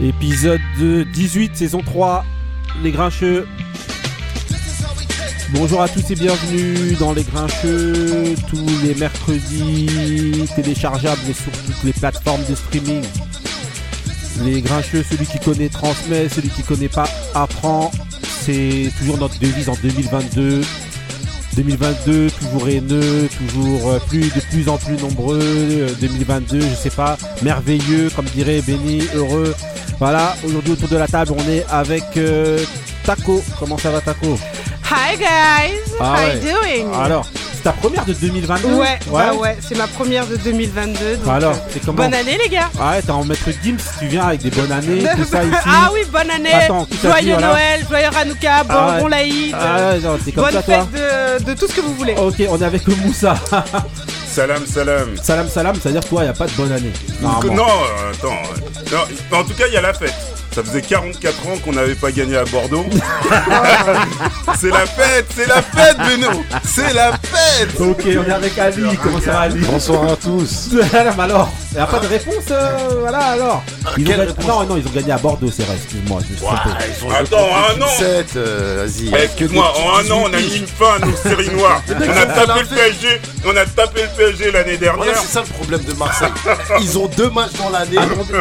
[0.00, 2.22] Épisode 18, saison 3,
[2.82, 3.48] Les Grincheux.
[5.52, 11.94] Bonjour à tous et bienvenue dans Les Grincheux, tous les mercredis, téléchargeables sur toutes les
[11.94, 13.02] plateformes de streaming.
[14.44, 17.90] Les Grincheux, celui qui connaît transmet, celui qui connaît pas apprend.
[18.42, 20.60] C'est toujours notre devise en 2022.
[21.56, 25.40] 2022, toujours haineux, toujours euh, plus de plus en plus nombreux.
[25.40, 29.54] Euh, 2022, je sais pas, merveilleux, comme dirait Benny, heureux.
[29.98, 32.58] Voilà, aujourd'hui autour de la table, on est avec euh,
[33.04, 33.42] Taco.
[33.58, 34.38] Comment ça va, Taco?
[34.90, 36.36] Hi guys, Ah how ouais.
[36.36, 36.42] you
[36.84, 36.92] doing?
[37.02, 41.16] Alors, c'est ta première de 2022 Ouais, bah ouais, c'est ma première de 2022.
[41.16, 42.68] Donc, Alors, euh, c'est comment bonne année les gars.
[42.78, 45.54] Ah ouais, t'es en maître Gims, tu viens avec des bonnes années, tout ça ici.
[45.64, 46.52] ah oui, bonne année.
[46.52, 49.00] Attends, dit, joyeux voilà Noël, joyeux Hanouka, bon, Ah ouais.
[49.00, 49.54] bon Laïd.
[49.58, 50.00] Ah ouais,
[50.34, 50.74] comme bonne ça, toi.
[50.92, 52.14] fête de, de tout ce que vous voulez.
[52.16, 53.34] Ok, on est avec Moussa.
[54.36, 55.16] Salam, salam.
[55.16, 56.92] salam, salam, c'est-à-dire toi, y a pas de bonne année.
[57.22, 57.32] Non,
[58.12, 58.42] attends.
[58.92, 60.35] Non, en tout cas, il y a la fête.
[60.56, 62.86] Ça faisait 44 ans qu'on n'avait pas gagné à Bordeaux.
[64.58, 66.42] c'est la fête, c'est la fête, Beno.
[66.64, 67.78] C'est la fête.
[67.78, 68.96] Ok, on est avec Ali.
[69.02, 70.70] Comment ça va, Ali Bonsoir à tous.
[70.94, 73.62] Alors, alors, y a pas de réponse, euh, voilà alors.
[73.98, 76.36] Ils ont réponse Non, non, ils ont gagné à Bordeaux, c'est vrai, excuse-moi, je me
[76.38, 77.14] suis trompé.
[77.14, 77.88] Attends, un an.
[77.98, 79.10] 7, euh, vas-y.
[79.14, 81.82] Eh, Excuse-moi, en un an, on a mis une fin à nos séries noires.
[81.90, 85.18] On a tapé le PSG, on a tapé le PSG l'année Voilà, dernière.
[85.18, 86.28] c'est ça le problème de Marseille.
[86.80, 87.98] Ils ont deux matchs dans l'année.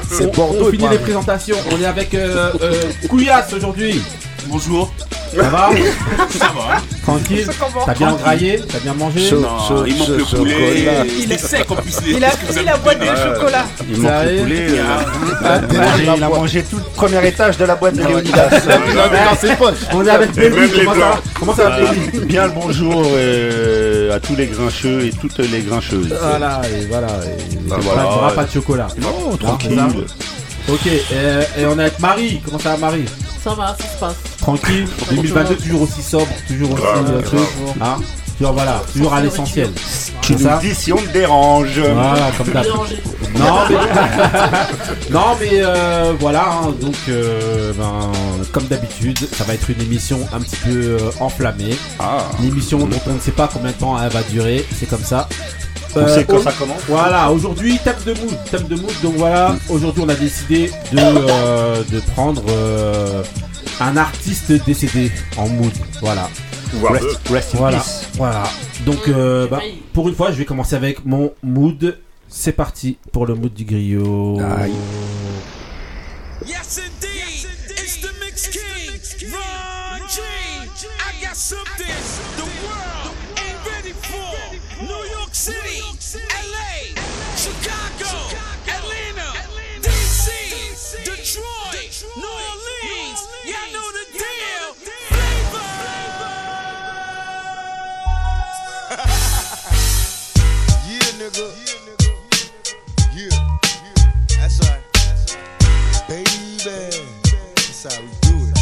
[0.09, 1.57] C'est On, Bordeaux on finit les présentations.
[1.71, 4.01] On est avec euh, euh, Couillasse aujourd'hui.
[4.47, 4.93] Bonjour.
[5.35, 5.69] Ça va
[6.29, 7.47] Ça va Tranquille.
[7.85, 10.53] T'as bien graillé T'as bien mangé Chaud, Non, chaud, il manque chaud, le poulet.
[10.53, 11.05] chocolat.
[11.19, 11.95] Il est sec en plus.
[12.07, 13.65] Il a fini la boîte de chocolat.
[13.89, 14.67] Il manque le poulet.
[14.69, 14.83] euh,
[15.43, 15.59] Ah,
[16.01, 18.49] Il a mangé tout le premier étage de la boîte de Léonidas.
[18.65, 18.77] Il a
[19.09, 19.73] mis dans ses poches.
[19.93, 20.55] On est avec Et Benny.
[20.57, 21.21] même les Comment ça blancs.
[21.39, 25.61] Comment ça va, Benny Bien le bonjour euh, à tous les grincheux et toutes les
[25.61, 26.15] grincheuses.
[26.21, 27.07] Voilà, et voilà.
[27.25, 28.87] Et, Bah, voilà, il y aura pas de chocolat.
[29.01, 29.81] Non, tranquille.
[30.67, 32.41] Ok, euh, et on est avec Marie.
[32.43, 33.05] Comment ça va, Marie?
[33.43, 34.15] Ça va, ça se passe.
[34.39, 34.87] Tranquille.
[35.11, 36.83] 2022, toujours aussi sobre, toujours aussi.
[36.83, 37.39] Euh, truc.
[37.81, 37.97] Hein?
[38.37, 39.69] Toujours, voilà, toujours à l'essentiel.
[40.21, 40.59] Tu C'est nous ça?
[40.61, 41.79] dis si on te dérange.
[41.79, 42.65] Voilà, comme d'hab.
[43.37, 43.75] Non mais,
[45.11, 48.11] non, mais euh, voilà, hein, donc euh, ben,
[48.53, 51.75] comme d'habitude, ça va être une émission un petit peu euh, enflammée.
[51.99, 54.85] Ah, Une émission dont on ne sait pas combien de temps elle va durer, c'est
[54.89, 55.27] comme ça.
[55.95, 56.81] On Euh, sait quand au- ça commence.
[56.87, 60.97] Voilà, aujourd'hui, thème de mood, thème de mood, donc voilà, aujourd'hui on a décidé de,
[60.99, 63.23] euh, de prendre euh,
[63.79, 66.29] un artiste décédé en mood, voilà.
[66.73, 67.07] Voire deux.
[67.07, 68.07] Rest, rest in Voilà, peace.
[68.15, 68.43] voilà.
[68.85, 69.61] Donc, euh, bah,
[69.93, 71.97] pour une fois, je vais commencer avec mon mood.
[72.27, 74.39] C'est parti pour le mood du griot.
[74.59, 74.73] Aïe.
[76.45, 77.14] Yes, indeed.
[101.25, 101.49] Nigga.
[103.15, 103.29] Yeah.
[104.37, 104.83] That's right.
[106.07, 107.01] Baby.
[107.55, 108.57] That's how we do it.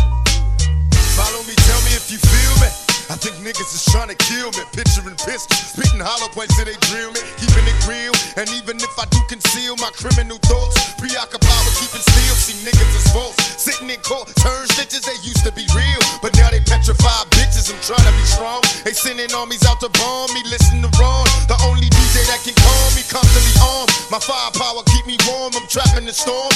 [1.16, 2.72] Follow me, tell me if you feel me.
[3.12, 4.64] I think niggas is trying to kill me.
[4.72, 7.20] Picturing pistols, spitting hollow points till they drill me.
[7.36, 12.02] Keeping it real, and even if I do conceal my criminal thoughts, preoccupied with keeping
[12.02, 12.36] still.
[12.40, 13.36] See niggas is false.
[13.60, 16.02] Sitting in court, turn stitches, they used to be real.
[16.24, 17.28] But now they petrified
[17.72, 18.60] I'm trying to be strong.
[18.84, 20.44] They sending armies out to bomb me.
[20.44, 23.88] Listen to Ron, the only DJ that can calm me, constantly armed.
[24.12, 25.56] My firepower keep me warm.
[25.56, 26.52] I'm trapping the storm.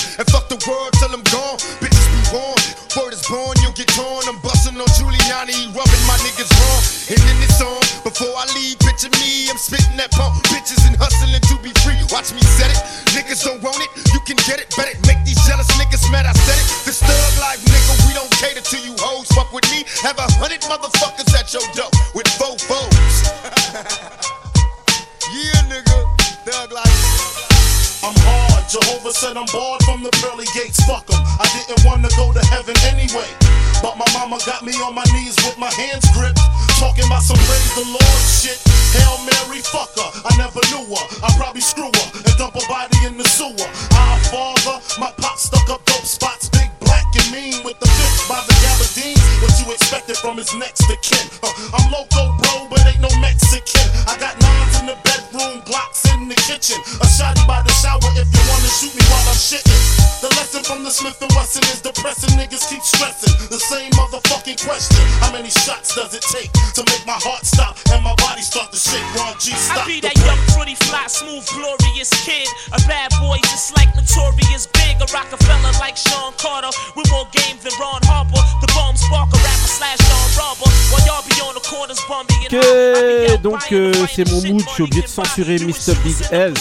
[84.17, 85.93] C'est mon mood, je suis obligé de censurer Mr.
[86.03, 86.53] Big L.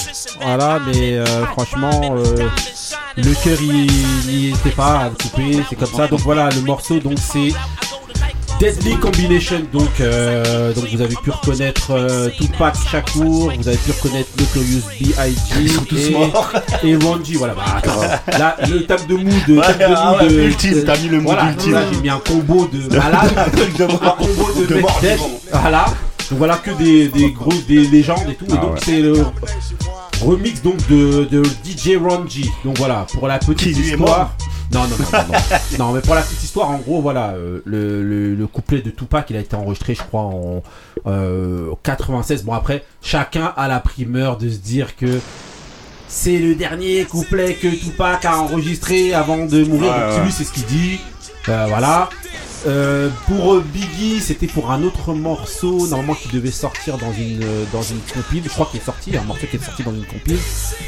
[0.42, 2.48] Voilà, mais euh, franchement, euh,
[3.16, 3.86] le cœur il
[4.28, 6.06] n'y était pas à couper, c'est comme ça.
[6.06, 7.54] Donc voilà, le morceau, donc c'est
[8.60, 9.62] Deadly Combination.
[9.72, 16.26] Donc, euh, donc vous avez pu reconnaître Tupac Shakur, vous avez pu reconnaître Notorious B.I.G.
[16.82, 17.36] et, et G.
[17.38, 18.38] Voilà, bah, attends.
[18.38, 21.08] là, le table de mood, le table de ah mood ouais, de- ultime, t'as mis
[21.08, 21.72] le mood voilà, ultime.
[21.72, 23.30] là, j'ai mis un combo de malade,
[23.80, 25.00] un combo de, de mort.
[25.52, 25.86] Voilà.
[26.30, 28.46] Donc voilà que des, des grosses des légendes et tout.
[28.46, 28.80] et Ah donc ouais.
[28.84, 29.14] c'est le
[30.22, 32.42] remix donc de, de DJ Ron G.
[32.64, 34.34] Donc voilà, pour la petite Qui, histoire.
[34.72, 35.78] Non, non, non, non, non.
[35.86, 38.90] Non, mais pour la petite histoire, en gros, voilà, euh, le, le, le couplet de
[38.90, 40.62] Tupac, il a été enregistré, je crois, en
[41.06, 42.42] euh, 96.
[42.42, 45.20] Bon, après, chacun a la primeur de se dire que
[46.08, 49.92] c'est le dernier couplet que Tupac a enregistré avant de mourir.
[49.92, 50.24] Ouais, Donc, ouais.
[50.24, 50.98] lui, c'est ce qu'il dit.
[51.48, 52.08] Euh, voilà.
[52.66, 57.42] Euh, pour euh, Biggie, c'était pour un autre morceau, normalement qui devait sortir dans une
[57.44, 58.42] euh, dans une compile.
[58.44, 60.38] Je crois qu'il est sorti, un morceau qui est sorti dans une compile.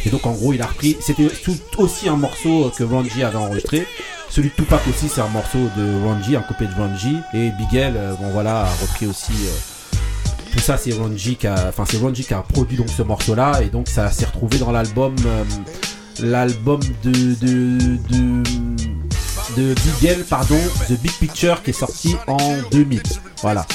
[0.04, 0.96] Et donc en gros, il a repris.
[1.00, 1.28] C'était
[1.76, 2.84] aussi un morceau que
[3.14, 3.86] G avait enregistré.
[4.28, 7.08] Celui de Tupac aussi, c'est un morceau de G, un couplet de G.
[7.32, 9.32] Et Bigel, bon voilà, a repris aussi.
[9.32, 13.02] euh, tout ça, c'est G qui a, enfin c'est G qui a produit donc ce
[13.02, 15.44] morceau-là, et donc ça s'est retrouvé dans l'album, euh,
[16.20, 17.78] l'album de de
[18.10, 18.42] de
[19.56, 20.58] de Bigel, pardon,
[20.88, 22.36] The Big Picture qui est sorti en
[22.70, 23.02] 2000.
[23.42, 23.66] Voilà.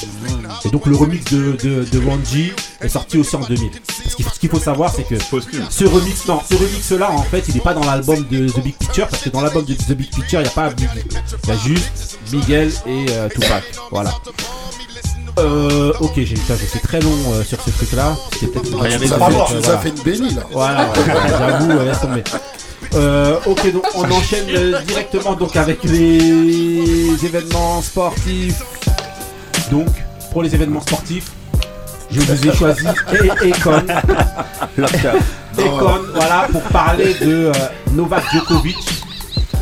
[0.65, 3.69] Et donc le remix de, de, de Ron G est sorti aussi en 2000.
[4.03, 7.11] Parce qu'il faut- ce qu'il faut savoir, c'est que ce remix, non, ce remix là,
[7.11, 9.63] en fait, il n'est pas dans l'album de The Big Picture parce que dans l'album
[9.65, 10.89] de The Big Picture, il n'y a pas Biggie.
[11.43, 13.63] Il y a juste Miguel et euh, Tupac.
[13.91, 14.13] Voilà.
[15.39, 18.15] Euh, ok, j'ai putain, j'ai fait très long euh, sur ce truc là.
[18.33, 19.81] C'était peut-être une Ah, tu nous as fait- euh, voilà.
[19.87, 20.43] une bénie là.
[20.51, 20.95] Voilà, ouais,
[21.27, 22.23] j'avoue, ouais, laisse tomber.
[22.95, 28.62] Euh, ok, donc on enchaîne euh, directement donc avec les événements sportifs.
[29.71, 29.88] Donc,
[30.31, 31.31] pour les événements sportifs,
[32.12, 32.85] je vous ai choisi
[33.44, 33.83] Econ.
[35.57, 37.51] Econ, voilà, pour parler de euh,
[37.91, 39.02] Novak Djokovic.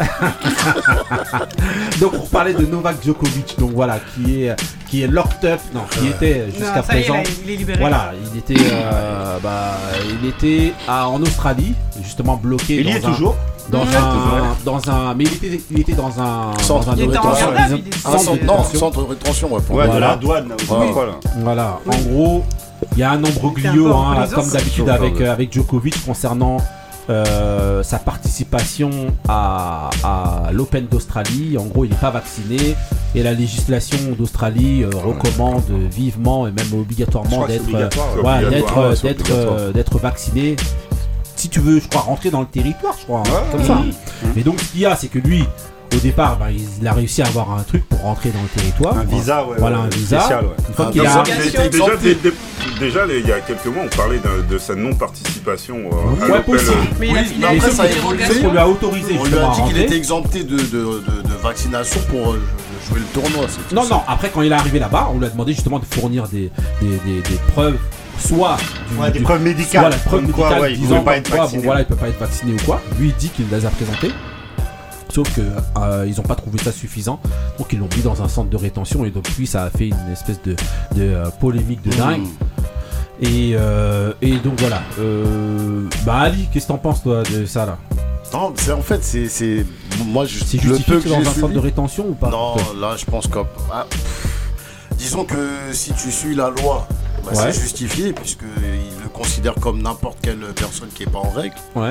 [2.00, 4.56] donc pour parler de Novak Djokovic, donc voilà, qui est
[4.90, 7.14] qui est locked up, non, qui était jusqu'à est, présent.
[7.16, 7.80] là, il est libéré.
[7.80, 9.78] Voilà, il était, euh, bah,
[10.22, 12.76] il était à- en Australie, justement bloqué.
[12.78, 13.36] Il y est un- toujours
[13.70, 17.02] Dans un, dans un, mais il était, il était dans un, Centre dans un de
[17.04, 17.48] Il était en rétention.
[18.06, 18.80] Un centre de non, rétention.
[18.80, 19.62] centre de rétention, ouais.
[19.62, 20.88] pour Ouais, de la douane, là, Ouais.
[21.06, 21.20] là.
[21.38, 22.44] Voilà, en gros,
[22.94, 23.54] il y a un encore
[23.96, 26.58] en hein, comme d'habitude avec, euh, avec Djokovic concernant
[27.10, 28.90] euh, sa participation
[29.28, 31.58] à, à l'Open d'Australie.
[31.58, 32.76] En gros, il n'est pas vacciné
[33.16, 37.90] et la législation d'Australie euh, recommande vivement et même obligatoirement d'être ouais.
[40.02, 40.56] Vacciné.
[41.36, 43.76] Si tu veux, je crois, rentrer dans le territoire, je crois, hein, Ouais, comme ça.
[43.76, 44.38] Mhm.
[44.38, 45.44] Et donc, ce qu'il y a, c'est que lui,
[45.96, 48.98] au départ, bah, il, a réussi à avoir un truc pour rentrer dans le territoire.
[48.98, 49.56] Un visa, ouais.
[49.60, 50.20] Voilà, ouais, un visa.
[50.20, 50.52] Spécial, ouais.
[50.70, 52.32] Une fois Ah, qu'il a, Déjà, Il a été
[52.80, 56.42] déjà, il y a quelques mois, on parlait de, de sa non-participation euh, à Ouais,
[56.42, 56.72] possible.
[56.72, 57.88] euh, Mais il a Oui, mais après, ça a.
[57.88, 61.22] Parce qu'on lui a autorisé On lui a dit qu'il était exempté de, de, de-
[61.24, 62.42] de vaccination pour euh,
[62.90, 63.46] jouer le tournoi.
[63.74, 63.96] Non, ça.
[63.96, 66.50] non, après quand il est arrivé là-bas, on lui a demandé justement de fournir des,
[66.82, 67.78] des, des, des preuves,
[68.20, 68.58] soit
[68.90, 69.90] du, Ouais, des du- preuves soit médicales.
[69.92, 71.12] la preuve comme quoi, ouais, il disant bon
[71.64, 72.82] voilà, il peut pas être vacciné ou quoi.
[73.00, 74.12] Lui il dit qu'il les a présentés.
[75.14, 75.42] Sauf que
[75.78, 77.20] euh, ils ont pas trouvé ça suffisant,
[77.58, 80.12] donc ils l'ont mis dans un centre de rétention et depuis ça a fait une
[80.12, 80.54] espèce de,
[80.96, 82.28] de euh, polémique de dingue.
[83.22, 84.82] Et, euh, et donc voilà.
[85.00, 87.78] Euh, bah Ali, qu'est-ce que t'en penses toi de ça là?
[88.34, 89.28] Non, c'est en fait, c'est.
[89.28, 89.66] c'est-
[90.06, 92.30] Moi, je, C'est le peu que dans un centre de rétention ou pas?
[92.30, 93.40] Non, là, je pense que.
[93.72, 93.86] ah,
[94.98, 95.36] disons que
[95.74, 96.88] si tu suis la loi,
[97.26, 97.52] bah, Ouais.
[97.52, 98.48] c'est justifié, puisqu'il
[99.04, 101.56] le considère comme n'importe quelle personne qui est pas en règle.
[101.76, 101.90] Ouais.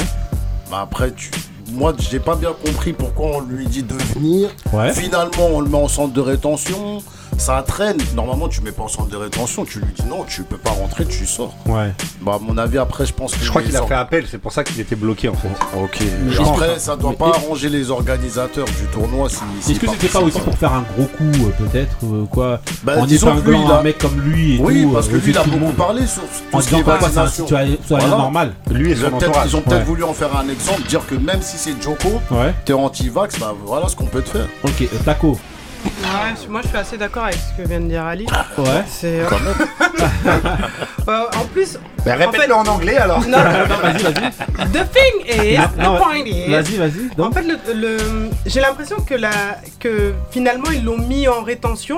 [0.70, 1.30] Bah, après, tu.
[1.72, 4.50] Moi, j'ai pas bien compris pourquoi on lui dit de venir.
[4.72, 4.92] Ouais.
[4.92, 7.02] Finalement, on le met en centre de rétention.
[7.40, 7.96] Ça traîne.
[8.14, 9.64] Normalement, tu mets pas en centre de rétention.
[9.64, 11.54] Tu lui dis non, tu peux pas rentrer, tu sors.
[11.64, 11.90] Ouais.
[12.20, 13.42] Bah, à mon avis, après, je pense que.
[13.42, 15.48] Je crois qu'il a fait appel, c'est pour ça qu'il était bloqué en fait.
[15.82, 16.00] Ok.
[16.26, 19.38] Mais Et Après, ça doit pas arranger les organisateurs du tournoi si.
[19.62, 22.60] si Est-ce que c'était pas aussi pour faire un gros coup euh, peut-être euh, quoi
[22.84, 24.90] Bah, En disons que lui, épinglant il a- un mec comme lui et Oui, tout
[24.90, 26.90] parce euh, que lui, il a beaucoup parlé sur En tout ce qui disant est
[26.90, 27.46] un vaccination.
[27.88, 28.06] Voilà.
[28.08, 28.52] normal.
[28.70, 29.48] Lui et Ils ont son peut-être entourage.
[29.50, 32.20] ils ont peut-être voulu en faire un exemple, dire que même si c'est Joko,
[32.66, 34.46] t'es anti-vax, bah voilà ce qu'on peut te faire.
[34.64, 35.38] Ok, Taco.
[35.84, 38.26] Ouais, moi je suis assez d'accord avec ce que vient de dire Ali.
[38.58, 38.84] Ouais.
[38.88, 39.20] C'est.
[39.20, 39.26] euh,
[41.08, 41.78] euh, en plus.
[42.04, 43.20] Ben, en répète-le fait- en anglais alors.
[43.26, 44.70] Non, Vas-y, vas-y.
[44.72, 46.50] the thing is, Non, the non, point is.
[46.50, 47.20] Vas-y, vas-y.
[47.20, 49.30] En fait, le, le- j'ai l'impression que, la,
[49.78, 51.96] que finalement ils l'ont mis en rétention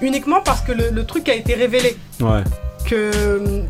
[0.00, 1.96] uniquement parce que le, le truc a été révélé.
[2.20, 2.42] Ouais.
[2.84, 3.10] Que,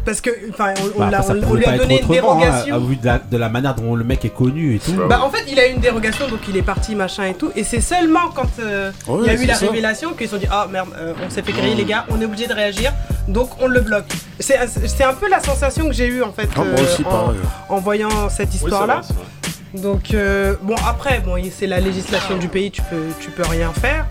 [0.05, 2.75] parce que, enfin, on, on Bah, on- on lui a donné une hein, dérogation.
[2.75, 4.93] à vu de la, de la manière dont le mec est connu et tout.
[5.09, 7.51] Bah en fait il a eu une dérogation donc il est parti machin et tout
[7.55, 9.67] et c'est seulement quand euh, Ouais, il y a eu la ça.
[9.67, 12.21] révélation qu'ils se sont dit ah merde euh, on s'est fait griller les gars on
[12.21, 12.93] est obligé de réagir
[13.29, 14.07] donc on le bloque
[14.41, 17.05] c'est c'est un peu la sensation que j'ai eue en fait Ah, moi euh, aussi,
[17.05, 19.81] en, en voyant cette histoire là vrai.
[19.83, 23.71] donc euh, bon après bon c'est la législation du pays tu peux tu peux rien
[23.73, 24.07] faire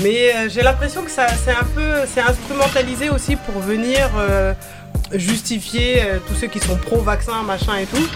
[0.00, 4.54] mais euh, j'ai l'impression que ça c'est un peu c'est instrumentalisé aussi pour venir euh,
[5.12, 8.06] justifier euh, tous ceux qui sont pro-vaccin machin et tout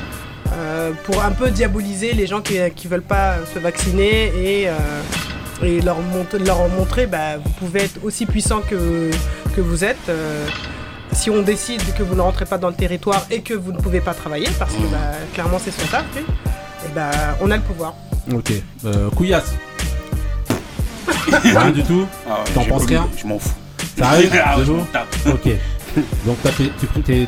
[1.04, 4.68] pour un peu diaboliser les gens qui, qui veulent pas se vacciner et,
[5.62, 5.98] et leur,
[6.38, 9.10] leur montrer bah, vous pouvez être aussi puissant que,
[9.54, 10.10] que vous êtes
[11.12, 13.78] si on décide que vous ne rentrez pas dans le territoire et que vous ne
[13.78, 14.98] pouvez pas travailler parce que bah,
[15.34, 17.10] clairement c'est son taf et bah,
[17.42, 17.94] on a le pouvoir
[18.32, 18.52] Ok.
[19.14, 19.52] Couillasse.
[21.42, 23.50] Rien du tout Ah ouais, T'en penses rien Je m'en fous.
[23.98, 24.56] Ça arrive Ah.
[25.26, 25.48] Ok.
[26.26, 26.36] Donc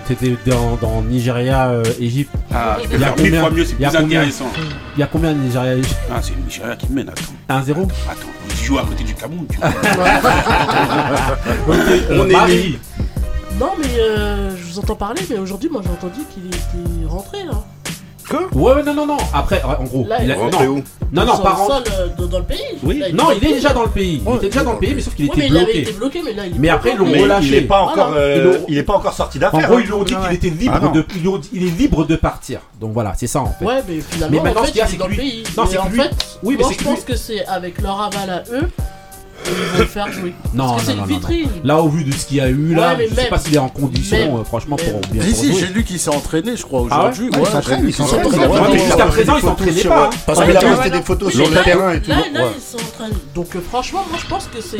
[0.06, 2.30] t'étais dans, dans Nigeria, euh, Égypte.
[2.54, 3.90] Ah, je Il peux y a faire mille combien fois mieux, c'est Il y a
[3.90, 4.50] plus combien intéressant.
[4.97, 7.23] Il y a combien de Nigeria Égypte Ah, c'est le Nigeria qui mène, attends.
[7.49, 9.70] 1-0 Attends, je joue à côté du Cameroun, tu vois.
[12.11, 12.78] On est Marie.
[13.58, 17.44] Non, mais euh, je vous entends parler, mais aujourd'hui, moi j'ai entendu qu'il était rentré
[17.44, 17.64] là.
[18.54, 19.16] Ouais, ouais, non, non, non.
[19.32, 20.06] Après, en gros.
[20.08, 20.75] Là, il a- il- Rentré non, où
[21.12, 21.75] non, non, Dans pas le rentré.
[21.90, 22.58] sol, euh, dans, le pays.
[22.82, 24.20] Oui, Là, non, il est déjà dans le pays.
[24.25, 25.64] Il Ouais, était déjà dans le pays, mais sauf qu'il Ouais, mais était il avait
[25.66, 25.80] bloqué.
[25.82, 27.47] été bloqué, mais là il est Mais après, ils l'ont relâché.
[27.49, 28.02] il est pas Voilà.
[28.04, 29.68] encore, euh, Ils l'ont- il est pas encore sorti En d'affaire.
[29.68, 29.80] gros, hein.
[29.82, 30.90] ils lui ont dit qu'il était Ah libre non.
[30.92, 32.61] de, ils lui ont dit- il est libre de partir.
[32.80, 33.64] Donc voilà, c'est ça en fait.
[33.64, 35.04] Ouais, mais finalement, Mais maintenant, en ce fait, qu'il y a, il c'est est dans
[35.06, 35.42] que le lui- pays.
[35.56, 36.11] Non, mais c'est que en lui- fait,
[36.42, 38.68] Oui, mais moi c'est je que pense que c'est avec leur aval à eux,
[39.48, 40.34] ils vont le faire jouer.
[40.54, 41.48] Non, Parce que c'est non, une non, vitrine.
[41.64, 43.30] Là, au vu de ce qu'il y a eu là, Ouais, mais je sais même-
[43.30, 45.66] pas s'il est en condition, même- euh, franchement, pour même- bien Si, pour si, j'ai
[45.72, 47.30] lu qu'il s'est entraîné, je crois, Ah ouais aujourd'hui.
[47.30, 48.22] Ouais, il s'entraîne, il s'entraîne.
[48.72, 50.10] mais jusqu'à présent, il s'entraînait pas, sur-.
[50.26, 52.10] Parce qu'il a mais posté des photos sur mais le terrain et tout.
[52.10, 52.50] Là, là, Ouais.
[52.56, 53.18] ils s'entraînent.
[53.34, 54.78] Donc euh, franchement, moi je pense que c'est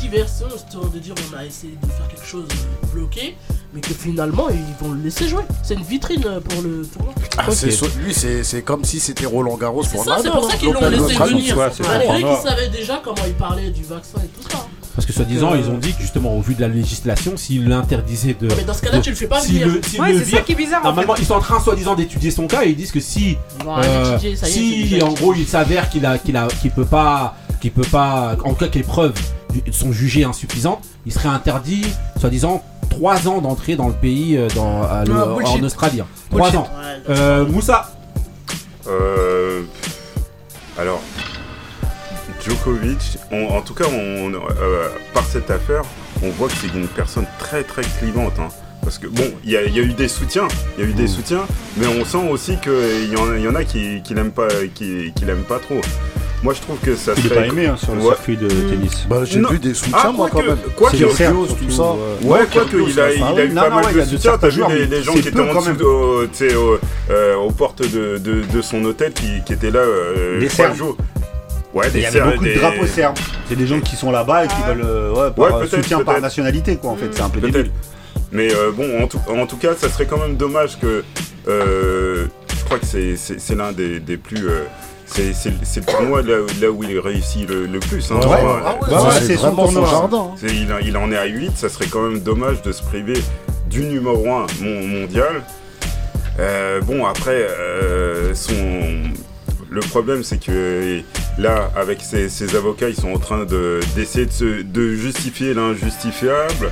[0.00, 3.36] diversion, histoire de dire on a essayé de faire quelque chose de bloqué,
[3.74, 5.42] mais que finalement ils vont le laisser jouer.
[5.62, 7.12] C'est une vitrine euh, pour le tournoi.
[7.38, 7.72] Ah, c'est Ok.
[7.72, 10.54] so- lui, c'est c'est comme si c'était Roland Garros C'est pour ça, c'est pour ça
[10.54, 11.56] hein, qu'ils l'ont laissé venir.
[11.56, 14.66] Malgré qu'ils savaient déjà comment il parlait du vaccin et tout ça.
[14.94, 18.34] Parce que soi-disant, ils ont dit que justement, au vu de la législation, s'ils l'interdisaient
[18.40, 18.48] de.
[18.56, 19.66] Mais dans ce cas-là, de- tu le fais pas venir.
[19.68, 21.22] le- s'ils ouais c'est ça qui est bizarre en Normalement, fait.
[21.22, 23.36] ils sont en train, soi-disant, d'étudier son cas et ils disent que si,
[23.66, 24.54] euh, étudier, ça y est,
[24.88, 27.82] c'est si en gros, il s'avère qu'il a, qu'il a, qu'il peut pas, qu'il peut
[27.90, 29.12] pas, en tout cas que les preuves
[29.72, 31.84] sont jugées insuffisantes, il serait interdit,
[32.18, 36.02] soi-disant, 3 ans d'entrée dans le pays, euh, dans, à le- Ah, en Australie.
[36.30, 36.56] 3 Bullshit.
[36.56, 36.68] ans.
[37.08, 37.92] Euh, Moussa,
[38.88, 39.62] Euh,
[40.78, 41.00] alors,
[42.44, 45.82] Djokovic, on- en tout cas, on, euh, par cette affaire,
[46.22, 48.34] on voit que c'est une personne très très clivante.
[48.38, 48.48] hein.
[48.82, 50.46] Parce que bon, il y, a- il y a eu des soutiens,
[50.78, 51.42] il y a eu des soutiens,
[51.76, 54.46] mais on sent aussi qu'il y, en- il y en a qui, qui l'aiment pas,
[54.76, 55.80] qui, qui l'aiment pas trop.
[56.46, 58.06] Moi, je trouve que ça Il est serait pas aimé hein, sur le Ouais.
[58.14, 59.04] circuit de tennis.
[59.10, 59.48] Bah, j'ai Non.
[59.48, 60.56] vu des soutiens, Ah, moi, quand même.
[60.78, 61.82] Kyrgios, Kyrgios, surtout, tout ça.
[61.82, 61.98] ouais.
[62.22, 64.18] Ouais, quoi qu'il a, il eu non, pas non, mal de a de soutien.
[64.30, 65.58] certains T'as vu les, gens qui étaient en dessous,
[66.54, 66.78] au-
[67.10, 68.18] euh, aux portes de,
[68.62, 69.80] son hôtel qui, étaient là.
[69.80, 70.76] euh, Des trois Serbes.
[70.78, 70.96] jours.
[71.74, 73.16] Ouais, Il des y avait Serbes, beaucoup des- de drapeaux serbes.
[73.48, 75.82] C'est des gens qui sont là-bas et qui veulent euh, ouais, par Ouais, euh, peut-être,
[75.82, 77.08] soutien par nationalité quoi en fait.
[77.10, 77.54] C'est un peu Peut-être.
[77.54, 77.72] débile.
[78.30, 81.02] Mais euh, bon, en tout, en tout cas, ça serait quand même dommage que.
[81.48, 82.26] euh,
[82.56, 84.46] je crois que c'est- c'est c'est l'un des, des plus.
[85.06, 88.10] C'est c'est- c'est le tournoi là, où- là où il réussit le, le plus.
[88.10, 88.16] hein.
[88.16, 89.88] Ouais, Enfin, ah ouais, Ouais, ouais, c'est c'est son tournoi.
[89.88, 90.30] jardin.
[90.32, 90.34] hein.
[90.36, 92.82] c'est- il, en- il en est à 8, ça serait quand même dommage de se
[92.82, 93.14] priver
[93.70, 95.42] du numéro 1 mondial.
[96.38, 98.52] Euh, bon, après, euh, son...
[99.70, 101.00] le problème, c'est que
[101.38, 105.54] là, avec ses, ses avocats, ils sont en train de- d'essayer de, se- de justifier
[105.54, 106.70] l'injustifiable.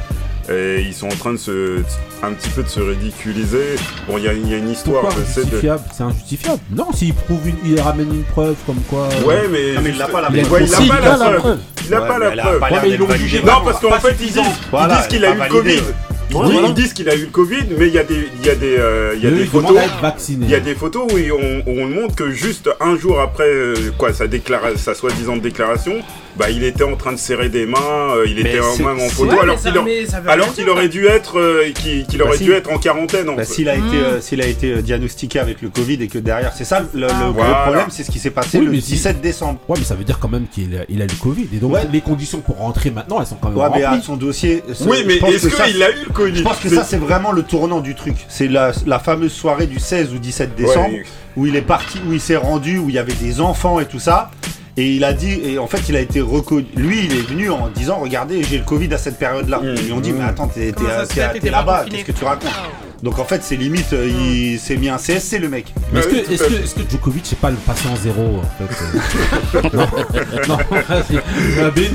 [0.51, 1.79] Et ils sont en train de se,
[2.23, 3.77] un petit peu de se ridiculiser.
[4.07, 5.41] Bon, il y, a- il y a une histoire, je sais.
[5.41, 5.47] De...
[5.47, 5.83] injustifiable?
[5.97, 6.61] C'est injustifiable.
[6.71, 9.09] Non, s'il prouve, une- il ramène une preuve comme quoi.
[9.11, 10.63] euh, Ouais, mais, mais il l'a pas la preuve.
[10.67, 11.59] Il a Si, pas il la preuve.
[11.87, 12.61] Il a Ouais, pas la preuve.
[13.45, 15.49] Non, parce qu'en fait, ils disent, Voilà, qu'il a eu le.
[15.49, 15.71] Covid.
[16.31, 16.69] Ils, disent- voilà.
[16.69, 18.55] ils disent qu'il a eu le Covid, mais il y a des, il y a
[18.55, 19.79] des, euh, il y a des photos.
[20.29, 23.45] Il y a des photos où on, où on montre que juste un jour après
[23.49, 25.97] euh, quoi, sa soi-disant déclaration,
[26.37, 29.01] bah, il était en train de serrer des mains, euh, il Mais était en- même
[29.01, 29.39] en photo, Ouais,
[30.27, 32.45] alors qu'il aurait dû être, euh, qu'il Bah, aurait si.
[32.45, 33.29] dû être en quarantaine.
[33.29, 33.53] En Bah, fait.
[33.55, 33.95] s'il a été, Mm.
[33.95, 37.03] euh, s'il a été euh, diagnostiqué avec le Covid et que derrière, c'est ça le,
[37.03, 37.55] le gros Voilà.
[37.63, 39.61] problème, c'est ce qui s'est passé Oui, le mais si- 17 décembre.
[39.69, 41.49] Ouais, mais ça veut dire quand même qu'il a, il a eu le Covid.
[41.55, 41.83] Et donc, Ouais.
[41.93, 44.05] les conditions pour rentrer maintenant, elles sont quand même Ouais, mais à remplies.
[44.05, 44.63] son dossier.
[44.75, 46.37] c'est- Oui, mais est-ce qu'il a eu le Covid?
[46.39, 48.15] Je pense que ça, c'est vraiment le tournant du truc.
[48.29, 51.05] C'est la, la fameuse soirée du 16 ou 17 décembre Ouais,
[51.37, 53.87] où il est parti, où il s'est rendu, où il y avait des enfants et
[53.87, 54.31] tout ça.
[54.77, 56.67] Et il a dit, et en fait, il a été reconnu.
[56.75, 59.61] Lui, il est venu en disant Regardez, j'ai le Covid à cette période-là.
[59.61, 59.75] Mmh.
[59.77, 60.73] Ils lui ont dit Mais attends, t'es,
[61.51, 62.51] là-bas, qu'est-ce que tu racontes
[63.03, 65.73] Donc en fait, c'est limite, euh, il s'est mis un CSC, le mec.
[65.93, 66.65] Mais est-ce que, tout est-ce à que, fait.
[66.65, 69.63] est-ce que Djokovic c'est pas le patient zéro en fait euh
[70.49, 70.57] Non, non,
[70.89, 71.21] vas-y.
[71.61, 71.89] Ah, Benny,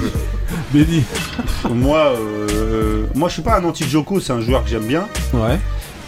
[0.74, 1.03] Benny.
[1.69, 5.05] Moi, euh, moi, je suis pas un anti-Joko, c'est un joueur que j'aime bien.
[5.33, 5.59] Ouais.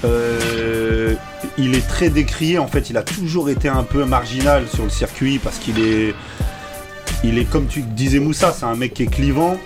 [0.05, 1.15] Euh,
[1.57, 4.89] il est très décrié, en fait, il a toujours été un peu marginal sur le
[4.89, 6.15] circuit parce qu'il est,
[7.23, 9.57] il est comme tu disais Moussa, c'est un mec qui est clivant.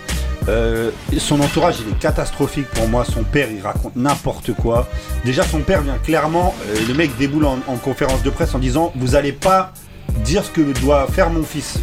[0.48, 3.04] Euh, son entourage, il est catastrophique pour moi.
[3.04, 4.88] Son père, il raconte n'importe quoi.
[5.24, 8.58] Déjà, son père vient clairement, euh, le mec déboule en, en conférence de presse en
[8.60, 9.72] disant Vous allez pas
[10.24, 11.78] dire ce que doit faire mon fils.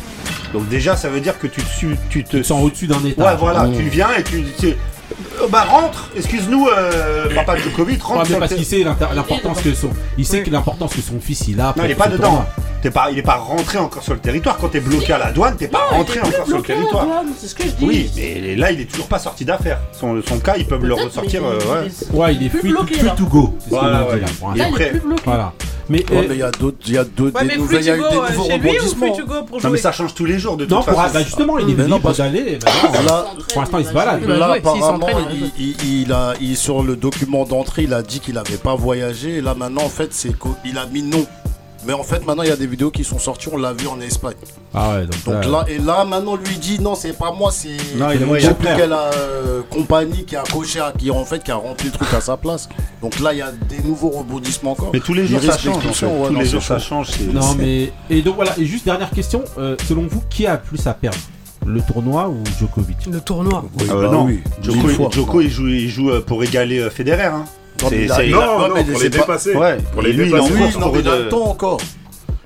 [0.54, 3.26] Donc, déjà, ça veut dire que tu te, tu te Tu sens au-dessus d'un état.
[3.26, 8.22] Ouais, voilà, tu viens et tu dis euh, Bah, rentre, excuse-nous, euh, papa Djokovic, rentre.
[8.24, 11.48] Ouais, mais parce qu'il sait l'importance que son, il sait que l'importance que son fils
[11.48, 11.74] il a.
[11.76, 12.24] Non, il est pas dedans.
[12.24, 12.46] tournoi.
[12.84, 14.58] T'es pas, il est pas rentré encore sur le territoire.
[14.58, 17.06] Quand t'es bloqué à la douane, t'es pas Non, rentré il encore sur le territoire.
[17.06, 17.86] douane, C'est ce que je dis.
[17.86, 19.80] Oui, mais là, il est toujours pas sorti d'affaires.
[19.94, 21.42] Son, son cas, ils peuvent le ressortir.
[21.44, 21.88] mais euh, il- ouais.
[21.88, 23.16] il est- Ouais, il est plus free, to, bloqué, free là.
[23.18, 23.54] to go.
[23.70, 24.20] Voilà, ouais.
[24.40, 25.02] pour il est.
[25.24, 25.54] Voilà.
[25.90, 27.86] Mais, Ouais, euh, mais il y a d'autres, il y a d'autres Ouais, des il
[27.86, 29.12] y a eu des euh, nouveaux rebondissements.
[29.48, 31.14] Pour Non, mais ça change tous les jours de toute non, pour, façon.
[31.14, 32.58] bah, justement, il est libre parce- d'aller.
[33.06, 34.20] bah Pour l'instant, il se balade.
[34.24, 38.02] Il Là, apparemment, il il, il- il a, il- sur le document d'entrée, il a
[38.02, 39.38] dit qu'il n'avait pas voyagé.
[39.38, 41.26] Et là, maintenant, en fait, c'est qu'il a mis non.
[41.86, 43.88] Mais en fait, maintenant, il y a des vidéos qui sont sorties, on l'a vu
[43.88, 44.36] en Espagne.
[44.74, 47.70] Ah ouais, donc, Donc là, et là, maintenant, lui dit non, c'est pas moi, c'est
[47.98, 51.56] Non, il moi, plus quelle euh, compagnie qui a coché, qui en fait, qui a
[51.56, 52.70] rempli le truc à sa place.
[53.02, 54.92] Donc là, il y a des nouveaux rebondissements encore.
[54.94, 55.76] Mais tous les jours, ça change.
[55.78, 55.88] en fait.
[55.88, 57.10] l'expulsion, ouais, Tous non, les jours, ça change.
[57.12, 57.92] c'est- Non, mais.
[58.10, 59.44] Et donc voilà, et juste dernière question.
[59.58, 61.18] euh, selon vous, qui a plus à perdre?
[61.66, 63.06] Le tournoi ou Djokovic?
[63.10, 63.64] Le tournoi.
[63.80, 65.10] Oui, Euh, bah non, oui, Joko, mille fois.
[65.14, 67.24] Joko, il joue, il joue euh, pour égaler euh, Federer.
[67.28, 67.46] Hein.
[67.82, 69.56] Non, Non, pour les pas- dépasser.
[69.56, 69.78] Ouais.
[69.94, 70.78] Pour les lui, il est en dépasser.
[71.00, 71.80] il a le temps encore.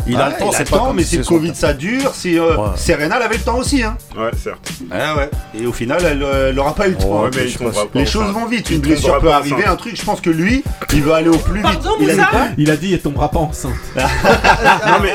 [0.10, 2.14] Il a Ouais, le temps, c'est le pas temps, mais si le Covid ça dure,
[2.16, 2.64] si euh, Ouais.
[2.78, 3.84] Serena elle avait le temps aussi.
[3.84, 3.98] Hein.
[4.18, 4.70] Ouais, certes.
[4.90, 5.30] Ah ouais.
[5.60, 7.24] Et au final, elle, euh, elle aura pas eu le temps.
[7.24, 7.32] Ouais, hein.
[7.36, 9.68] mais il je tombera pense- pas Les choses vont vite, une blessure peut arriver, enceinte.
[9.68, 9.98] un truc.
[10.00, 11.78] Je pense que lui, il veut aller au plus vite.
[12.00, 12.22] Il a dit
[12.58, 13.74] Il a dit, il tombera pas enceinte.
[13.98, 15.14] Non, mais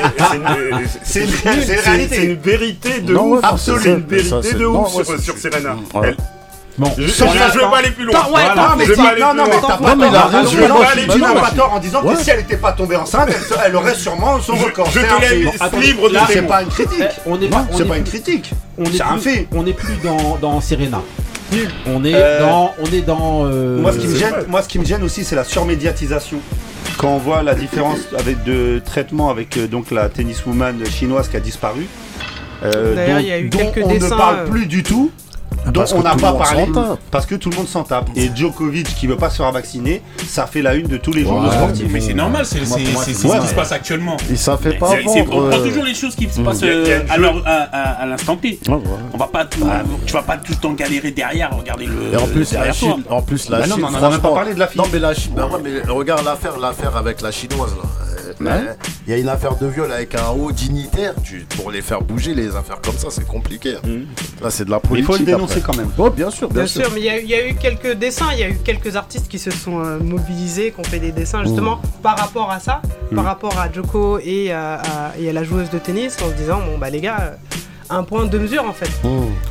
[1.03, 3.41] c'est une, C'est une- une vérité de Non, ouf.
[3.41, 3.79] non, Absolue.
[3.81, 5.75] c'est une vérité de non, ouf sur Serena.
[6.77, 7.65] Bon, Je, je, Sans je attendre.
[7.65, 8.15] veux pas aller plus loin.
[8.19, 8.73] Ouais, Voilà.
[8.77, 10.29] Mais si- pas non, non, mais t'as pas mais a tort.
[10.31, 10.49] raison.
[10.49, 12.15] Je pas aller plus loin, pas tort en disant Ouais.
[12.15, 14.89] que si elle était pas tombée enceinte, elle, elle aurait sûrement son Je- record.
[14.91, 15.31] je te laisse
[15.87, 16.97] libre de C'est pas une critique.
[16.99, 18.51] Eh, on est pas, c'est est pas une plus- critique.
[18.79, 19.47] On est C'est un plus- fait.
[19.55, 21.01] On n'est plus dans, dans Serena.
[21.85, 22.73] On est Euh, dans.
[22.81, 23.45] On est dans.
[23.45, 26.37] euh, Moi, ce qui me gêne, moi, ce qui me gêne aussi, c'est la surmédiatisation.
[26.97, 31.37] Quand on voit la différence avec de traitement avec euh, donc la tenniswoman chinoise qui
[31.37, 31.85] a disparu,
[32.63, 34.81] euh, D'ailleurs, dont- il y a eu dont on dessins, ne parle euh, plus du
[34.83, 35.11] tout,
[35.65, 36.67] dont Parce que on n'a pas parlé,
[37.11, 38.09] parce que tout le monde s'en tape.
[38.15, 41.23] Et Djokovic qui veut pas se faire vacciner, ça fait la une de tous les
[41.23, 41.87] journaux Ouais, sportifs.
[41.89, 44.17] Mais c'est normal, c'est ce qui se passe actuellement.
[44.31, 46.73] Et ça fait pas on prend euh, toujours les choses qui se passent y a
[46.73, 48.59] euh, à l'instant T.
[48.67, 52.13] On va pas tu vas pas tout le temps galérer derrière, regarder le.
[52.13, 52.73] Et en plus, la.
[52.73, 54.59] Chine, en plus, la Bah non, Chine, mais on en a même pas parlé de
[54.59, 54.81] la fille.
[54.81, 58.12] Non, mais la Chine, bah mais regarde l'affaire, l'affaire avec la chinoise, là.
[58.41, 58.73] Euh, euh,
[59.07, 61.13] Il y a une affaire de viol avec un haut dignitaire.
[61.23, 63.75] Tu, pour les faire bouger, les affaires comme ça, c'est compliqué.
[63.75, 63.99] hein.
[64.41, 65.11] Là, c'est de la Il politique.
[65.11, 65.73] faut le dénoncer après.
[65.73, 65.91] quand même.
[65.97, 67.93] Ouais, bien sûr, bien, Bien sûr, mais il y, a- il y a eu quelques
[67.93, 70.99] dessins, il y a eu quelques artistes qui se sont euh, mobilisés, qui ont fait
[70.99, 72.81] des dessins justement par rapport à ça,
[73.13, 76.33] par rapport à Joko et à, à- et à la joueuse de tennis, en se
[76.35, 77.35] disant bon bah les gars, euh,
[77.95, 78.89] un point de mesure en fait.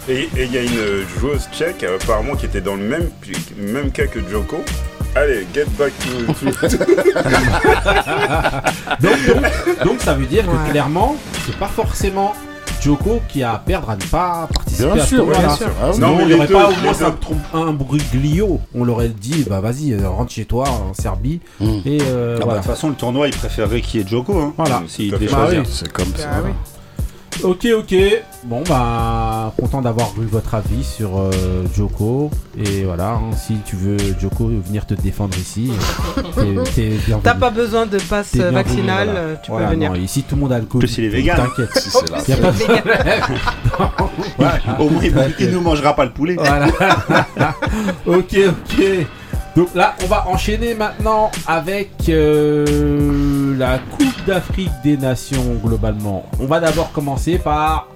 [0.09, 3.09] Et et il y a une joueuse tchèque apparemment qui était dans le même,
[3.59, 4.59] même cas que Joko.
[5.15, 6.33] Allez, get back to.
[6.33, 6.47] to-
[9.01, 12.33] donc, donc- donc ça veut dire que clairement, c'est pas forcément
[12.81, 15.41] Joko qui a à perdre à ne pas participer Bien à ce sûr, tournoi-là.
[15.47, 15.67] bien sûr.
[15.81, 15.93] Ah.
[15.93, 18.61] Sinon, Non, mais il les n'y aurait deux, pas au moins un, trom- un bruglio.
[18.75, 21.41] On leur aurait dit, bah vas-y, euh, rentre chez toi en Serbie.
[21.61, 21.67] Mm.
[21.87, 22.53] Et euh, Ah bah.
[22.55, 24.37] De toute façon, le tournoi, il préférerait qu'il y ait Joko.
[24.37, 24.83] Hein, Voilà.
[24.89, 25.27] S'il fait.
[25.27, 25.59] Bah oui.
[25.71, 26.29] C'est comme ça.
[26.33, 26.51] Ah oui.
[27.43, 27.95] Ok, ok.
[28.45, 31.31] Bon, bah, content d'avoir eu votre avis sur euh,
[31.75, 32.31] Joko.
[32.57, 35.71] Et voilà, hein, si tu veux, Joko, venir te défendre ici,
[36.39, 36.63] euh.
[37.23, 39.21] T'as pas besoin de passe vaccinal, voilà.
[39.21, 39.91] euh, tu Voilà, peux venir.
[39.91, 40.85] non, ici, tout le monde a le Covid.
[40.87, 41.37] plus, il est vegan.
[41.37, 41.71] T'inquiète.
[41.79, 42.19] Si c'est là.
[42.29, 44.51] Y a pas de problème.
[44.79, 45.03] Au moins,
[45.39, 46.35] il- ne mangera pas le poulet.
[46.37, 46.67] Voilà.
[48.07, 48.85] ok, ok.
[49.55, 56.25] Donc là, on va enchaîner maintenant avec euh, la Coupe d'Afrique des Nations globalement.
[56.41, 57.89] On va d'abord commencer par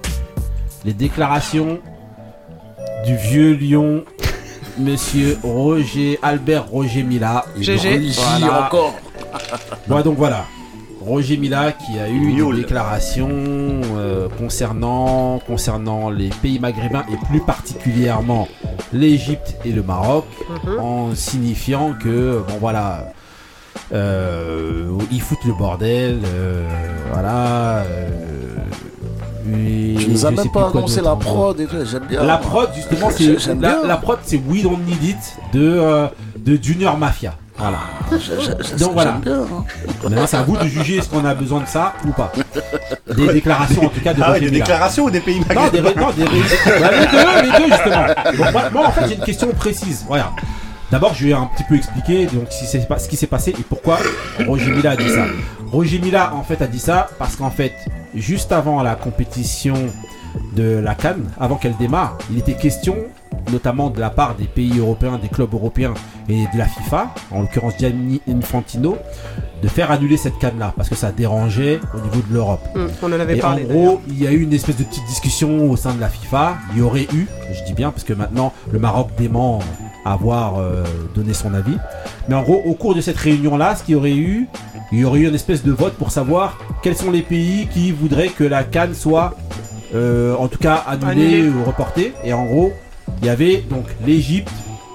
[0.85, 1.79] les déclarations
[3.07, 4.05] du vieux lion,
[4.79, 7.47] Monsieur Roger Albert Roger Mila.
[7.59, 8.11] GG.
[8.17, 8.67] Voilà.
[8.67, 8.95] encore.
[9.89, 10.45] Bon, donc voilà.
[11.01, 12.57] Roger Mila qui a eu Mioul.
[12.57, 18.49] des déclarations euh, concernant, concernant les pays maghrébins et plus particulièrement
[18.93, 20.25] l'Égypte et le Maroc
[20.65, 20.79] Mhm.
[20.81, 23.13] en signifiant que, bon voilà,
[23.93, 26.67] euh, ils foutent le bordel, euh,
[27.13, 28.09] voilà, euh,
[29.49, 32.25] Et Tu nous as je même pas annoncé la prod et tout, j'aime bien.
[32.25, 33.55] La prod, justement, c'est
[33.87, 35.17] la prod, c'est We Don't Need It
[35.53, 37.35] de, euh, de Junior Mafia.
[37.59, 37.79] Voilà.
[38.79, 39.13] Donc voilà.
[39.13, 39.41] Bien.
[39.41, 39.65] hein.
[40.03, 42.31] Maintenant, c'est à vous de juger est-ce qu'on a besoin de ça ou pas.
[43.17, 45.69] Des déclarations, en tout cas, de Ah ouais, Roger des déclarations ou des pays Non,
[45.69, 48.07] des, non, des ré- bah, les deux, les deux, justement.
[48.45, 50.05] Donc, moi, moi, en fait, j'ai une question précise.
[50.07, 50.33] Voilà.
[50.91, 53.51] D'abord, je vais un petit peu expliquer donc, si c'est pas- ce qui s'est passé
[53.59, 53.99] et pourquoi
[54.47, 55.25] Roger Mila a dit ça.
[55.73, 57.73] Roger Mila, en fait, a dit ça parce qu'en fait,
[58.15, 59.75] juste avant la compétition
[60.55, 62.97] de la Cannes, avant qu'elle démarre, il était question,
[63.53, 65.95] notamment de la part des pays européens, des clubs européens
[66.29, 68.97] et de la FIFA, en l'occurrence Gianni Infantino,
[69.63, 72.61] de faire annuler cette Cannes-là parce que ça dérangeait au niveau de l'Europe.
[72.75, 73.65] Hum, On en avait Et parlé.
[73.65, 76.09] en gros, il y a eu une espèce de petite discussion au sein de la
[76.09, 76.57] FIFA.
[76.73, 79.61] Il y aurait eu, je dis bien parce que maintenant le Maroc dément
[80.05, 81.77] avoir euh, donné son avis.
[82.29, 84.47] Mais en gros, au cours de cette réunion-là, ce qu'il y aurait eu,
[84.93, 87.91] il y aurait eu une espèce de vote pour savoir quels sont les pays qui
[87.91, 89.35] voudraient que la Cannes soit,
[90.39, 91.49] en tout cas, Annulée.
[91.49, 92.13] ou reportée.
[92.25, 92.73] Et en gros,
[93.21, 94.51] il y avait donc l'Égypte,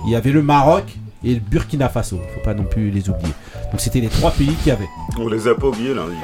[0.05, 0.83] il y avait le Maroc
[1.23, 2.19] et le Burkina Faso.
[2.23, 3.33] Il faut pas non plus les oublier.
[3.71, 4.89] Donc c'était les trois pays qui avaient.
[5.19, 6.15] On les a pas oubliés lundi.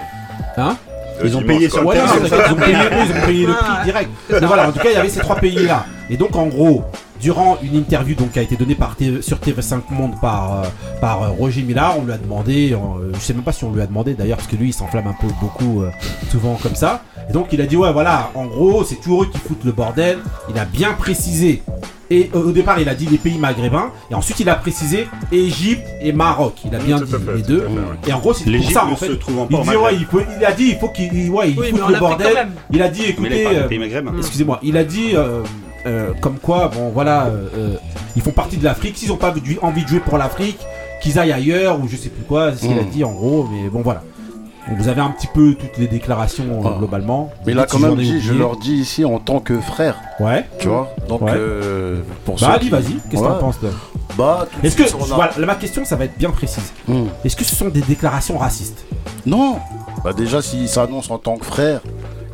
[0.58, 0.76] Hein
[1.20, 4.10] Euh, Ils ont payé sur t'inquiète, ils ont payé, ils ont payé le prix direct.
[4.30, 5.86] Mais voilà, en tout cas, il y avait ces trois pays-là.
[6.10, 6.84] Et donc, en gros,
[7.20, 10.68] durant une interview donc, qui a été donnée par TV sur TV5 Monde par, euh,
[11.02, 13.72] par euh, Roger Millard, on lui a demandé, euh, je sais même pas si on
[13.72, 15.90] lui a demandé d'ailleurs, parce que lui, il s'enflamme un peu beaucoup, euh,
[16.32, 17.04] souvent comme ça.
[17.30, 19.72] Et donc, il a dit, ouais, voilà, en gros, c'est toujours eux qui foutent le
[19.72, 20.20] bordel.
[20.50, 21.64] Il a bien précisé.
[22.10, 23.92] Et euh, au départ, il a dit les pays maghrébins.
[24.10, 26.54] Et ensuite, il a précisé Égypte et Maroc.
[26.64, 27.68] Il a bien dit fait, les deux.
[28.04, 28.10] fait.
[28.10, 29.08] Et en gros, c'est pour ça, en fait.
[29.08, 31.82] Il, dit, ouais, il, faut- il a dit, il faut qu'il ouais, il Oui, foute
[31.90, 32.48] le bordel.
[32.72, 34.14] Il a dit, écoutez, les pas euh, des pays maghrébins.
[34.18, 35.42] excusez-moi, il a dit euh,
[35.88, 37.76] euh, comme quoi, bon voilà, euh, euh,
[38.16, 38.98] ils font partie de l'Afrique.
[38.98, 40.60] S'ils n'ont pas envie de jouer pour l'Afrique,
[41.02, 42.90] qu'ils aillent ailleurs ou je sais plus quoi, c'est ce qu'il a Mm.
[42.90, 43.48] dit en gros.
[43.52, 44.04] Mais bon voilà.
[44.68, 46.76] Donc, vous avez un petit peu toutes les déclarations euh, Ah.
[46.78, 47.32] globalement.
[47.46, 50.46] Mais Dites quand même dit, je leur dis ici en tant que frère, Ouais.
[50.60, 50.94] tu vois.
[51.08, 51.32] Donc, Ouais.
[51.34, 52.84] euh, pour Bah ceux Ali, vas-y.
[53.10, 53.34] Qu'est-ce que Ouais.
[53.34, 53.70] t'en penses toi
[54.18, 56.74] Bah, Est-ce que a- voilà, ma question, ça va être bien précise.
[56.88, 57.06] Hmm.
[57.24, 58.84] Est-ce que ce sont des déclarations racistes?
[59.26, 59.58] Non
[60.04, 61.82] Bah déjà s'il s'annonce en tant que frère,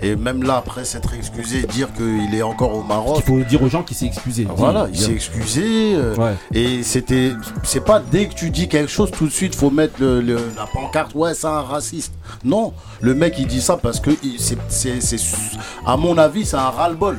[0.03, 3.63] et même là après s'être excusé, dire qu'il est encore au Il Maroc, faut dire
[3.63, 4.45] aux gens qu'il s'est excusé.
[4.55, 5.95] voilà, il s'est excusé.
[5.95, 6.33] euh, Ouais.
[6.53, 7.31] Et c'était,
[7.63, 10.51] c'est pas dès que tu dis quelque chose tout de suite faut mettre le, le-
[10.57, 11.15] la pancarte.
[11.15, 12.13] Ouais, c'est un raciste.
[12.43, 14.59] Non, le mec il dit ça parce que il- c'est-
[15.85, 17.17] à mon avis, c'est un ras-le-bol.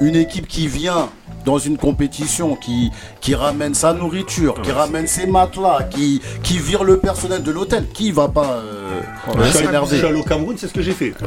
[0.00, 1.08] Une équipe qui vient
[1.44, 6.84] dans une compétition, qui, qui ramène sa nourriture, qui ramène ses matelas, qui, qui vire
[6.84, 9.00] le personnel de l'hôtel, qui va pas euh,
[9.38, 11.14] Je suis je s'énerver au Cameroun, c'est ce que j'ai fait.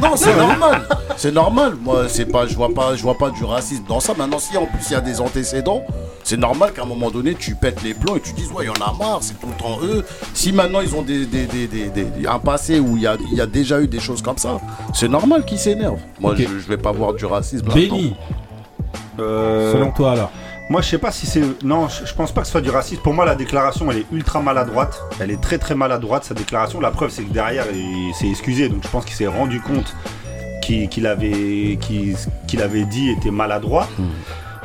[0.00, 0.82] Non, c'est normal.
[1.16, 1.74] C'est normal.
[1.80, 4.14] Moi, c'est pas, je vois pas, je vois pas du racisme dans ça.
[4.16, 5.84] Maintenant, si en plus il y a des antécédents,
[6.22, 8.66] c'est normal qu'à un moment donné, tu pètes les plombs et tu dises ouais, il
[8.66, 10.04] y en a marre, c'est tout le temps eux.
[10.32, 13.16] Si maintenant ils ont des, des- des- des- des- un passé où il y a,
[13.30, 14.58] il y a déjà eu des choses comme ça,
[14.94, 16.00] c'est normal qu'ils s'énervent.
[16.20, 17.66] Moi, je, je vais pas voir du racisme.
[17.72, 18.16] Béni,
[19.20, 20.30] Euh, selon toi alors
[20.70, 21.42] Moi, je sais pas si c'est.
[21.62, 23.02] Non, je, pense pas que ce soit du racisme.
[23.02, 25.00] Pour moi, la déclaration, elle est ultra maladroite.
[25.20, 26.80] Elle est très très maladroite, sa déclaration.
[26.80, 28.68] La preuve, c'est que derrière, il s'est excusé.
[28.68, 29.94] Donc, je pense qu'il s'est rendu compte
[30.62, 31.78] qu'il avait,
[32.60, 33.86] avait dit était maladroit.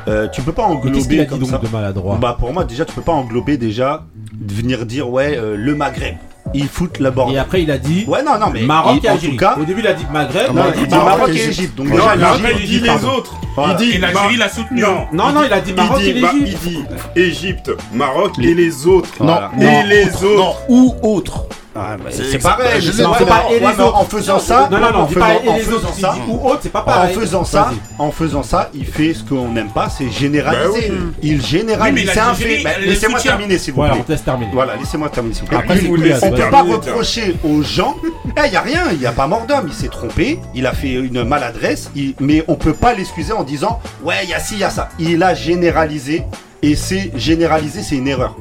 [0.08, 1.58] Euh, tu peux pas Mais Qu'est-ce qu'il englober a dit comme donc ça.
[1.58, 5.36] de maladroit Bah, pour moi, déjà, tu peux pas englober déjà de venir dire ouais,
[5.36, 6.16] euh, le Maghreb,
[6.54, 7.38] ils foutent la Et bordel.
[7.38, 9.32] après, il a dit Ouais, non, non, mais Maroc il- et en Algérie.
[9.32, 10.48] tout cas, Au début, il a dit Maghreb.
[10.48, 11.74] non, non, il dit Maroc et Égypte.
[11.76, 13.34] Donc, Non, déjà, mais il dit les autres.
[13.56, 13.72] Voilà.
[13.72, 14.80] Il dit Et l'Algérie l'a soutenu.
[14.80, 16.58] Non, Non, non, il a dit Maroc il et dit, l'Égypte.
[16.64, 16.84] il dit
[17.16, 19.08] Égypte, Maroc et les autres.
[19.18, 19.50] Voilà.
[19.58, 20.36] Et Non, les autres, autres.
[20.36, 21.44] non, ou autres.
[21.82, 22.80] Ah, bah, C'est pareil.
[22.82, 23.18] je non, pas
[23.50, 23.96] mais et les ouais, mais autres.
[23.96, 25.94] En faisant ça, Non, non, non, en pas faisant- et en les faisant autres.
[25.98, 27.14] ça, ou autre, c'est pas En pareil.
[27.14, 30.88] faisant ça, en faisant ça, il fait ce qu'on n'aime pas, c'est généraliser.
[30.90, 31.12] Bah oui.
[31.22, 32.04] Il généralise.
[32.06, 32.62] Oui, c'est un fait.
[32.62, 34.04] Bah, Laissez-moi terminer, s'il vous Voilà, plaît.
[34.06, 34.50] on laisse terminer.
[34.52, 35.58] Voilà, laissez-moi terminer, s'il vous plaît.
[35.58, 37.96] Après, vous On peut pas reprocher aux gens.
[38.36, 40.66] Eh, il y a rien, il y a pas mort d'homme, il s'est trompé, il
[40.66, 41.90] a fait une maladresse,
[42.20, 44.70] mais on peut pas l'excuser en disant ouais, il y a ci, il y a
[44.70, 44.88] ça.
[44.98, 46.24] Il a généralisé
[46.62, 48.36] et c'est généralisé, c'est une erreur.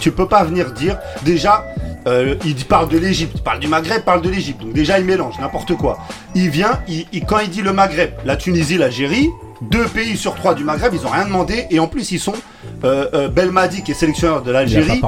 [0.00, 1.64] Tu peux pas venir dire déjà
[2.06, 4.60] euh, il parle de l'Égypte, il parle du Maghreb, il parle de l'Égypte.
[4.60, 5.98] Donc déjà il mélange n'importe quoi.
[6.34, 9.28] Il vient, il, il- quand il dit le Maghreb, la Tunisie, l'Algérie,
[9.62, 12.34] deux pays sur trois du Maghreb, ils ont rien demandé et en plus ils sont
[12.84, 15.00] euh, euh, Belmadi qui est sélectionneur de l'Algérie.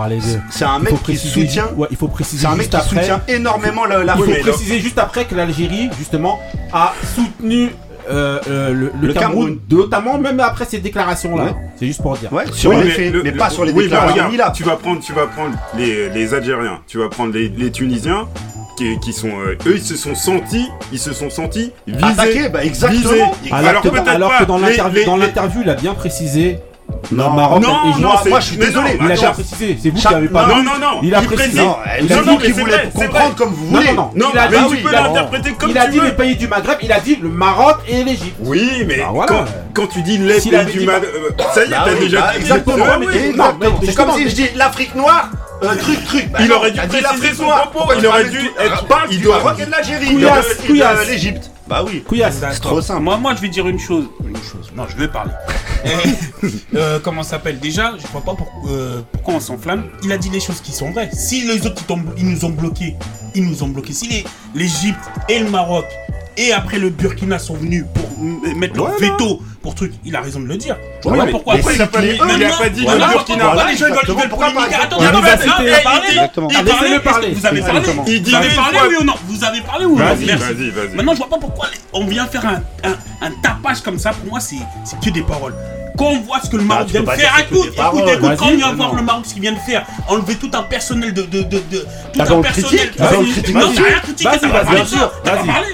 [0.51, 1.69] C'est un mec qui préciser, soutient.
[1.77, 3.01] ouais, il faut préciser C'est un mec juste qui après.
[3.01, 6.39] soutient énormément la, la Il faut préciser juste après que l'Algérie, justement,
[6.73, 7.71] a soutenu
[8.11, 9.59] euh, euh, le, le Le Cameroun, Cameroun.
[9.71, 11.45] notamment même après ces déclarations-là.
[11.45, 11.55] Ouais.
[11.77, 12.33] C'est juste pour dire.
[12.33, 14.33] Ouais, sur Oui, les mais faits, le- mais le- pas sur les oui, déclarations regarde,
[14.33, 14.51] Mila.
[14.55, 18.29] Tu vas prendre, tu vas prendre les, les Algériens, tu vas prendre les, les Tunisiens,
[18.77, 22.05] qui, qui sont, euh, eux, ils se sont sentis, ils se sont sentis visés.
[22.05, 23.01] Attaqué, bah exactement.
[23.43, 23.53] visés.
[23.53, 24.59] Alors, Alors que, peut-être alors pas que dans
[27.13, 28.99] non, Maroc non, non, moi, je suis désolé.
[29.01, 30.47] il a précisé, c'est vous qui n'avez pas.
[30.47, 31.01] Non, non, non.
[31.03, 31.63] Il a précisé.
[32.03, 33.93] Il a dit qu'il voulait comprendre comme vous voulez.
[33.93, 34.41] Non, non, non.
[34.51, 35.71] Mais tu peux l'interpréter comme.
[35.71, 38.37] Il a dit les pays du Maghreb, il a dit le Maroc et l'Égypte.
[38.41, 41.85] Oui, mais bah, quand tu dis les pays du Maghreb, euh, ça y est, bah
[41.85, 42.85] t'as déjà bah, exactement.
[43.85, 45.31] C'est comme si je dis l'Afrique noire.
[45.63, 46.31] Euh, truc, truc.
[46.31, 47.93] Bah il non, aurait dû préciser son propos.
[47.99, 48.85] Il aurait dû être.
[48.87, 49.55] Parle il doit.
[49.71, 50.17] L'Algérie,
[51.09, 51.51] l'Égypte.
[51.69, 52.05] Bah oui.
[52.31, 53.03] C'est trop simple.
[53.03, 54.07] Moi, je vais dire une chose.
[54.27, 54.73] Une chose.
[54.75, 55.33] Non, je vais parler.
[56.75, 57.59] Euh, comment ça s'appelle?
[57.59, 58.37] Déjà, je ne vois pas
[58.69, 59.85] euh, pourquoi on s'enflamme.
[60.03, 61.09] Il a dit les choses qui sont vraies.
[61.13, 61.83] Si les autres
[62.19, 62.97] ils, nous ont bloqués,
[63.35, 63.95] ils nous ont bloqués.
[63.95, 64.25] Si
[64.55, 65.87] l'Égypte et le Maroc
[66.37, 68.07] et après le Burkina sont venus pour
[68.57, 69.93] mettre leur veto pour truc.
[70.05, 70.77] Il a raison de le dire.
[71.03, 73.45] Je vois pourquoi après il a pas, dit le Burkina.
[73.45, 74.99] Pourquoi les gens veulent Attends.
[75.63, 76.15] Il a parlé.
[76.63, 77.33] Vous avez parlé.
[77.33, 77.61] Vous avez
[78.55, 80.95] parlé oui ou non Vous avez parlé ou non Vas-y, vas-y.
[80.95, 84.11] Maintenant, je vois pas pourquoi on vient faire un tapage comme ça.
[84.11, 84.57] Pour moi, c'est
[85.03, 85.55] que des paroles
[85.97, 88.57] quand on voit ce que le Maroc vient de faire, écoute, écoute, écoute, quand on
[88.57, 91.23] vient voir le Maroc ce qu'il vient de faire, enlever tout un personnel de.
[91.23, 92.91] tout un personnel.
[92.93, 94.83] Critique, non, t'as rien critiqué, t'as pas parlé.
[95.25, 95.69] T'as pas parlé.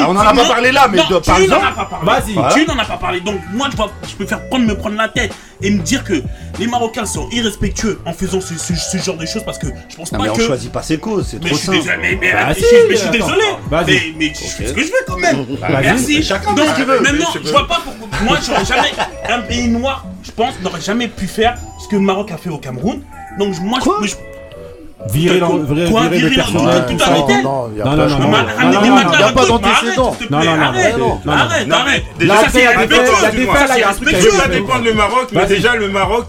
[0.00, 1.62] Ah, on n'en a pas parlé là, mais non, de, par tu exemple.
[1.62, 2.34] n'en as pas parlé.
[2.54, 3.20] Tu n'en as pas parlé.
[3.20, 6.22] Donc, moi, je, préfère prendre, me prendre la tête et me dire que
[6.58, 10.18] les Marocains sont irrespectueux en faisant ce, genre de choses parce que je pense pas
[10.18, 10.22] que.
[10.22, 11.78] Mais on choisit pas ses causes, c'est trop je simple.
[11.86, 12.56] Bah, mais,
[12.90, 13.44] je suis désolé.
[13.70, 15.46] Mais, mais je fais ce que je veux quand même.
[15.60, 16.22] Bah, Merci.
[16.22, 18.08] Chacun Donc, ce veut, maintenant, je, je vois pas pourquoi.
[18.22, 18.92] Moi, j'aurais jamais.
[19.28, 22.50] Un pays noir, je pense, n'aurait jamais pu faire ce que le Maroc a fait
[22.50, 23.02] au Cameroun.
[23.38, 24.14] Donc, moi, je
[25.10, 26.92] Virer virer le personnage.
[26.92, 27.80] Non, non, non, non, il n'y
[29.22, 30.16] a pas d'antécédent.
[30.28, 30.56] Non, non,
[31.24, 32.04] non, arrête, arrête.
[32.18, 33.06] Déjà, c'est la défense.
[33.32, 36.26] Je ne veux pas défendre le Maroc, mais déjà, le Maroc,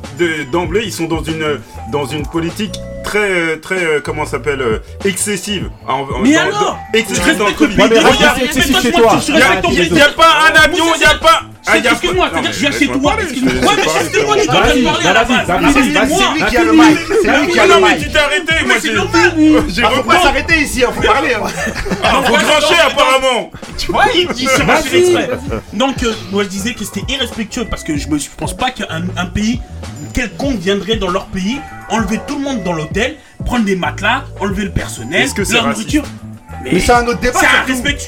[0.52, 2.76] d'emblée, ils sont dans une politique
[3.10, 5.72] très euh, très euh, comment s'appelle euh, excessive
[6.22, 7.74] mais alors excessive dans le Covid.
[7.74, 7.80] Il
[9.94, 12.72] n'y a pas un avion, il n'y a pas ah, excuse-moi, c'est-à-dire que je viens
[12.72, 13.18] chez toi.
[13.22, 13.74] Excuse-moi,
[14.12, 15.74] c'est moi qui dois parler à la base.
[15.74, 16.98] C'est lui qui a le mic.
[17.22, 18.00] C'est lui qui a le mic.
[18.00, 19.34] Tu t'es arrêté, moi c'est normal.
[19.84, 21.34] Ah, faut pas s'arrêter ici, hein, faut parler.
[21.34, 21.48] Hein.
[22.04, 23.52] Ah, faut trancher apparemment.
[23.78, 25.30] Tu vois, il s'est racheté l'extrait.
[25.74, 29.26] Donc, euh, moi je disais que c'était irrespectueux parce que je ne pense pas qu'un
[29.34, 29.62] pays
[30.14, 34.66] quelconque viendrait dans leur pays enlever tout le monde dans l'hôtel, prendre des matelas, enlever
[34.66, 36.04] le personnel, leur nourriture.
[36.64, 37.40] Mais c'est un autre débat.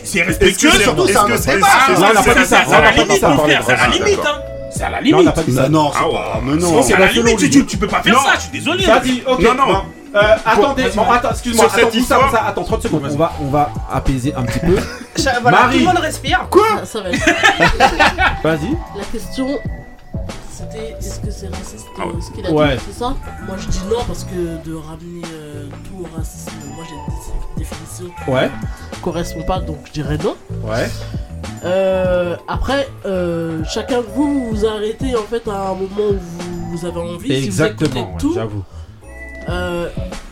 [0.03, 1.67] C'est respectueux, surtout, c'est un autre débat?
[1.97, 2.57] on n'a pas ça.
[2.67, 4.19] C'est à la limite, c'est à la limite.
[4.25, 4.41] Hein.
[5.11, 5.63] Non, on n'a pas dit ça.
[5.65, 5.91] Ah, non,
[6.55, 6.81] non.
[6.81, 8.85] C'est à la limite, tu peux pas faire ça, je suis désolé.
[8.85, 9.23] Vas-y.
[9.27, 9.37] Hein.
[9.39, 9.83] Non, non.
[10.13, 14.43] Euh, attendez, bon, attends, excuse-moi, attends, tout ça, attends 30 secondes, on va, apaiser un
[14.43, 14.75] petit peu.
[15.41, 15.77] voilà, Marie.
[15.77, 16.47] Tout le monde respire.
[16.49, 16.67] Quoi?
[18.43, 18.77] Vas-y.
[18.97, 19.57] La question
[20.79, 22.77] est-ce que c'est raciste ah ce qu'il a ouais.
[22.77, 26.51] dit, tout ça Moi je dis non parce que de ramener euh, tout au racisme,
[26.75, 28.49] moi j'ai une définition qui ouais.
[28.49, 30.35] ne correspond pas donc je dirais non.
[30.63, 30.89] Ouais.
[31.63, 36.85] Euh, après, euh, chacun de vous, vous arrêtez en fait à un moment où vous,
[36.85, 37.31] avez envie.
[37.31, 38.35] Exactement, si tout,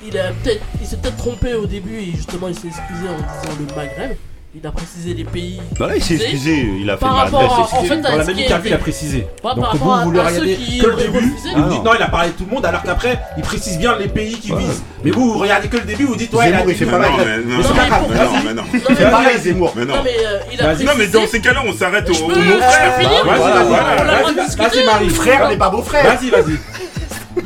[0.04, 3.18] il a peut-être, il s'est peut-être trompé au début et justement il s'est excusé en
[3.18, 4.18] disant le Maghreb.
[4.56, 5.62] Il a précisé les pays.
[5.80, 8.26] Bah là, il s'est excusé, il a fait par rapport à, en fait, dans la
[8.26, 9.28] même il a précisé.
[9.44, 12.56] Donc vous, vous le regardez que le début, non, il a parlé de tout le
[12.56, 14.82] monde, alors qu'après, il précise bien les pays qu'il vise.
[15.04, 17.12] Mais vous, vous regardez que le début, vous dites ouais, il a fait pas mal.
[17.46, 18.02] Mais c'est pas
[18.44, 18.64] mais non.
[18.74, 19.72] C'est pareil, Zemmour.
[19.76, 22.98] Mais non, non, mais dans ces cas-là, on s'arrête au nom frère.
[23.26, 25.10] Vas-y, vas-y, vas-y, Marie.
[25.10, 26.06] Frère n'est pas beau frère.
[26.06, 26.58] Vas-y, vas-y.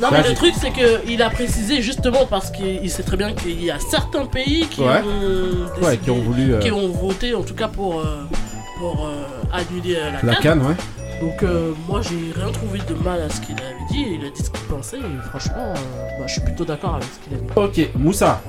[0.02, 3.64] Non, mais le truc, c'est qu'il a précisé justement parce qu'il sait très bien qu'il
[3.64, 4.88] y a certains pays qui, ont,
[5.22, 5.68] euh,
[6.02, 8.24] qui ont voulu, euh, qui ont voté en tout cas pour, euh,
[8.80, 9.10] pour
[9.52, 10.62] annuler la, la canne.
[11.22, 11.44] Donc
[11.88, 14.50] moi j'ai rien trouvé de mal à ce qu'il avait dit, il a dit ce
[14.50, 15.74] qu'il pensait et franchement
[16.20, 17.84] bah, je suis plutôt d'accord avec ce qu'il a dit.
[17.84, 18.42] Ok, Moussa.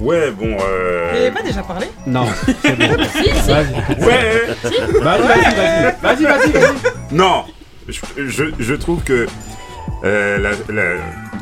[0.00, 0.56] Ouais, bon.
[0.62, 1.30] Euh...
[1.30, 2.24] Pas déjà parlé Non.
[2.46, 3.50] Si, si.
[3.50, 4.04] Vas-y.
[4.04, 4.46] Ouais.
[5.02, 5.96] Vas-y, vas-y, vas-y.
[6.02, 7.14] Vas-y, vas-y, vas-y.
[7.14, 7.44] Non.
[7.88, 9.26] Je, je trouve que
[10.04, 10.82] euh, la, la...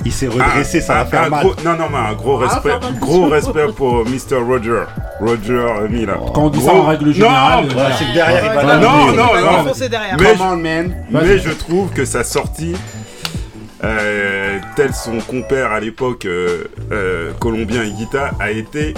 [0.05, 1.45] Il s'est redressé, ah, ça va faire mal.
[1.45, 4.37] Gros, non, non, mais un gros ah, respect, ah, gros respect pour Mr.
[4.47, 4.85] Roger.
[5.21, 6.19] Roger euh, Miller.
[6.35, 6.69] Quand on dit gros...
[6.69, 7.69] ça en règle générale,
[7.99, 9.65] c'est que derrière, il va Non, non, non.
[9.65, 9.73] non.
[10.19, 12.75] Mais, Comment, man mais je trouve que sa sortie
[13.83, 18.93] euh, tel son compère à l'époque euh, euh, colombien Higuita a été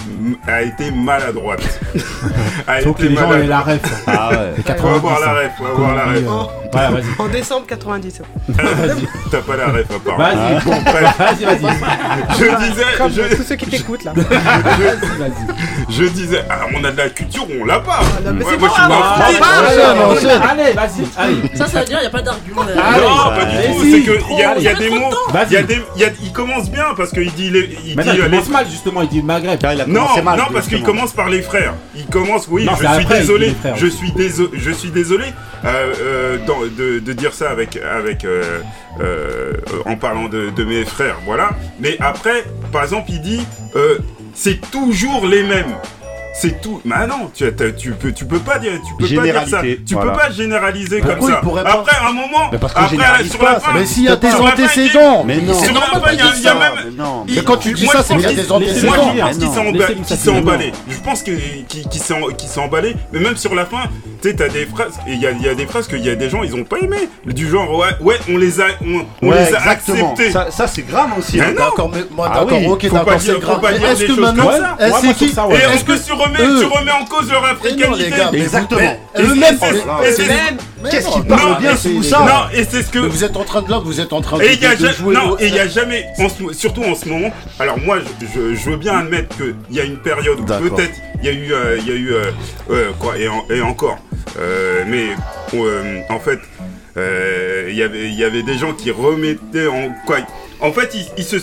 [0.49, 1.81] a été maladroite.
[2.67, 3.81] a Faut que les gens aient la ref.
[4.09, 4.31] Ah
[4.67, 5.53] 90, la ref.
[7.19, 8.23] En, décembre 90.
[9.31, 10.25] T'as pas la ref apparemment.
[10.25, 11.19] Vas-y, ah.
[11.19, 12.39] vas-y, vas-y.
[12.39, 13.37] Je disais, Comme je...
[13.37, 14.15] tous ceux qui t'écoutent là.
[15.91, 16.43] je, disais,
[16.75, 18.01] on a de la culture, on l'a pas.
[18.33, 18.71] Moi,
[20.51, 21.57] Allez, vas-y.
[21.57, 22.63] Ça, ça veut dire, y a pas d'argument.
[22.65, 24.72] Non, pas du tout.
[24.81, 27.51] Il commence bien parce qu'il dit.
[27.85, 29.03] Il, dit euh, commence mal justement.
[29.03, 29.61] Il dit Maghreb.
[29.63, 31.75] Il non, non, parce qu'il commence par les frères.
[31.95, 32.49] Il commence.
[32.49, 33.87] Oui, je, suis désolé, je,
[34.73, 35.27] suis désolé,
[35.65, 38.61] de, dire ça avec euh,
[39.01, 39.53] euh,
[39.87, 41.17] en parlant de, mes frères.
[41.25, 41.51] Voilà.
[41.81, 43.47] Mais après, par exemple, il dit
[44.35, 45.75] c'est toujours les mêmes.
[46.35, 46.81] C'est tout.
[46.85, 47.45] Bah non, tu,
[47.77, 49.61] tu, peux, tu peux pas dire, tu peux pas dire ça.
[49.63, 50.13] Tu voilà.
[50.13, 51.63] peux pas généraliser Pourquoi comme ça.
[51.63, 51.71] Pas...
[51.73, 54.33] Après un moment, mais parce que après sur la fin, mais s'il y a des
[54.33, 55.55] antécédents, mais non.
[56.13, 56.95] Il y a même.
[56.97, 57.25] Non.
[57.29, 59.13] Mais quand tu dis ça, c'est qu'il y a des antécédents.
[59.15, 59.43] Moi, je
[59.93, 60.73] pense qu'il s'est emballé.
[60.89, 62.97] Je pense qu'il s'est emballé.
[63.13, 63.83] Mais même sur la fin,
[64.23, 64.99] tu sais, t'as des phrases.
[65.07, 67.09] Il y a des phrases qu'il y a des gens, ils ont pas aimé.
[67.27, 68.67] Du genre ouais, ouais, on les a,
[69.23, 70.51] on les a.
[70.51, 71.37] Ça, c'est grave aussi.
[71.37, 73.65] D'accord, moi, d'accord, ok, d'accord, c'est grave.
[73.85, 78.11] Est-ce que maintenant, est-ce que sur tu remets en cause leur africanité.
[78.11, 78.97] Non, gars, Exactement.
[79.19, 79.59] Eux-mêmes,
[80.91, 83.79] Qu'est-ce qui parle bien Non, et c'est ce que vous êtes en train de là,
[83.79, 84.45] vous êtes en train de,
[84.93, 85.15] jouer.
[85.15, 86.07] Non, et il n'y a jamais,
[86.53, 87.31] surtout en ce moment.
[87.59, 91.27] Alors moi, je, veux bien admettre que il y a une période où peut-être il
[91.27, 92.13] y a eu, euh, il y a eu
[92.71, 93.99] euh, quoi, et, encore.
[94.39, 95.09] Euh, mais
[96.09, 96.41] en fait,
[96.97, 100.19] il y avait, il y avait des gens qui remettaient en quoi.
[100.61, 101.37] En fait, ils se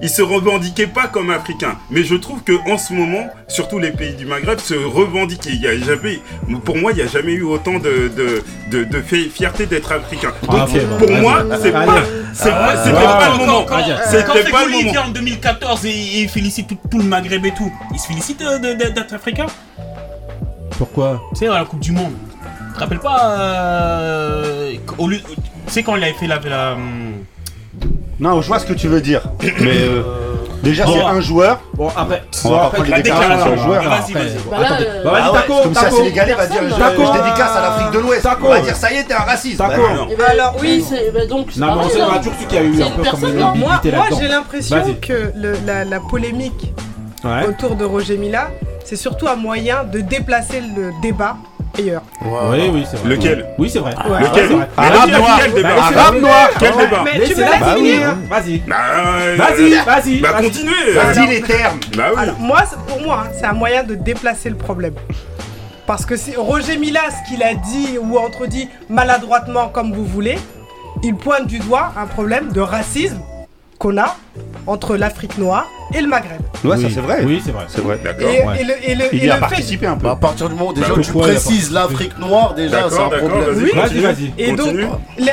[0.00, 3.92] ils se revendiquaient pas comme africain, Mais je trouve que en ce moment, surtout les
[3.92, 5.46] pays du Maghreb se revendiquent.
[5.46, 6.20] Il y a jamais,
[6.64, 8.10] pour moi, il n'y a jamais eu autant de,
[8.70, 10.32] de, de, fierté d'être africain.
[10.42, 12.02] Donc, pour moi, c'est pas,
[12.34, 12.74] c'est pas,
[13.32, 13.66] le moment.
[14.06, 14.92] C'était pas le moment.
[14.92, 18.58] vient en 2014 et, il félicite tout, le Maghreb et tout, il se félicite euh,
[18.58, 19.46] d'être africain.
[20.78, 21.22] Pourquoi?
[21.34, 22.14] C'est à la Coupe du Monde.
[22.68, 25.20] Tu te rappelles pas euh, Tu
[25.66, 27.24] sais quand il avait fait la hum,
[28.22, 29.22] non, je vois ce que tu veux dire.
[29.42, 31.10] Mais euh, euh, déjà, bon, c'est ah.
[31.10, 31.60] un joueur.
[31.74, 33.82] Bon, après, on va après, prendre les déclarations d'un joueur.
[33.82, 33.88] Hein.
[33.88, 34.36] Vas-y, vas-y.
[34.48, 37.90] Bah, euh, bah Taco, comme ça, c'est les va dire je, je dédicace à l'afrique
[37.90, 38.28] de l'Ouest.
[38.40, 39.58] On va dire ça y est, t'es un raciste.
[39.58, 39.72] Taco.
[39.72, 41.56] Et bah, eh ben alors, oui, c'est bah, donc.
[41.56, 43.80] Non, mais on sera toujours celui qui a eu un peu comme le Moi,
[44.20, 45.32] j'ai l'impression que
[45.66, 46.72] la polémique
[47.48, 48.50] autour de Roger Mila,
[48.84, 51.38] c'est surtout un moyen de déplacer le débat
[51.78, 51.98] Ayer.
[52.20, 53.08] Oui, oui, c'est vrai.
[53.08, 53.46] Lequel?
[53.58, 53.94] Oui, c'est vrai.
[54.08, 54.20] Ouais.
[54.20, 54.48] Lequel?
[54.48, 55.40] Bah, ouais, Arabe noir.
[55.78, 56.16] Arabe.
[56.58, 58.16] Quel débat Mais tu me bah, bah laisses finir.
[58.28, 58.58] Vas-y.
[59.36, 60.20] Vas-y, vas-y.
[60.20, 60.92] Bah continuez.
[60.94, 61.80] Vas-y les termes.
[61.96, 62.22] Bah oui.
[62.38, 64.94] Moi, pour moi, hein, c'est un moyen de déplacer le problème.
[65.86, 70.38] Parce que c'est Roger Milas qui l'a dit ou entredit maladroitement comme vous voulez.
[71.02, 73.20] Il pointe du doigt un problème de racisme
[73.78, 74.16] qu'on a
[74.66, 76.40] entre l'Afrique noire et le Maghreb.
[76.64, 76.82] Ouais, oui.
[76.82, 77.24] ça c'est vrai.
[77.24, 77.64] Oui, c'est vrai.
[77.68, 77.98] C'est vrai.
[78.02, 78.30] D'accord.
[78.30, 80.04] Et, il a participé un peu.
[80.04, 83.44] Bah, à partir du moment où tu précises l'Afrique noire, déjà c'est un problème.
[83.56, 83.70] Oui.
[83.74, 84.32] Vas-y, vas-y.
[84.38, 84.74] Et donc,
[85.18, 85.24] il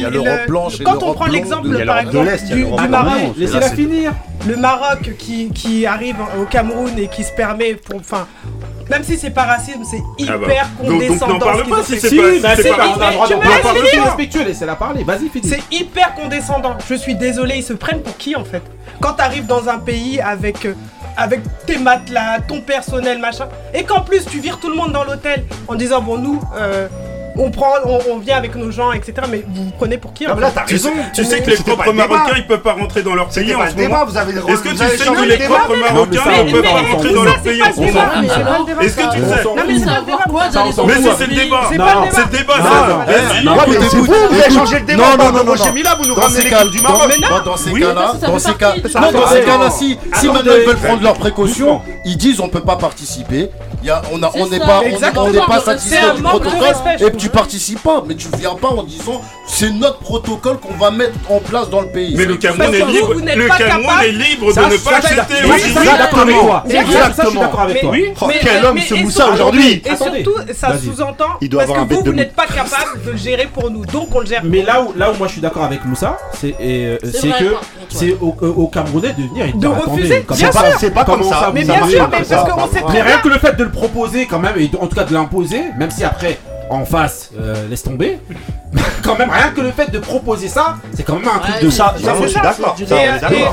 [0.00, 0.82] y a l'Europe blanche.
[0.82, 4.12] Quand on prend l'exemple par exemple du Maroc, laissez-la finir.
[4.46, 8.26] Le Maroc qui arrive au Cameroun et qui se permet, enfin,
[8.90, 10.46] même si c'est pas racisme, c'est ah bah.
[10.46, 11.34] hyper condescendant.
[11.34, 14.04] Donc, parle pas c'est hyper...
[14.04, 15.04] Respectueux, laissez-la parler.
[15.04, 15.30] Vas-y.
[15.42, 16.76] C'est hyper condescendant.
[16.88, 18.43] Je suis désolé, ils se prennent pour qui en
[19.00, 20.74] quand t'arrives dans un pays avec, euh,
[21.16, 25.04] avec tes matelas, ton personnel, machin, et qu'en plus tu vires tout le monde dans
[25.04, 26.88] l'hôtel en disant bon nous, euh,
[27.36, 27.72] on prend,
[28.10, 29.14] on, vient avec nos gens, etc.
[29.30, 30.90] Mais vous vous prenez pour qui là, as raison.
[31.14, 33.74] Tu, sais que les propres Marocains, ils peuvent pas rentrer dans leur pays en ce
[33.76, 34.06] moment.
[34.48, 37.62] Est-ce que tu sais que les propres Marocains, ils peuvent pas rentrer dans leur pays
[37.62, 40.84] en ce moment Est-ce que tu sais Non, mais c'est le débat.
[40.86, 41.60] Mais c'est le débat.
[42.10, 43.96] C'est le débat, ça.
[43.96, 45.16] vous, vous avez changé le débat.
[45.16, 47.10] Non, non, non, chez Mila, vous nous ramenez l'équipe du Maroc.
[47.44, 52.40] Dans ces cas-là, dans ces cas-là, si maintenant ils veulent prendre leurs précautions, ils disent
[52.40, 53.50] on peut pas participer.
[54.10, 54.18] On
[54.48, 58.82] n'est pas, on satisfait du protocole et tu participes pas, mais tu viens pas en
[58.82, 62.14] disant c'est notre protocole qu'on va mettre en place dans le pays.
[62.16, 65.34] Mais le Cameroun est libre, le Cameroun est libre de ne pas accepter.
[65.44, 66.64] Exactement.
[66.64, 67.52] Exactement.
[68.28, 72.46] Mais quel homme ce Moussa aujourd'hui Et surtout, ça sous-entend parce que vous, n'êtes pas
[72.46, 74.42] capable de le gérer pour nous, donc on le gère.
[74.44, 77.54] Mais là où, là où moi je suis d'accord avec Moussa, c'est euh, que
[77.88, 79.56] c'est euh, au Camerounais de venir.
[79.56, 80.24] De refuser.
[80.78, 81.50] C'est pas comme ça.
[81.54, 82.82] Mais bien sûr, mais parce qu'on sait.
[82.92, 85.12] Mais rien que le fait de le proposer quand même, et en tout cas de
[85.12, 86.38] l'imposer, même si après
[86.70, 88.18] en face, euh, laisse tomber.
[89.04, 91.70] quand même, rien que le fait de proposer ça, c'est quand même un truc de
[91.70, 91.94] ça.
[92.02, 92.76] Bah, je suis d'accord.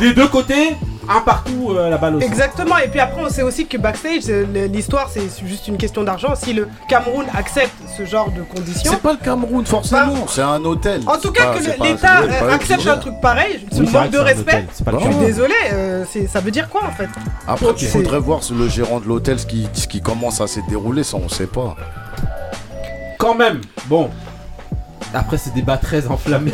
[0.02, 0.76] Les deux côtés,
[1.10, 2.22] un partout euh, la balle.
[2.22, 6.04] Exactement, et puis après on sait aussi que backstage, euh, l'histoire c'est juste une question
[6.04, 6.36] d'argent.
[6.36, 8.92] Si le Cameroun accepte ce genre de conditions.
[8.92, 11.02] C'est pas le Cameroun forcément, bah, c'est un hôtel.
[11.08, 14.66] En tout cas, que l'État euh, accepte un truc pareil, ce oui, manque de respect,
[14.72, 17.10] je suis désolé, euh, ça veut dire quoi en fait?
[17.48, 20.60] Après, il faudrait voir le gérant de l'hôtel ce qui, ce qui commence à se
[20.70, 21.76] dérouler, ça on sait pas.
[23.18, 24.10] Quand même, bon,
[25.14, 26.54] après, c'est des très enflammés.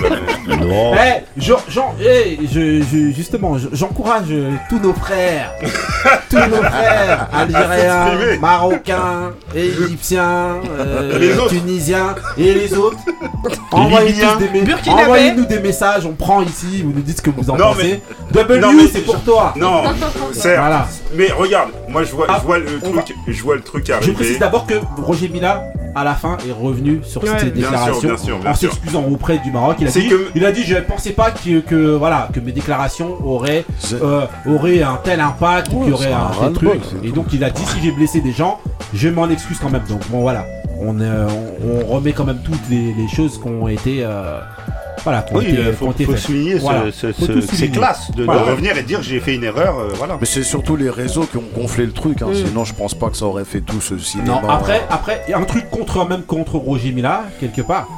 [0.46, 0.94] non.
[0.94, 1.58] Hey, Jean,
[2.00, 5.52] eh, je, je, justement, j'encourage euh, tous nos frères,
[6.30, 12.98] tous nos frères algériens, marocains, égyptiens, euh, tunisiens et les autres.
[13.72, 17.56] Envoyez-nous des, envoyez des, messages, on prend ici, vous nous dites ce que vous en
[17.56, 18.00] non, pensez.
[18.34, 18.44] Mais...
[18.44, 19.52] W, c'est pour toi.
[19.56, 19.82] Non,
[20.32, 20.86] c'est voilà.
[21.14, 24.12] Mais regarde, moi je vois, je ah, vois le truc, je vois le truc arriver.
[24.12, 25.64] Je précise d'abord que Roger Mila
[25.94, 27.28] à la fin, est revenu sur Ouais.
[27.38, 29.76] ses Bien sûr, déclarations bien sûr, bien en s'excusant auprès du Maroc.
[29.80, 32.52] Il a dit, que- il a dit, je pensais pas que, que voilà que mes
[32.52, 33.64] déclarations auraient
[34.02, 37.04] euh, auraient un tel impact ou Ouais, qu'il y aurait un un tel ras-le-bol, truc.
[37.04, 38.58] Et donc il a dit, si j'ai blessé des gens,
[38.92, 39.84] je m'en excuse quand même.
[39.88, 40.44] Donc bon voilà,
[40.80, 41.28] on, euh,
[41.62, 44.40] on, on remet quand même toutes les, les choses qui ont été euh,
[45.02, 46.92] voilà, Oui, il qui faut, faut souligner ce- Voilà.
[46.92, 50.16] ce- de, revenir et dire j'ai fait une erreur, euh, voilà.
[50.20, 52.22] Mais c'est surtout les réseaux qui ont gonflé le truc.
[52.22, 52.28] hein.
[52.30, 52.34] Mm.
[52.46, 54.40] Sinon, je pense pas que ça aurait fait tout ce cinéma.
[54.42, 57.88] Non, après, après, il y a un truc contre même contre Roger Mila quelque part.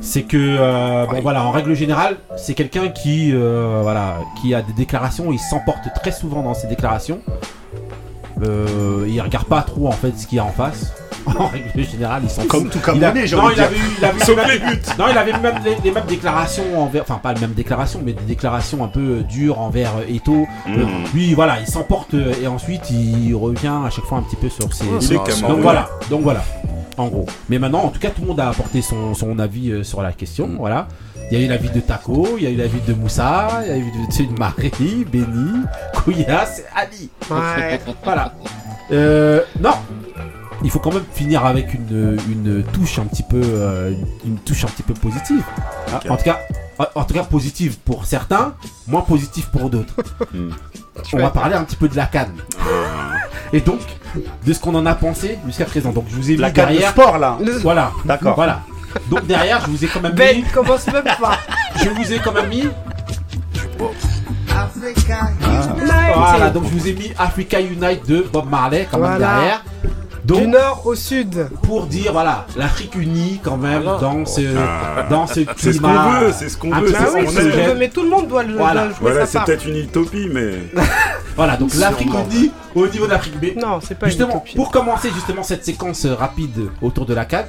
[0.00, 4.60] C'est que euh, bon voilà, en règle générale, c'est quelqu'un qui euh, voilà, qui a
[4.60, 7.20] des déclarations, il s'emporte très souvent dans ses déclarations.
[8.42, 10.92] Euh, il regarde pas trop en fait ce qu'il y a en face.
[11.26, 13.80] En règle générale, ils sont Comme tout il a- j'ai non, de il avait eu,
[13.98, 14.82] il avait eu Sauf même- les buts.
[14.98, 18.12] Non, il avait même les, les mêmes déclarations envers, enfin pas les mêmes déclarations, mais
[18.12, 20.46] des déclarations un peu euh, dures envers euh, Eto.
[20.68, 20.88] Euh, Mmh.
[21.14, 24.48] lui, voilà, il s'emporte euh, et ensuite il revient à chaque fois un petit peu
[24.48, 24.84] sur ses.
[24.86, 25.48] Il est sur- Camerounais.
[25.48, 26.44] donc voilà, donc voilà,
[26.96, 27.26] en gros.
[27.48, 30.02] Mais maintenant, en tout cas, tout le monde a apporté son, son avis euh, sur
[30.02, 30.50] la question.
[30.58, 30.86] Voilà.
[31.32, 33.68] Il y a eu l'avis de Taco, il y a eu l'avis de Moussa, il
[33.68, 35.62] y a eu l'avis de Marie, Benny,
[36.04, 37.10] Kouyas, Ali.
[37.30, 37.80] Ouais.
[38.04, 38.32] Voilà.
[38.92, 39.70] Euh, non.
[40.64, 43.92] Il faut quand même finir avec une, une touche un petit peu euh,
[44.24, 45.42] une, touche un petit peu positive.
[45.92, 46.00] Ah.
[46.08, 46.40] En tout cas,
[46.94, 48.54] en- tout cas positive pour certains,
[48.88, 49.94] moins positive pour d'autres.
[50.32, 50.50] Hmm.
[51.12, 52.32] On va parler un petit peu de la canne.
[53.52, 53.80] Et donc
[54.46, 55.92] de ce qu'on en a pensé jusqu'à présent.
[55.92, 56.90] Donc je vous ai La mis canne de derrière.
[56.92, 57.36] sport là.
[57.62, 57.92] Voilà.
[58.06, 58.34] D'accord.
[58.34, 58.62] Voilà.
[59.10, 60.42] Donc derrière, je vous ai quand même Ben, mis.
[60.44, 61.38] commence même pas.
[61.84, 62.62] Je vous ai quand même mis.
[62.62, 62.70] Nice.
[66.14, 66.50] Voilà.
[66.50, 69.34] Donc je vous ai mis Africa Unite de Bob Marley quand même Voilà.
[69.36, 69.64] derrière.
[70.26, 71.48] Du Donc nord au sud.
[71.62, 75.04] pour dire voilà l'Afrique unie quand même dans ce Ah.
[75.08, 75.52] dans ce climat.
[75.54, 78.08] C'est ce qu'on veut, c'est ce qu'on un veut, oui, ce veut, mais tout le
[78.08, 78.88] monde doit, le- Voilà.
[79.00, 80.54] Voilà, c'est peut-être une utopie, mais.
[81.36, 83.56] Voilà, donc l'Afrique unie au niveau de l'Afrique B.
[83.60, 84.56] Non, c'est pas une Justement, utopie.
[84.56, 87.44] pour commencer justement cette séquence rapide autour de la CAN,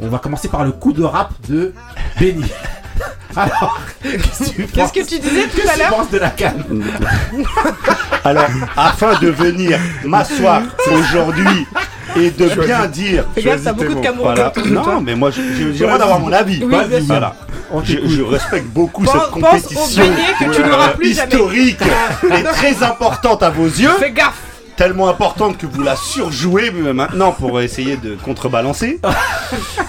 [0.00, 1.72] on va commencer par le coup de rap de
[2.20, 2.44] Benny.
[3.36, 6.10] Alors, qu'est-ce que tu Qu'est-ce que tu disais tout Qu'est-ce à que tu l'heure penses
[6.10, 6.52] de la CAN
[8.24, 11.66] Alors, afin de venir m'asseoir aujourd'hui
[12.16, 13.24] et de bien dire.
[13.34, 14.48] Fais gaffe, t'as beaucoup de Camerounais Voilà.
[14.48, 14.94] autour de toi.
[14.94, 16.62] Non, mais moi, j'ai le droit d'avoir mon avis.
[16.62, 17.06] Oui, bien sûr.
[17.06, 17.34] Voilà.
[17.84, 21.32] Je, je respecte beaucoup Pense- cette pense au compétition beignet que tu n'auras plus jamais.
[21.32, 21.80] historique
[22.38, 23.88] et très importante à vos yeux.
[23.98, 24.34] Fais gaffe.
[24.76, 29.00] Tellement importante que vous la surjouez maintenant pour essayer de contrebalancer.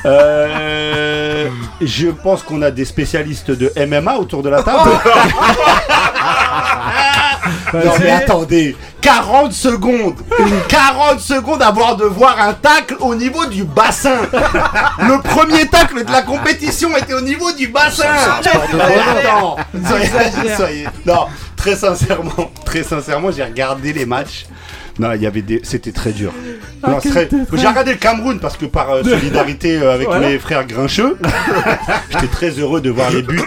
[0.05, 1.47] Euh,
[1.79, 4.89] je pense qu'on a des spécialistes de MMA autour de la table.
[7.73, 10.15] non mais attendez, 40 secondes
[10.67, 14.17] 40 secondes avant de voir un tacle au niveau du bassin
[14.99, 18.03] Le premier tacle de la compétition était au niveau du bassin
[18.39, 19.55] Attends,
[19.87, 20.57] soyez, Exagère.
[20.57, 24.45] soyez- Non, très sincèrement, très sincèrement, j'ai regardé les matchs.
[24.99, 26.31] Non, il y avait des, c'était très dur.
[26.99, 30.27] Très- J'ai regardé le Cameroun parce que par euh, solidarité euh, avec Voilà.
[30.29, 31.17] mes frères grincheux,
[32.11, 33.41] j'étais très heureux de voir les buts.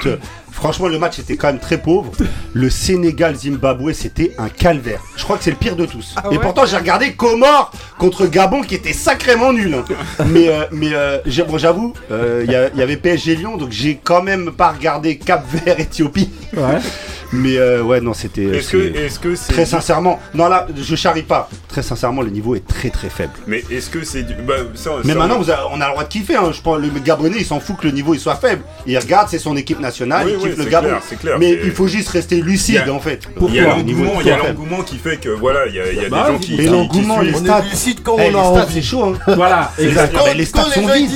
[0.50, 2.12] Franchement, le match était quand même très pauvre.
[2.54, 5.00] Le Sénégal-Zimbabwe, c'était un calvaire.
[5.16, 6.14] Je crois que c'est le pire de tous.
[6.16, 9.74] Ah Et pourtant, j'ai regardé Comores contre Gabon qui était sacrément nul.
[9.74, 9.84] hein.
[10.26, 14.00] mais euh, mais euh, bon, j'avoue, euh, il y, y avait PSG Lyon, donc j'ai
[14.02, 16.30] quand même pas regardé Cap Vert Éthiopie.
[16.56, 16.78] Ouais.
[17.32, 18.44] Mais euh, ouais, non, c'était.
[18.44, 21.48] Est-ce que c'est Très sincèrement, non là, je charrie pas.
[21.68, 23.32] Très sincèrement, le niveau est très très faible.
[23.46, 26.04] Mais est-ce que c'est du bah, ça, Mais ça, maintenant, vous on a le droit
[26.04, 26.36] de kiffer.
[26.36, 26.50] Hein.
[26.52, 28.62] Je pense le Gabonais, il s'en fout que le niveau il soit faible.
[28.86, 30.88] Il regarde, c'est son équipe nationale, Oui, il oui, kiffe le c'est Gabon.
[30.88, 33.20] clair, c'est clair, Mais il faut juste rester lucide a- en fait.
[33.24, 35.80] il y a Pourquoi est il y a l'engouement qui fait que voilà, il y
[35.80, 37.34] a, il y a Bah des gens qui, qui l'engouement, les.
[37.34, 38.74] On est lucide quand Eh, on les a envie.
[38.74, 39.04] c'est chaud.
[39.04, 39.14] Hein.
[39.36, 40.14] Voilà, exact.
[40.16, 41.10] Quand- mais les les sont vides.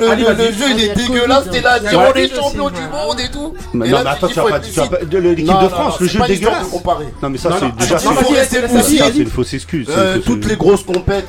[0.00, 2.12] le, jeu il est dégueulasse, t'es là, Ouais.
[2.22, 3.54] les champions du monde et tout.
[3.74, 4.60] Mais non, mais attends, tu vas pas,
[5.48, 6.66] l'équipe Non, de non, France, le jeu dégueulasse.
[6.66, 7.06] de comparer.
[7.22, 9.86] Non, mais ça, c'est déjà une fausse excuse.
[9.90, 11.28] Euh, toutes les grosses compètes,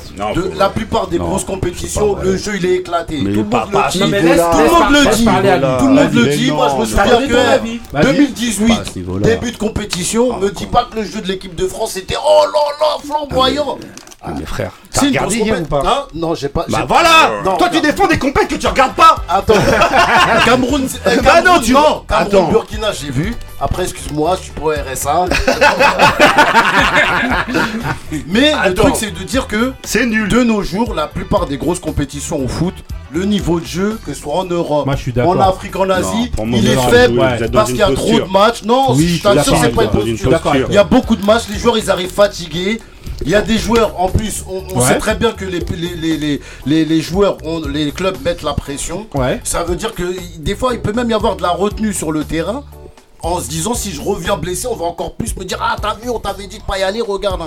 [0.56, 3.18] la plupart des Non, grosses compétitions, le jeu il est éclaté.
[3.18, 5.24] Tout le monde le dit.
[5.24, 6.50] Tout le monde par- le dit.
[6.50, 6.84] Moi je me non.
[6.84, 7.80] souviens T'as que avis.
[7.92, 8.04] Vas-y.
[8.04, 9.26] 2018, Pas à ce niveau-là.
[9.26, 12.42] début de compétition, me dis pas que le jeu de l'équipe de France était oh
[12.52, 13.78] là là flamboyant.
[14.22, 16.66] Ah, mais frère, t'as C'est une regardé hier ou pas Hein Non, j'ai pas.
[16.68, 17.82] Bah voilà Non, Toi, tu non.
[17.82, 19.54] défends des compètes que tu regardes pas Attends,
[20.44, 20.86] Cameroun,
[21.24, 22.48] Bah non, tu- non, Cameroun, Attends.
[22.50, 23.34] Burkina, j'ai vu.
[23.60, 25.26] Après, excuse-moi, je suis au RSA.
[28.26, 28.82] Mais le Attends.
[28.84, 30.28] truc, c'est de dire que C'est nul.
[30.28, 32.74] de nos jours, la plupart des grosses compétitions au foot,
[33.12, 35.32] le niveau de jeu, que ce soit en Europe, Moi, je suis d'accord.
[35.36, 37.82] en Afrique, en Asie, il est faible joué, vous êtes dans parce une qu'il y
[37.82, 38.26] a trop posture.
[38.26, 38.62] de matchs.
[38.64, 40.00] Non, Oui, je je suis t'assure, d'accord c'est avec pas une toi.
[40.00, 40.66] Dans une posture.
[40.68, 42.80] Il y a beaucoup de matchs, les joueurs ils arrivent fatigués.
[43.22, 44.86] Il y a des joueurs, en plus, on, on Ouais.
[44.86, 48.42] sait très bien que les, les, les, les, les- les joueurs, ont, les clubs mettent
[48.42, 49.06] la pression.
[49.14, 49.40] Ouais.
[49.44, 50.02] Ça veut dire que
[50.38, 52.64] des fois, il peut même y avoir de la retenue sur le terrain
[53.22, 55.94] en se disant si je reviens blessé, on va encore plus me dire Ah, t'as
[55.94, 57.40] vu, on t'avait dit de pas y aller, regarde.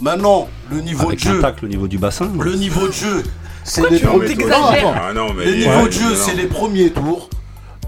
[0.00, 1.42] Maintenant, le niveau de jeu.
[1.62, 2.30] Le niveau du bassin.
[2.38, 3.22] Le niveau de jeu.
[3.64, 4.48] C'est les premiers tours.
[4.50, 7.28] Ah, le niveau de jeu, c'est les premiers tours.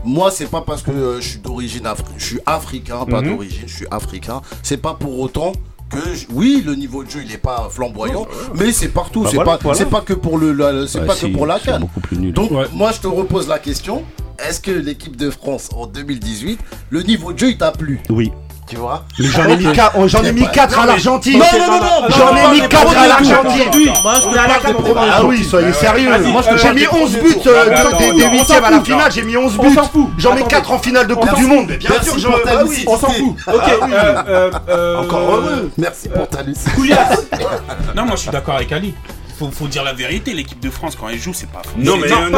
[0.04, 3.62] Moi, c'est pas parce que euh, je suis d'origine africaine, je suis africain, pas d'origine,
[3.66, 4.40] je suis africain.
[4.62, 5.52] C'est pas pour autant
[5.90, 5.98] que
[6.32, 9.24] oui, le niveau de jeu il est pas flamboyant, mais c'est partout.
[9.24, 9.30] Bah
[9.74, 11.86] c'est pas, que pour le, c'est bah pas que pour la canne.
[12.32, 14.04] Donc moi, je te repose la question
[14.48, 16.58] est-ce que l'équipe de France en 2018,
[16.90, 18.32] le niveau de jeu, il t'a plu Oui.
[18.70, 19.58] Tu vois J'en ai,
[19.96, 21.40] oh, ai mis 4 à l'Argentine.
[21.40, 23.92] Non, non, non, J'en ai mis 4 à l'Argentine.
[25.12, 26.08] Ah oui, soyez sérieux.
[26.12, 29.10] Euh, j'ai mis 11 buts des 8 à la finale.
[29.10, 29.76] J'ai mis 11 buts.
[30.18, 31.66] J'en mets 4 en finale de Coupe du Monde.
[31.66, 32.32] Bien sûr,
[32.86, 33.34] on s'en fout.
[33.52, 33.62] Ok.
[33.82, 35.70] Ah Encore heureux.
[35.76, 36.94] Merci pour ta lucidité.
[37.96, 38.94] Non, moi je suis d'accord avec Ali
[39.40, 41.62] faut, faut dire la vérité, l'équipe de France, quand elle joue, c'est pas.
[41.78, 42.28] Non, mais non,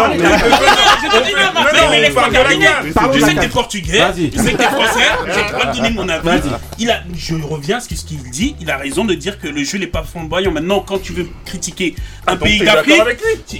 [3.21, 5.01] sais que t'es portugais, je sais que t'es français,
[5.35, 6.51] j'ai le droit de donner mon avis.
[6.89, 9.79] A, je reviens à ce qu'il dit, il a raison de dire que le jeu
[9.79, 10.53] n'est pas flamboyant.
[10.53, 11.95] Maintenant, quand tu veux critiquer
[12.27, 13.03] un pays d'Afrique.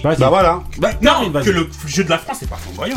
[0.03, 0.63] Bah voilà.
[1.01, 2.97] Non, que le jeu de la France n'est pas flamboyant.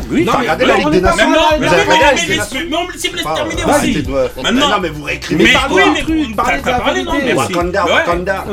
[3.68, 4.04] Aussi.
[4.44, 4.80] Maintenant.
[4.80, 5.44] mais vous réécrivez.
[5.44, 5.82] Mais oui,
[6.30, 6.36] mais.
[6.36, 6.62] Parlez
[7.04, 8.46] de la Wakanda,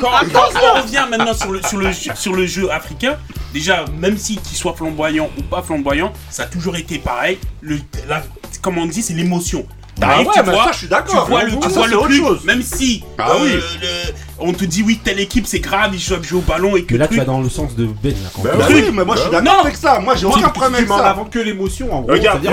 [0.00, 3.18] quand, on revient maintenant sur le, jeu africain,
[3.52, 7.38] déjà, même si qu'il soit flamboyant ou pas flamboyant, ça a toujours été pareil.
[7.60, 7.78] Le,
[8.62, 9.66] comme on dit, c'est l'émotion.
[10.00, 11.24] Bah ah ouais, tu je suis d'accord.
[11.24, 12.44] Tu vois le, tu ah, vois chose.
[12.44, 13.82] Même si ah, euh, oui.
[14.38, 16.94] on te dit, oui, telle équipe, c'est grave, ils savent jouer au ballon et que.
[16.94, 17.18] Mais là, truc...
[17.20, 18.14] tu vas dans le sens de Ben.
[18.42, 19.98] Là, bah, oui, mais moi, je suis bah d'accord avec ça.
[20.00, 21.10] Moi, j'ai aucun problème avec ça.
[21.10, 22.12] Avant que l'émotion, en gros.
[22.12, 22.46] Regarde,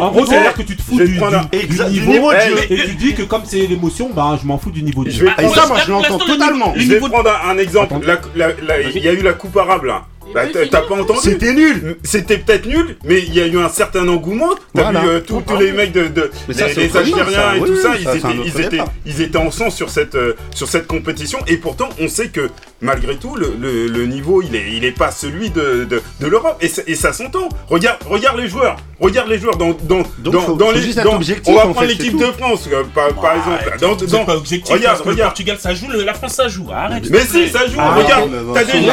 [0.00, 2.58] En gros, c'est-à-dire que tu te fous du niveau de jeu.
[2.70, 5.28] Et tu dis que comme c'est l'émotion, bah, je m'en fous du niveau de jeu.
[5.38, 6.72] Et ça, moi, je l'entends totalement.
[6.76, 7.94] Je vais prendre un exemple.
[8.34, 10.04] Il y a eu la comparable, là.
[10.34, 11.96] Bah, t'as pas entendu C'était nul.
[12.02, 14.50] C'était peut-être nul, mais il y a eu un certain engouement.
[14.74, 18.08] T'as vu euh, tous les mecs de, de ça, les, Algériens et tout ça, ils,
[18.08, 21.38] étaient, ils, étaient, ils, étaient, en sur cette, euh, sur cette compétition.
[21.46, 22.50] Et pourtant, on sait que
[22.80, 23.54] malgré tout, le,
[23.86, 26.60] le, niveau, il n'est il est pas celui de, de, l'Europe.
[26.60, 27.48] Et, ça s'entend.
[27.68, 28.76] Regarde, regarde les joueurs.
[29.00, 30.80] Regarde les joueurs dans, dans, dans, dans les.
[30.80, 34.06] Juste dans, on va prendre l'équipe de France, euh, par, par, exemple.
[34.08, 35.18] Dans, pas objectif, regarde, regarde.
[35.18, 36.66] Le Portugal, ça joue, la France, ça joue.
[36.72, 37.08] Arrête.
[37.10, 37.78] Mais si, ça joue.
[37.78, 38.30] Ah, regarde.
[38.54, 38.86] T'as des.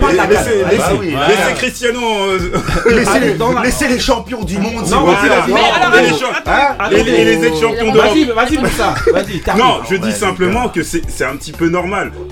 [0.00, 0.64] Bah euh,
[1.28, 2.00] laissez Cristiano.
[3.62, 4.84] Laissez les champions du monde.
[6.90, 8.16] Et les ex-champions d'Europe.
[8.34, 9.54] Vas-y, vas-y, ça.
[9.56, 11.77] Non, je dis simplement que c'est un petit peu normal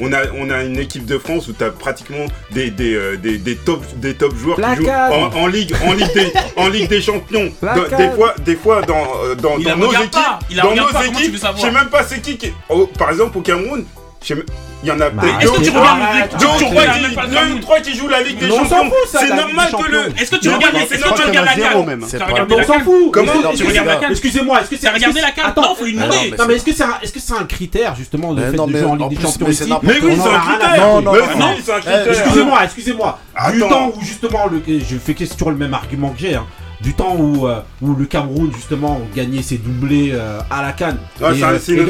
[0.01, 3.17] on a, on a une équipe de France où tu as pratiquement des, des, euh,
[3.17, 6.89] des, des, top, des top joueurs qui jouent en, Ligue, en, ligue des, en Ligue
[6.89, 7.53] des Champions.
[7.99, 10.13] Des, fois, des fois, dans, euh, dans, nos équipes,
[10.63, 12.37] dans nos équipes, je sais même pas c'est qui.
[12.37, 12.53] qui...
[12.69, 13.85] Oh, par exemple, au Cameroun,
[14.23, 14.45] je sais même
[14.87, 15.23] il y en a bah.
[15.41, 18.93] Est-ce que tu regardes la Ligue Deux ou trois qui jouent la Ligue des Champions.
[19.11, 20.21] C'est normal que le.
[20.21, 21.85] Est-ce que tu regardes la Est-ce que tu regardes la CAN
[22.51, 23.11] On s'en fout.
[23.13, 24.89] Comment tu regardes la CAN Excusez-moi, est-ce que c'est.
[24.89, 26.35] regardé la CAN Non, faut lui demander.
[26.39, 29.23] Non, mais est-ce que c'est un critère justement de fait de jouer en Ligue des
[29.23, 30.87] Champions ici Mais oui, c'est un critère.
[30.87, 31.55] Non, non, non.
[31.87, 33.19] Eh, excusez-moi, excusez-moi.
[33.53, 36.37] Du temps où justement, je fais que sur le même argument que j'ai.
[36.37, 36.47] Hein
[36.81, 40.99] du temps où, euh, où le Cameroun justement gagnait ses doublés euh, à la canne.
[41.23, 41.89] Ah, euh, c'est une,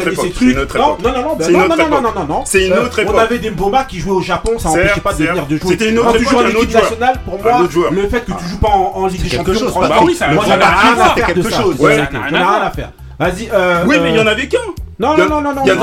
[0.58, 3.14] autre Non, non, non, non, non, non, non, non, non, C'est une autre époque.
[3.16, 5.70] On avait des Mboma qui jouaient au Japon, ça n'empêchait pas de venir de jouer.
[5.70, 8.48] C'était une Quand tu joues en équipe nationale, pour moi, le fait que tu ah.
[8.48, 11.42] joues pas en, Ligue des Champions, bah n'a rien à faire de
[11.82, 12.92] rien à faire.
[13.18, 13.48] Vas-y.
[13.86, 14.58] Oui, mais il y en avait qu'un.
[14.98, 15.62] Non, non, non, non, non.
[15.64, 15.76] Il y en.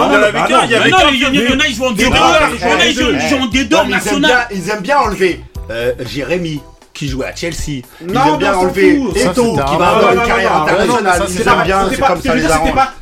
[0.65, 1.93] Il y en a, ils en en
[4.51, 5.39] Ils aiment bien enlever
[6.05, 6.61] Jérémy
[6.93, 7.81] qui jouait à Chelsea.
[8.01, 11.21] Non, bien enlevé Eto qui va avoir une carrière internationale.
[11.27, 12.43] Ils bien, c'est comme ça les.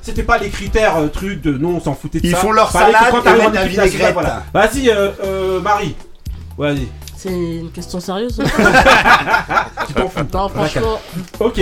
[0.02, 2.30] C'était pas les critères trucs de non, on s'en foutait de ça.
[2.30, 4.16] Ils font leur salade et la vinaigrette.
[4.54, 4.92] Vas-y,
[5.62, 5.96] Marie.
[6.58, 6.88] Vas-y.
[7.16, 8.42] C'est une question sérieuse
[9.88, 10.26] Tu t'en fous.
[10.50, 11.00] franchement.
[11.39, 11.62] Ok,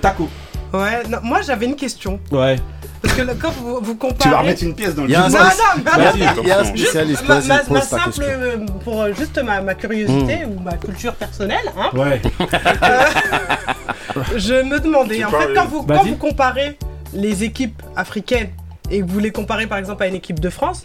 [0.00, 0.28] Taco.
[0.72, 2.20] Ouais, moi j'avais une question.
[2.30, 2.56] Ouais.
[3.02, 4.18] Parce que quand vous, comparez.
[4.18, 5.14] Tu vas remettre une pièce dans le jeu.
[5.14, 7.26] Non, non, non, Il y a un spécialiste.
[7.28, 7.40] Ma,
[7.80, 10.50] simple, euh, pour euh, juste ma, curiosité mm.
[10.50, 12.20] ou ma culture personnelle, hein, Ouais.
[12.40, 16.78] Euh, je me demandais, en fait, quand vous, quand vous comparez
[17.12, 18.50] les équipes africaines
[18.90, 20.84] et vous les comparez par exemple à une équipe de France,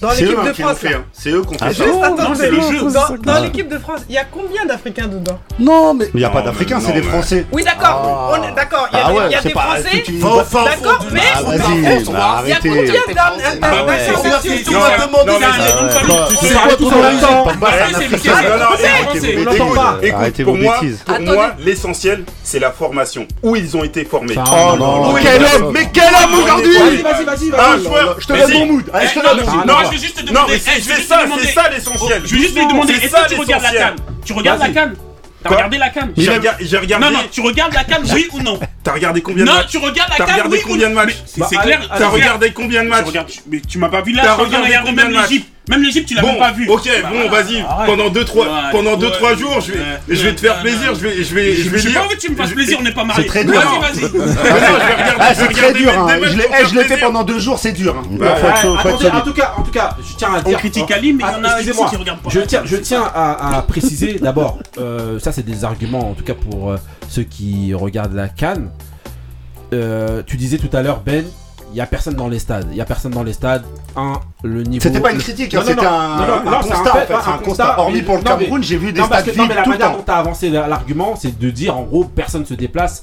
[0.00, 0.78] dans l'équipe de France,
[1.12, 1.74] c'est eux qu'on fait.
[2.92, 6.24] Dans, dans l'équipe de France, il y a combien d'Africains dedans Non, mais il n'y
[6.24, 7.46] a pas d'Africains, c'est des Français.
[7.52, 8.36] Oui, d'accord.
[8.54, 10.04] D'accord, il y a, des Français.
[10.64, 11.20] D'accord, mais
[12.44, 13.40] il y a combien d'Africains
[20.34, 23.26] Tu Pour moi, l'essentiel, c'est la formation.
[23.42, 24.34] Où ils ont été formés.
[24.36, 27.60] Oh non, quel homme Mais quel homme aujourd'hui vas-y, vas-y.
[27.60, 28.86] Ah, ah, je te mets mon eh, mood.
[28.86, 30.58] Non, ah, je vais juste te demander.
[30.58, 32.22] C'est ça, c'est ça l'essentiel.
[32.24, 32.94] Je vais juste lui demander.
[32.94, 33.96] Est-ce que tu regardes la canne?
[34.24, 34.96] Tu regardes la canne?
[35.42, 37.06] T'as regardé la cam J'ai regardé.
[37.06, 38.60] Non, non, tu regardes la cam, oui ou non?
[38.82, 39.62] T'as regardé combien de matchs?
[39.62, 41.16] Non, tu regardes la cam, oui ou non bah, T'as regardé combien de matchs?
[41.26, 41.88] C'est clair.
[41.96, 43.40] T'as regardé combien de matchs?
[43.46, 45.40] Mais tu m'as pas vu là, t'as regardé combien de matchs?
[45.68, 46.68] Même l'Egypte, tu l'as même pas vu.
[46.68, 47.64] Ok, bah bon, vas-y.
[47.86, 48.08] Pendant
[48.96, 50.94] 2-3 jours, je vais, je vais te faire plaisir.
[50.94, 52.92] Je vais, je vais, je, je pas envie que tu me fasses plaisir, on n'est
[52.92, 53.28] pas mariés.
[53.28, 53.42] Hein.
[55.18, 55.92] Ah, c'est ah, très dur.
[55.92, 56.34] Vas-y, vas-y.
[56.34, 56.68] c'est très dur.
[56.70, 57.94] Je l'ai fait pendant 2 jours, c'est dur.
[58.12, 60.56] Bah, ah, en tout cas, en tout cas, je tiens à dire.
[60.56, 62.30] On critique Ali, mais il y en a qui regardent pas.
[62.30, 64.58] Je tiens, à préciser d'abord.
[64.78, 66.76] Euh, ça, c'est des arguments, en tout cas pour euh,
[67.08, 68.70] ceux qui regardent la canne.
[69.72, 71.24] Euh, tu disais tout à l'heure, Ben,
[71.72, 72.66] il y a personne dans les stades.
[72.70, 73.64] Il y a personne dans les stades.
[73.96, 74.82] Un, le niveau.
[74.82, 77.80] C'était pas une critique, hein, c'était un, non, non, un, constat, en fait.
[77.80, 79.38] Hormis pour le Cameroun, j'ai vu des stades vides.
[79.38, 82.46] Non, mais la manière dont t'as avancé l'argument, c'est de dire en gros, personne ne
[82.46, 83.02] se déplace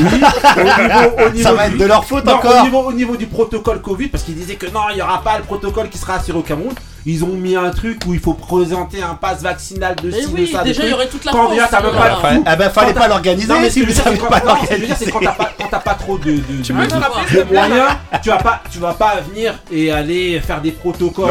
[0.00, 2.86] au niveau, de leur faute encore.
[2.86, 5.44] Au niveau, du protocole Covid, parce qu'ils disaient que non, il n'y aura pas le
[5.44, 6.74] protocole qui sera assuré au Cameroun
[7.06, 10.32] ils ont mis un truc où il faut présenter un pass vaccinal de eh ci,
[10.32, 10.62] de ça.
[10.62, 13.82] Déjà, il y aurait toute la Quand France, Eh ben, fallait pas l'organiser, mais si
[13.82, 15.10] vous savez pas l'organiser.
[15.10, 17.90] quand t'as pas, quand t'as pas trop de, tu de, de ah, moyens,
[18.22, 21.30] tu vas pas, tu vas pas venir et aller faire des protocoles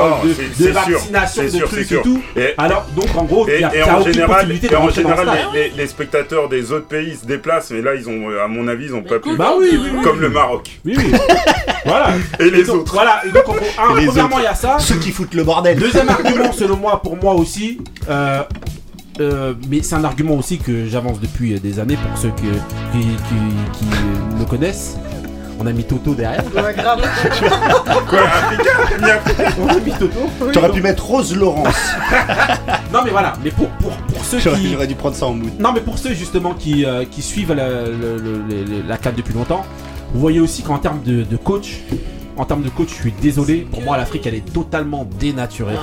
[0.60, 2.22] de, vaccination, de sûr, trucs et tout.
[2.36, 5.30] Et Alors, donc, en gros, et en général, en général,
[5.76, 8.96] les, spectateurs des autres pays se déplacent, mais là, ils ont, à mon avis, ils
[8.96, 9.36] ont pas pu.
[9.36, 9.70] Bah oui,
[10.04, 10.80] Comme le Maroc.
[10.86, 11.12] Oui, oui.
[11.86, 12.10] Voilà.
[12.40, 12.94] Et les autres.
[12.94, 13.22] Voilà.
[13.34, 13.44] Donc,
[13.76, 14.78] premièrement, il y a ça.
[14.80, 15.59] Ceux qui foutent le bras.
[15.62, 17.80] Deuxième argument, selon moi, pour moi aussi,
[18.10, 18.44] euh,
[19.20, 22.48] euh, mais c'est un argument aussi que j'avance depuis euh, des années pour ceux qui,
[22.94, 23.86] qui,
[24.38, 24.98] me connaissent.
[25.62, 26.44] On a mis Toto derrière.
[26.56, 27.02] Ouais, grave.
[28.08, 28.20] Quoi
[29.62, 30.20] On a mis Toto.
[30.42, 31.92] Oui, T'aurais pu mettre Rose Laurence.
[32.94, 34.72] non mais voilà, mais pour, pour, pour ceux qui...
[34.72, 35.52] J'aurais dû prendre ça en mood.
[35.60, 39.66] Non mais pour ceux justement qui, qui suivent la, la, la, depuis longtemps,
[40.14, 41.82] vous voyez aussi qu'en termes de coach,
[42.40, 43.68] en termes de coach, je suis désolé.
[43.70, 45.76] Pour moi, l'Afrique, elle est totalement dénaturée.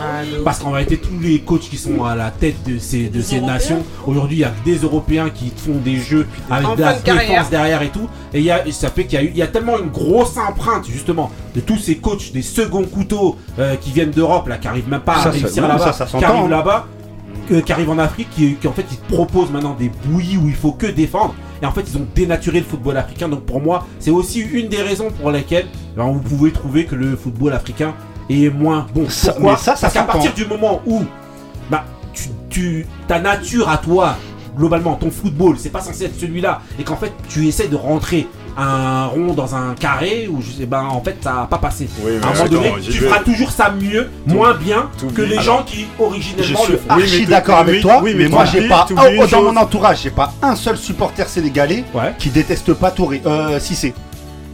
[0.42, 3.10] Parce qu'en réalité, tous les coachs qui sont à la tête de ces,
[3.42, 7.50] nations, aujourd'hui, il y a des Européens qui font des jeux avec de la défense
[7.50, 8.08] derrière et tout.
[8.32, 11.76] Et ça fait qu'il y, a eu, y tellement une grosse empreinte, justement, de tous
[11.78, 15.30] ces coachs, des seconds couteaux euh, qui viennent d'Europe, là, qui arrivent même pas à
[15.30, 16.86] réussir là-bas, qui arrivent là-bas,
[17.52, 20.38] euh, qui arrivent en Afrique, qui, qui en fait, ils te proposent maintenant des bouillies
[20.38, 21.34] où il faut que défendre.
[21.62, 23.28] Et en fait, ils ont dénaturé le football africain.
[23.28, 26.94] Donc pour moi, c'est aussi une des raisons pour lesquelles ben, vous pouvez trouver que
[26.94, 27.94] le football africain
[28.28, 29.08] est moins bon.
[29.08, 31.04] Ça, Pourquoi ça Parce qu'à partir du moment où
[31.70, 31.82] ben,
[32.12, 34.16] tu, tu, ta nature à toi,
[34.56, 38.26] globalement, ton football, c'est pas censé être celui-là, et qu'en fait, tu essaies de rentrer
[38.56, 41.88] un rond dans un carré ou je sais ben en fait ça va pas passé.
[42.02, 42.48] Oui, à
[42.80, 46.90] tu feras toujours ça mieux, moins bien que les gens qui originellement suis, le font.
[46.90, 50.32] Archi d'accord avec toi, oui, mais, moi j'ai pas oh, dans mon entourage, j'ai pas
[50.42, 51.84] un seul supporter sénégalais
[52.18, 53.94] qui déteste pas Touré euh, Cissé.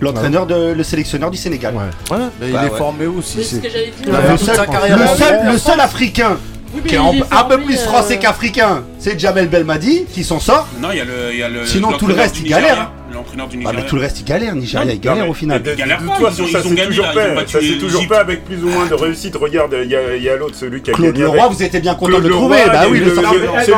[0.00, 1.74] L'entraîneur, de, le sélectionneur du Sénégal.
[2.10, 3.38] Il bah est formé aussi.
[3.40, 3.44] Est...
[3.44, 6.38] Ce que le, seul, le, le seul africain
[6.86, 10.68] qui est un peu plus français qu'africain c'est Jamel Belmadi qui s'en sort.
[10.80, 11.34] Non, il y a le.
[11.34, 12.80] Y a le Sinon, tout le reste, il galère.
[12.80, 12.92] Hein.
[13.12, 13.76] L'entraîneur du Nigeria.
[13.76, 14.54] Bah, mais tout le reste, il galère.
[14.54, 15.60] Nigeria, il galère au final.
[15.66, 16.86] Ils galèrent pas, ils ont, ça, ils ont gagné.
[16.86, 19.34] Toujours là, pas, ça s'est toujours pas avec plus ou moins de réussite.
[19.36, 22.28] Regarde, il y a, l'autre, celui qui a Claude Leroy, vous étiez bien content de
[22.28, 22.58] le trouver.
[22.66, 23.20] Bah oui, ah,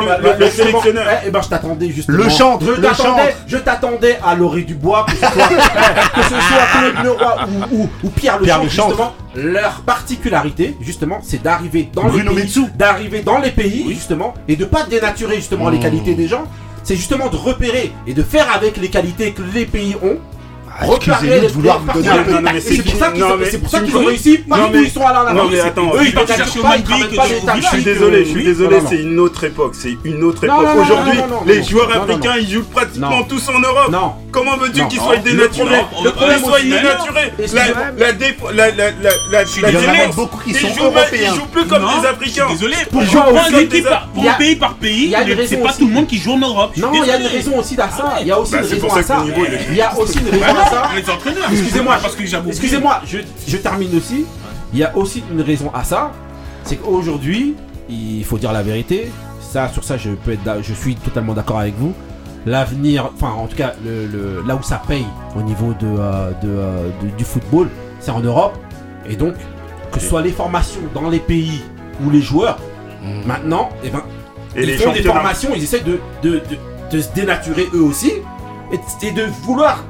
[0.07, 1.07] bah, bah, le sélectionneur.
[1.11, 2.09] Eh, eh ben, je t'attendais juste.
[2.11, 2.59] Le chant,
[3.47, 5.31] Je t'attendais à l'orée du bois, que ce soit
[6.93, 13.21] Claude Leroy ou Pierre Le justement leur particularité justement c'est d'arriver dans les pays, d'arriver
[13.21, 16.45] dans les pays justement et de pas dénaturer justement les qualités des gens,
[16.83, 20.19] c'est justement de repérer et de faire avec les qualités que les pays ont
[20.83, 22.83] Excusez-nous de vouloir vous donner un peu de C'est
[23.59, 26.13] pour ça qu'ils ont réussi partout ils sont allés en Non mais attends, eux ils
[26.15, 26.85] partent chercher au Mali
[27.61, 30.67] Je suis désolé, je suis désolé, c'est une autre époque, c'est une autre époque.
[30.81, 33.95] Aujourd'hui, les joueurs africains ils jouent pratiquement tous en Europe.
[34.33, 37.33] Comment veux-tu qu'ils soient dénaturés Qu'ils soient dénaturés
[37.97, 41.31] La défense, la la la beaucoup qui sont européens.
[41.33, 42.47] Ils jouent plus comme des Africains.
[42.51, 45.15] Désolé, pour pays par pays,
[45.47, 46.77] c'est pas tout le monde qui joue en Europe.
[46.77, 48.17] Non, il y a une raison aussi à ça.
[48.21, 49.25] Il y a aussi une raison à ça.
[49.71, 50.91] Il y a aussi une raison ça.
[50.95, 51.49] les entraîneurs.
[51.51, 52.49] Excusez-moi, parce que j'avoue.
[52.51, 54.25] Excusez-moi, je, je termine aussi.
[54.73, 56.13] Il y a aussi une raison à ça.
[56.65, 57.55] C'est qu'aujourd'hui,
[57.89, 59.11] il faut dire la vérité.
[59.41, 61.93] Ça, sur ça, je peux être, je suis totalement d'accord avec vous.
[62.47, 65.07] L'avenir, enfin, en tout cas, le, le- là où ça paye
[65.39, 67.69] au niveau de, euh, de, euh, de- du football,
[68.01, 68.57] c'est en Europe.
[69.09, 69.35] Et donc,
[69.93, 71.63] que ce soit les formations dans les pays
[72.05, 72.59] ou les joueurs,
[73.27, 74.03] maintenant, eh ben,
[74.57, 77.83] Et ils les font des formations, ils essaient de, de, de, de se dénaturer eux
[77.83, 78.13] aussi
[78.73, 79.85] et, et de vouloir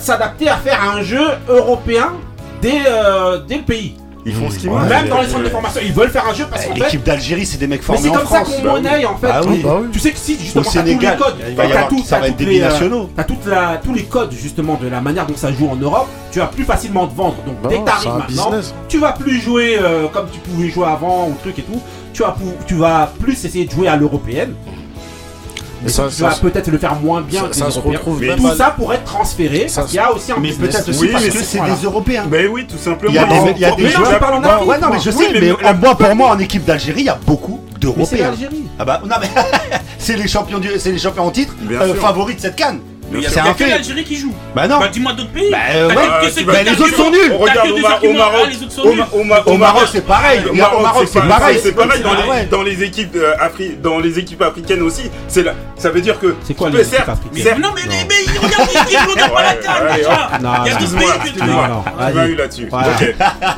[0.00, 2.12] s'adapter à faire un jeu européen
[2.60, 3.96] dès, euh, dès le pays.
[4.24, 4.88] Ils font ce qu'ils Ouais, veulent.
[4.88, 6.78] Même dans les centres de formation, ils veulent faire un jeu parce qu'en fait.
[6.80, 9.26] L'équipe d'Algérie, c'est des mecs Mais formés c'est en comme ça qu'on monnaie en fait.
[9.26, 9.56] Bah oui.
[9.58, 9.88] Tu- Bah oui.
[9.92, 11.98] Tu sais que si justement t'as tous les codes, il va y t'as avoir- tout-
[12.04, 13.10] ça t'as va être toutes des les, binationaux.
[13.16, 16.06] T'as toute la, tous les codes justement de la manière dont ça joue en Europe.
[16.30, 17.34] Tu vas plus facilement te vendre.
[17.44, 18.74] Donc Bah dès que t'arrives c'est maintenant, business.
[18.88, 21.80] tu vas plus jouer euh, comme tu pouvais jouer avant ou truc et tout.
[22.12, 24.54] Tu vas, pou- tu vas plus essayer de jouer à l'européenne.
[25.82, 27.70] Mais Mais ça- tu vas ça- peut-être le faire moins bien ça- que ça les
[27.72, 27.98] se Européens.
[27.98, 29.66] retrouve Mais tout ça pour être transféré.
[29.68, 30.70] Ça parce qu'il y a aussi un Mais business.
[30.70, 32.24] peut-être aussi Oui, parce mais que c'est- des Européens.
[32.28, 33.12] Ben oui, tout simplement.
[33.12, 34.12] Il y a des, il y a Faut- des Mais non, joueurs.
[34.12, 35.20] je parle en Ouais, Afrique, ouais, non, mais je moi.
[35.22, 37.60] sais, Oui, mais mais, en- moi, pour moi, en équipe d'Algérie, il y a beaucoup
[37.64, 38.30] Mais c'est d'Européens.
[38.30, 38.64] l'Algérie.
[38.78, 39.28] Ah bah, non, mais
[39.98, 42.78] c'est les champions du, c'est les champions en titre, euh, favoris de cette canne.
[43.12, 43.70] Mais il y a un que fait.
[43.70, 44.34] l'Algérie qui joue.
[44.54, 44.78] Bah non.
[44.80, 45.50] Bah dis-moi d'autres pays.
[45.50, 45.94] Bah, euh, ouais.
[45.98, 47.32] Ah, tu que vas- des les autres sont nuls.
[47.38, 48.18] Regarde au, Ma-.
[48.18, 48.48] Maroc.
[48.50, 48.98] Les autres sont Au, nuls.
[48.98, 50.40] Ma- au, Ma- Au Maroc, c'est pareil.
[50.50, 51.60] Au Maroc, c'est pareil.
[51.62, 52.46] C'est pareil dans les, ouais.
[52.50, 55.10] dans les équipes euh, Afri- dans les équipes africaines aussi.
[55.28, 57.68] C'est là, ça veut dire que C'est quoi tu les équipes certes, africaines certes- Non
[57.74, 60.30] mais mais mais regarde l'équipe, regarde pas la Ouais, canne ouais, déjà.
[60.42, 61.68] Non, Il y a d'autres Excuse-moi, pays que tu excuse-moi.
[61.68, 62.30] Non, non, Tu m'as vas-y.
[62.30, 62.68] eu là-dessus.
[62.70, 62.88] Voilà.
[62.88, 63.14] Ok.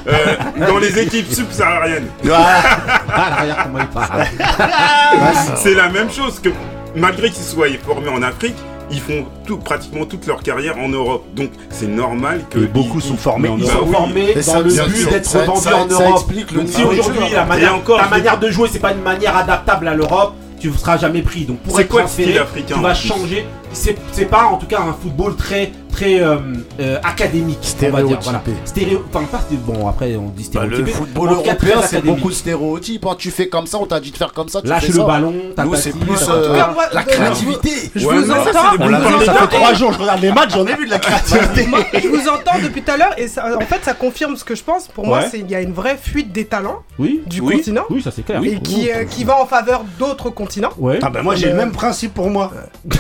[0.09, 4.24] Euh, dans les équipes subsahariennes, Ah, regarde comment il parle.
[5.57, 6.48] c'est la même chose que
[6.96, 8.57] malgré qu'ils soient formés en Afrique,
[8.91, 11.24] ils font tout, pratiquement toute leur carrière en Europe.
[11.35, 14.43] Donc c'est normal que Et beaucoup ils- sont formés en Ils Bah sont formés dans
[14.43, 16.14] ça- le but d'être vendus ça- en ça Europe.
[16.16, 18.78] explique le Donc si aujourd'hui la manière, Et encore, ta je- manière de jouer c'est
[18.78, 21.45] pas une manière adaptable à l'Europe, tu ne seras jamais pris.
[21.45, 23.47] Donc pour C'est être quoi transféré, africain, tu vas changer.
[23.72, 26.36] C'est pas en tout cas un football très très euh,
[26.80, 28.18] euh, académique, on va dire.
[28.20, 28.40] Voilà.
[28.40, 28.53] Stéréotypé.
[28.66, 30.82] Stéréo, enfin pas bon après on dit Bah, stéréotypé.
[30.82, 33.07] le football européen, c'est beaucoup de stéréotypes.
[33.07, 33.14] hein.
[33.16, 34.61] Tu fais comme ça, on t'a dit de faire comme ça.
[34.61, 35.05] Tu Lâche fais le ça.
[35.05, 35.32] ballon,
[35.64, 37.70] Nous, c'est plus euh, cas, moi, la de- créativité.
[37.95, 39.24] Je Ouais, vous non, entends.
[39.24, 41.66] ça fait trois jours, je regarde les matchs, j'en ai vu de la créativité.
[41.66, 44.45] Moi, je vous entends depuis tout à l'heure et ça, en fait ça confirme ce
[44.45, 44.88] que je pense.
[44.88, 47.57] Pour moi, il y a une vraie fuite des talents Oui, du oui.
[47.57, 48.40] continent Oui, ça c'est clair.
[48.42, 50.70] et qui, euh, qui va en faveur d'autres continents.
[51.03, 52.51] Ah bah moi j'ai le même principe pour moi.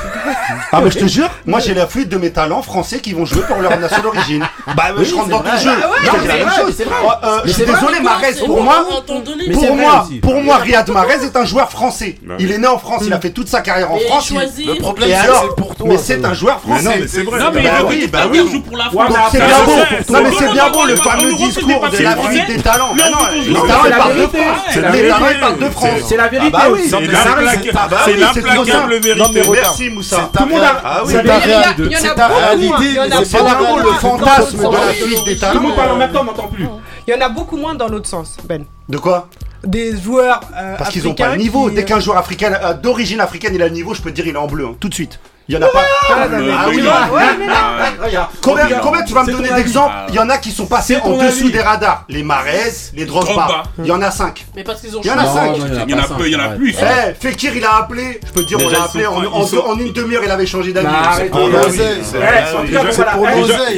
[0.72, 3.24] Ah mais je te jure, moi j'ai la fuite de mes talents français qui vont
[3.24, 4.44] jouer pour leur nation d'origine.
[4.76, 5.50] Bah Oui, je rentre c'est dans vrai.
[5.52, 5.70] ton jeu.
[5.78, 6.74] Bah ouais, Je te dis mais la c'est même vrai, chose.
[6.76, 6.94] c'est vrai.
[7.22, 8.86] Euh, je suis désolé, Marez pour moi.
[9.06, 12.16] Pour moi, pour moi, Riyad Mahrez est un joueur français.
[12.38, 14.30] Il est né en France, il a fait toute sa carrière en France.
[14.30, 14.64] il- choisi.
[14.64, 15.86] Le problème, c'est pour toi.
[15.88, 16.96] Mais c'est un joueur français.
[17.00, 17.38] mais c'est vrai.
[17.40, 18.48] Non mais Bah oui, bah oui.
[18.50, 19.28] joue pour la France.
[19.32, 19.72] c'est bien beau.
[20.12, 22.94] Non mais c'est bien beau le fameux discours de c'est- la fuite des talents.
[22.94, 23.04] Non,
[23.44, 24.26] les talents parlent de.
[24.26, 24.60] France.
[24.70, 25.20] C'est la Les vérité.
[25.20, 26.00] talents parlent de France.
[26.08, 27.96] C'est la vérité Ah bah.
[28.04, 29.42] C'est Ah l'implacable vérité.
[29.50, 30.30] Merci Moussa.
[30.36, 31.82] Tout le monde a- Ah c'est ta réalité.
[32.80, 35.46] Il y en a mais c'est pas beau le fantasme de la fuite des Tout
[35.54, 35.76] le monde talents.
[35.76, 36.66] parle en même temps, on n'entend plus.
[37.06, 38.64] Il y en a beaucoup moins dans l'autre sens, Ben.
[38.88, 39.28] De quoi?
[39.64, 41.68] Des joueurs euh, Parce qu'ils ont pas le niveau.
[41.68, 44.14] qui- Dès qu'un joueur africain euh, d'origine africaine il a le niveau, je peux te
[44.16, 45.18] dire il est en bleu, hein, tout de suite.
[45.48, 45.84] Il y en a pas.
[48.42, 49.94] Combien, tu vas me donner d'exemples?
[50.08, 52.04] Il y en a qui sont passés en dessous des radars.
[52.08, 53.64] Les Marez, les Drogba.
[53.78, 54.46] Il y en a 5.
[54.56, 55.34] Mais parce qu'ils ont Il y en a choisi.
[55.34, 55.44] cinq.
[55.58, 56.74] Non, non, Il y en a peu, il y en a plus.
[56.80, 58.20] Eh, Fekir il a appelé.
[58.26, 60.88] Je peux te dire, on l'a appelé en, une demi-heure, il avait changé d'avis.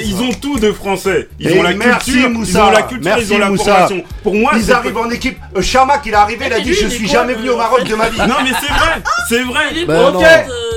[0.05, 1.29] Ils ont tout de français.
[1.41, 3.65] Ils ont la culture, ils ont la culture, Merci, ils ont la Moussa.
[3.75, 4.05] formation.
[4.23, 5.39] Pour moi, Ils arrivent en équipe.
[5.57, 7.85] Euh, Chamak, il est arrivé, il a dit Je suis jamais euh, venu au Maroc
[7.85, 8.19] de ma vie.
[8.19, 9.63] Non mais c'est vrai, c'est vrai.
[9.73, 10.23] Il est bon, non.
[10.23, 10.27] euh,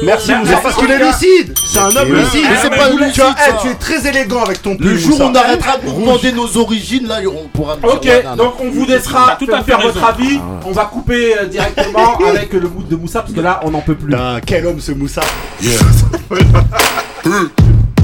[0.04, 1.54] Merci Moussa, qu'il est lucide.
[1.66, 2.46] C'est un homme lucide.
[2.50, 5.36] mais c'est pas lucide, eh, tu es très élégant avec ton Le jour où on
[5.36, 8.08] arrêtera de nous demander nos origines, là, on pourra nous Ok,
[8.38, 10.40] donc on vous laissera tout à faire, fait votre avis.
[10.66, 13.82] On va couper euh, directement avec le mood de Moussa parce que là on n'en
[13.82, 14.08] peut plus.
[14.12, 15.22] Putain, quel homme ce Moussa.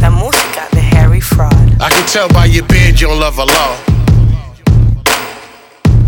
[0.01, 1.49] La música de Harry Fraud.
[1.79, 3.75] I can tell by your beard you don't love Allah.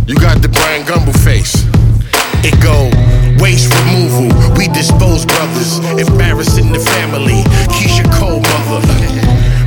[0.07, 1.65] You got the Brian Gumble face.
[2.43, 2.57] It
[3.39, 4.29] waste removal.
[4.57, 7.43] We dispose brothers, embarrassing the family.
[7.73, 8.81] Keisha Cole mother.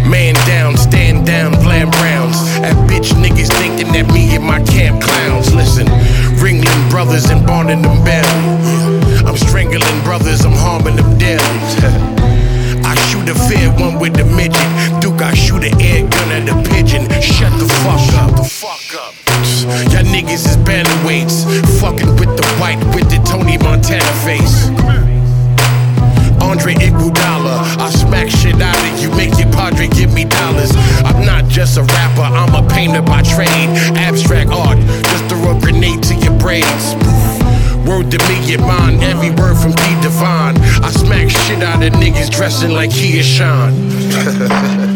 [0.09, 2.37] Man down, stand down, playing rounds.
[2.67, 5.55] At bitch niggas thinking that me and my camp clowns.
[5.55, 5.87] Listen,
[6.43, 9.27] Ringling brothers and Barnum them belly.
[9.27, 11.43] I'm strangling brothers, I'm harming them daily.
[12.83, 14.69] I shoot a fair one with the midget.
[15.01, 17.05] Duke, I shoot an air gun at a pigeon.
[17.21, 18.31] Shut the fuck up.
[19.93, 20.57] Y'all niggas is
[21.05, 21.45] weights.
[42.41, 44.89] Dressing like he is Sean.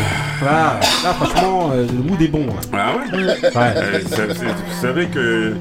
[0.00, 0.40] mood.
[0.40, 2.46] Voilà, là, franchement, euh, le mood est bon.
[2.50, 2.60] hein.
[2.72, 3.34] Ah ouais, Ouais.
[3.54, 5.54] Euh, ça- c'est- Vous savez que.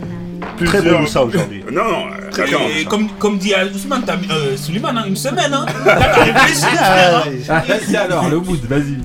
[0.65, 1.63] Très bon ça aujourd'hui.
[1.71, 2.59] Non, non, Très- attends.
[2.77, 5.53] et comme, comme dit Ousmane, t'as mis- euh, Suleiman, hein, une semaine.
[5.53, 5.65] Hein.
[5.85, 7.23] Là, t'as réfléchi, frère.
[7.25, 7.31] hein.
[7.49, 8.97] Ah, Vas-y alors, le mood, vas-y.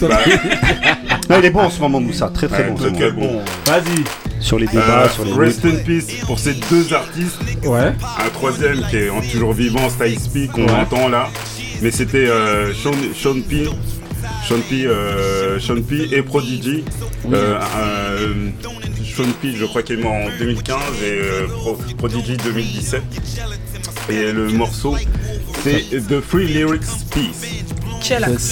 [0.00, 0.18] Bah,
[1.30, 2.30] Non, il est bon en ce moment, Moussa.
[2.32, 2.74] Très très Ouais, bon.
[2.76, 3.26] très, ce très moment.
[3.32, 3.42] bon.
[3.66, 4.04] Vas-y.
[4.42, 5.32] Sur les débats, Euh, sur les.
[5.34, 7.38] Rest in peace pour ces deux artistes.
[7.64, 7.92] Ouais.
[8.24, 10.72] Un troisième qui est en toujours vivant, Styles P, qu'on Ouais.
[10.80, 11.28] entend là.
[11.80, 13.68] Mais c'était euh, Sean, Sean P.
[14.52, 16.84] Sean P, euh, Sean P et Prodigy.
[17.32, 18.34] Euh, euh,
[19.02, 23.02] Sean P, je crois qu'il est mort en 2015 et euh, Pro- Prodigy 2017.
[24.10, 24.94] Et le morceau,
[25.62, 26.82] c'est The Free Lyrics
[27.14, 27.46] Piece.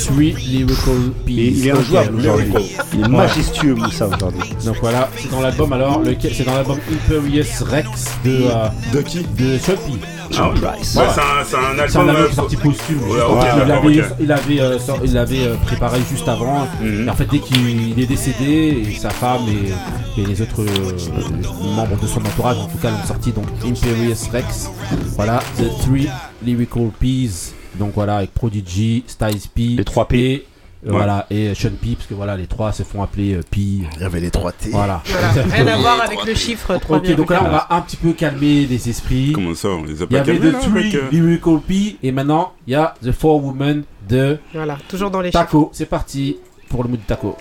[0.06, 1.34] Three Lyrical Peace.
[1.34, 2.52] Il est, il est injouable aujourd'hui.
[2.94, 4.54] Il est majestueux, Moussa, aujourd'hui.
[4.64, 8.30] Donc voilà, c'est dans l'album alors, lequel- c'est dans l'album Imperious Rex de.
[8.44, 9.18] euh, de qui?
[9.36, 9.98] De Choppy.
[10.38, 10.58] Ah ouais.
[10.60, 11.04] Ouais, c'est un-
[11.44, 13.02] c'est un C'est un album, euh, qui est sorti posthume.
[13.02, 14.06] Ouais, il d'accord, l'avait, ok.
[14.20, 16.66] il avait, euh, il l'avait, euh, préparé juste avant.
[16.80, 17.06] Mhm.
[17.06, 20.62] Et en fait, dès qu'il il est décédé, et sa femme et, et les autres
[20.62, 23.32] euh, membres de son entourage, en tout cas, l'ont sorti.
[23.32, 24.70] Donc Imperious Rex.
[25.16, 26.08] Voilà, The Three
[26.44, 27.52] Lyrical Peas.
[27.78, 29.62] Donc voilà, avec Prodigy, Styles P.
[29.76, 30.44] Les trois P.
[30.82, 30.92] Ouais.
[30.92, 33.60] Voilà, et Sean P, parce que voilà, les trois se font appeler euh, P.
[33.60, 34.70] Il y avait les 3 T.
[34.70, 35.02] Voilà.
[35.10, 36.98] Voilà, rien à voir avec le chiffre 3.
[36.98, 39.32] Ok, donc là, on va un petit peu calmer les esprits.
[39.34, 41.60] Comment ça, on les a Il y pas avait calmés The Three avec, euh, Lyrical
[41.60, 45.44] P et maintenant il y a The Four Women de Voilà, toujours dans les chiffres.
[45.44, 45.70] Taco.
[45.74, 47.36] C'est parti pour le mood de Taco.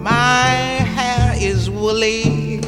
[0.00, 0.48] My
[0.96, 2.60] hair is woolly.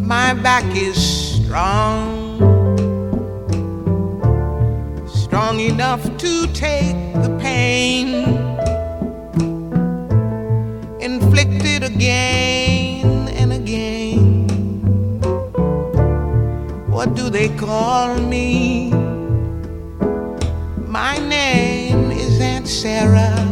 [0.00, 2.40] My back is strong.
[5.06, 8.41] Strong enough to take the pain
[17.64, 18.90] call me?
[20.88, 23.51] My name is Aunt Sarah.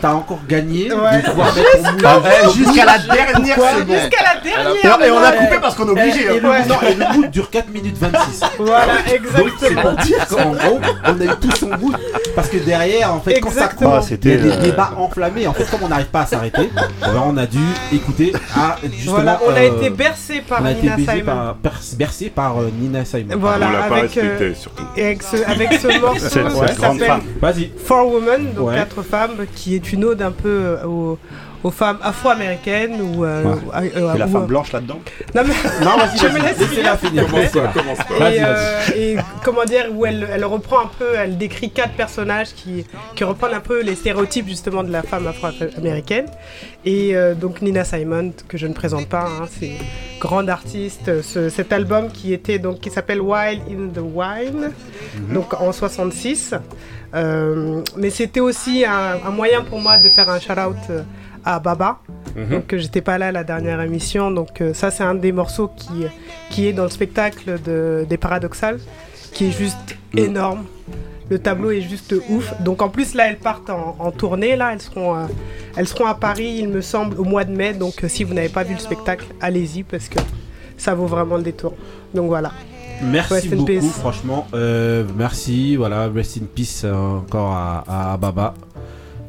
[0.00, 1.18] T'as encore gagné Ouais.
[1.22, 1.68] de pouvoir mettre
[2.04, 2.86] Ah jusqu'à bout.
[2.86, 3.96] la dernière seconde.
[3.98, 5.36] Jusqu'à la dernière, Et, et on a ouais.
[5.38, 6.20] coupé parce qu'on est obligé.
[6.20, 8.40] Et- et Et, le- le, non, et le mood dure 4 minutes 26.
[8.58, 9.82] Voilà, Donc c'est exactement.
[9.82, 11.96] pour dire qu'en gros, on a eu tout son mood,
[12.34, 13.94] parce que derrière, en fait, quand ça Exactement.
[13.96, 15.46] Ah, c'était, il y a des euh, débats enflammés.
[15.46, 17.58] En fait, comme on n'arrive pas à s'arrêter, eh ben, on a dû
[17.92, 19.16] écouter à justement.
[19.16, 21.24] Voilà, on a euh, été bercé par on a été Nina Simon.
[21.24, 23.34] par, per- bercé par euh, Nina Simon.
[23.38, 24.82] Voilà, On l'a pas avec, euh, respecté, surtout.
[24.96, 27.20] et avec ce, avec ce morceau Cette- qui s'appelle femme.
[27.40, 27.70] Vas-y.
[27.84, 28.74] Four Women, donc Ouais.
[28.76, 31.14] quatre femmes, qui est une ode un peu euh,
[31.66, 33.92] aux, femmes afro-américaines ou euh, Ouais.
[33.96, 35.00] euh, Et la ou- femme blanche là-dedans
[35.34, 35.54] Non mais
[35.84, 37.24] Non, vas-y, je me laisse finir, s'il te plaît.
[37.24, 38.14] commence pas, commence pas.
[38.32, 41.94] Et, Vas-y, euh, et comment dire où elle, elle reprend un peu, elle décrit quatre
[41.94, 46.26] personnages qui, qui reprennent un peu les stéréotypes justement de la femme afro-américaine.
[46.84, 49.72] Et euh, donc Nina Simon que je ne présente pas, hein, c'est
[50.20, 51.22] grande artiste.
[51.22, 54.72] Ce- cet album qui était donc qui s'appelle Wild in the Wild,
[55.18, 55.34] Mhm.
[55.34, 56.54] donc en 66.
[57.14, 61.02] Euh, mais c'était aussi un, un moyen pour moi de faire un shout-out euh,
[61.46, 62.00] à Baba.
[62.36, 62.48] Mhm.
[62.50, 64.30] Donc euh, j'étais pas là la dernière émission.
[64.30, 66.04] Donc euh, ça c'est un des morceaux qui,
[66.50, 68.80] qui est dans le spectacle de, des Paradoxales,
[69.32, 70.64] qui est juste énorme.
[71.30, 72.52] Le tableau est juste ouf.
[72.60, 74.56] Donc en plus là elles partent en, en tournée.
[74.56, 75.26] Là elles seront, euh,
[75.76, 77.72] elles seront à Paris il me semble au mois de mai.
[77.72, 80.18] Donc si vous n'avez pas vu le spectacle, allez-y parce que
[80.76, 81.72] ça vaut vraiment le détour.
[82.14, 82.52] Donc voilà.
[83.02, 83.82] Merci beaucoup, peace.
[83.98, 84.46] franchement.
[84.54, 88.54] Euh, merci, voilà, rest in peace euh, encore à, à Baba.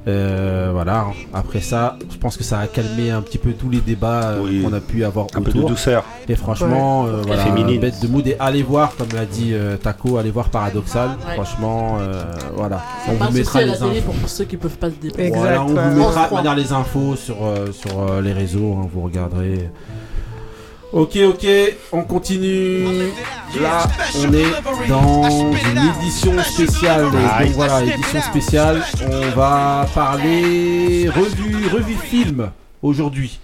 [0.07, 3.81] Euh, voilà, après ça, je pense que ça a calmé un petit peu tous les
[3.81, 5.63] débats euh, qu'on a pu avoir Un peu autour.
[5.63, 6.05] de douceur.
[6.29, 7.09] Et franchement, Ouais.
[7.09, 7.81] euh, voilà, féminine.
[7.81, 8.25] bête de mood.
[8.25, 11.09] Et allez voir, comme l'a dit euh, Taco, allez voir Paradoxal.
[11.09, 11.33] Ouais.
[11.33, 12.23] Franchement, euh,
[12.55, 12.81] voilà.
[13.09, 14.11] On vous mettra les infos.
[14.19, 15.31] pour ceux qui peuvent pas se déplacer.
[15.35, 16.37] Voilà, on vous mettra de 3.
[16.37, 19.69] manière les infos sur, euh, sur euh, les réseaux, hein, vous regarderez.
[20.93, 21.45] Ok, ok,
[21.91, 22.85] on continue.
[23.59, 23.85] Là,
[24.19, 27.03] on est dans une édition spéciale.
[27.11, 28.81] Donc voilà, édition spéciale.
[29.05, 33.39] On va parler revue, revue film aujourd'hui.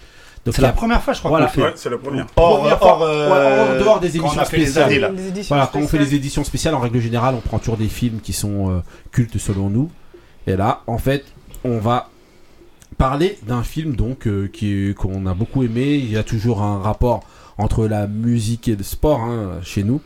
[0.46, 1.46] Donc, C'est la première fois, je crois, Voilà.
[1.48, 1.72] qu'on le fait.
[1.72, 2.28] Ouais, c'est la première.
[2.36, 3.08] Hors- Première hors, fois.
[3.08, 4.84] euh, Ouais, en dehors des les spéciales.
[4.86, 5.10] années, là.
[5.10, 7.78] Les éditions Voilà, quand on fait les éditions spéciales, en règle générale, on prend toujours
[7.78, 8.80] des films qui sont euh,
[9.12, 9.90] cultes selon nous.
[10.48, 11.24] Et là, en fait,
[11.64, 12.10] on va
[12.98, 15.94] parler d'un film donc euh, qui qu'on a beaucoup aimé.
[15.96, 17.24] Il y a toujours un rapport
[17.58, 20.02] entre la musique et le sport hein, chez nous.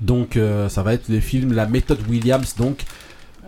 [0.00, 2.54] Donc, euh, ça va être le film La méthode Williams.
[2.56, 2.84] Donc,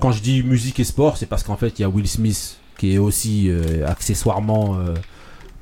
[0.01, 2.59] quand je dis musique et sport, c'est parce qu'en fait, il y a Will Smith
[2.77, 4.95] qui est aussi euh, accessoirement euh,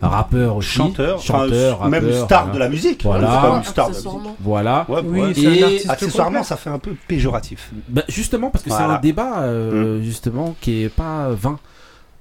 [0.02, 2.54] un rappeur aussi, Chanteur, enfin, chanteur, même rappeur, star voilà.
[2.54, 3.02] de la musique.
[3.04, 3.26] Voilà.
[3.42, 4.20] C'est pas une star de la Accessoirement.
[4.22, 4.36] musique.
[4.40, 4.86] Voilà.
[4.88, 5.32] Ouais, Oui, ouais.
[5.82, 7.70] Et accessoirement, ça fait un peu péjoratif.
[7.88, 11.58] Bah, justement, parce que c'est un débat euh, justement qui est pas vain.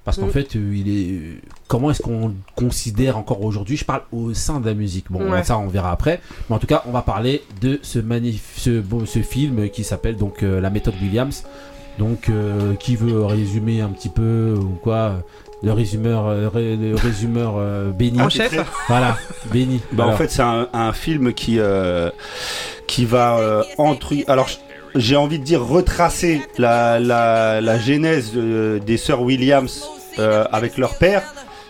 [0.09, 0.31] Parce qu'en Mm.
[0.31, 1.19] fait, euh, il est.
[1.67, 5.05] Comment est-ce qu'on considère encore aujourd'hui Je parle au sein de la musique.
[5.11, 5.43] Bon, Ouais.
[5.43, 6.19] ça, on verra après.
[6.49, 9.83] Mais en tout cas, on va parler de ce, magnif- ce, bon, ce film qui
[9.83, 11.43] s'appelle donc euh, La méthode Williams.
[11.99, 15.21] Donc, euh, qui veut résumer un petit peu ou quoi
[15.61, 18.19] Le résumeur, euh, ré- le résumeur euh, béni.
[18.21, 18.51] En chef
[18.87, 19.15] Voilà,
[19.51, 19.79] béni.
[19.91, 20.07] Bah.
[20.07, 22.09] En fait, c'est un, un film qui, euh,
[22.87, 24.15] qui va euh, entre.
[24.27, 24.49] Alors,
[24.95, 29.83] j'ai envie de dire retracer la, la, la genèse euh, des sœurs Williams
[30.19, 31.23] euh, avec leur père,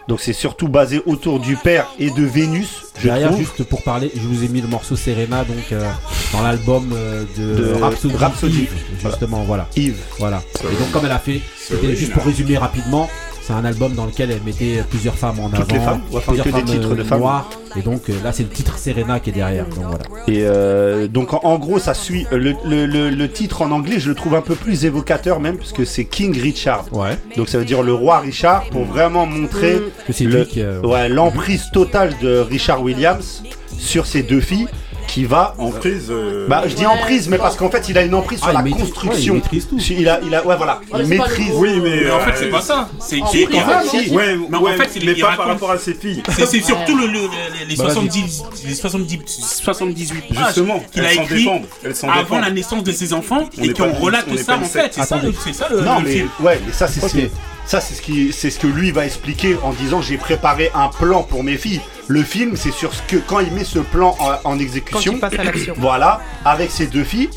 [0.08, 3.40] Donc c'est surtout basé autour du père et de Vénus, je Derrière, trouve.
[3.42, 5.88] juste pour parler, je vous ai mis le morceau Serena donc euh,
[6.34, 8.62] dans l'album euh, de, De Rhapsody, Rhapsody.
[8.64, 8.74] Eve,
[9.04, 9.68] justement, voilà.
[9.76, 10.02] Yves.
[10.18, 10.42] Voilà.
[10.64, 13.08] Et donc comme elle a fait, c'était juste pour résumer rapidement,
[13.50, 16.22] c'est un album dans lequel elle mettait plusieurs femmes en Toutes avant, les femmes, enfin,
[16.28, 17.20] plusieurs que des femmes, titres euh, de femmes.
[17.20, 17.50] noires.
[17.76, 19.66] Et donc euh, là, c'est le titre Serena qui est derrière.
[19.66, 20.04] Donc voilà.
[20.28, 24.00] Et euh, donc en, en gros, ça suit le, le- le- le titre en anglais,
[24.00, 26.86] je le trouve un peu plus évocateur même, puisque c'est King Richard.
[26.92, 27.18] Ouais.
[27.38, 29.80] Donc ça veut dire le roi Richard pour vraiment montrer
[30.20, 33.42] le- euh, ouais, l'emprise totale de Richard Williams
[33.80, 34.68] sur ses deux filles,
[35.10, 36.08] qui va En prise.
[36.10, 38.54] euh, Bah, je dis emprise, mais parce qu'en fait, il a une emprise Ah, sur
[38.54, 39.34] il la maîtrise- construction.
[39.34, 39.78] ouais, il maîtrise tout.
[39.80, 41.52] Il a, il a, ouais, voilà, il maîtrise.
[41.56, 42.02] Oui, mais.
[42.06, 42.90] Mais en fait, euh, c'est pas ça.
[43.00, 44.10] C'est En qu'il- en fait.
[44.12, 46.22] Ouais, Mais en fait, il- pas raconte- par rapport à ses filles.
[46.30, 47.94] C'est c'est surtout le, le- le- les, Bah, vas-y.
[47.94, 49.20] 70, les 70,
[49.64, 52.42] 78 pages Justement, qu'il a écrit avant défendent.
[52.42, 54.94] la naissance de ses enfants On et qu'on relate ça en fait.
[54.94, 57.10] C'est ça, c'est ça le, Non, mais ouais, mais ça, c'est Ok.
[57.12, 57.30] ce qui,
[57.66, 60.88] ça, c'est ce qui, c'est ce que lui va expliquer en disant j'ai préparé un
[60.88, 61.82] plan pour mes filles.
[62.10, 65.14] Le film, c'est sur ce que quand il met ce plan en, en Quand exécution.
[65.14, 65.76] il passe à l'action.
[65.78, 67.30] Voilà, avec ses deux filles.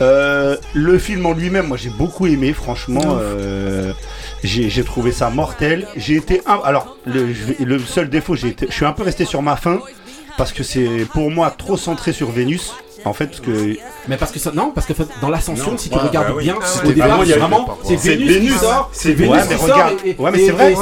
[0.00, 3.18] Euh, le film en lui-même, moi j'ai beaucoup aimé, franchement.
[3.20, 3.92] euh,
[4.42, 5.86] j'ai trouvé ça mortel.
[5.96, 6.60] J'ai été un...
[6.64, 7.28] alors le,
[7.60, 9.80] le seul défaut, je suis un peu resté sur ma fin
[10.38, 12.72] parce que c'est pour moi trop centré sur Vénus.
[13.06, 13.76] En fait, parce que
[14.08, 16.84] Mais parce que ça, non, parce que dans l'ascension, si tu regardes bah bien, Ah
[16.84, 18.58] au départ, Vraiment, il y a- vraiment, c'est Vénus qui Vénus.
[18.60, 19.90] sort, C'est Vénus Ouais, mais qui regarde.
[19.90, 19.98] sort.
[20.04, 20.74] et- Ouais, mais c'est vrai.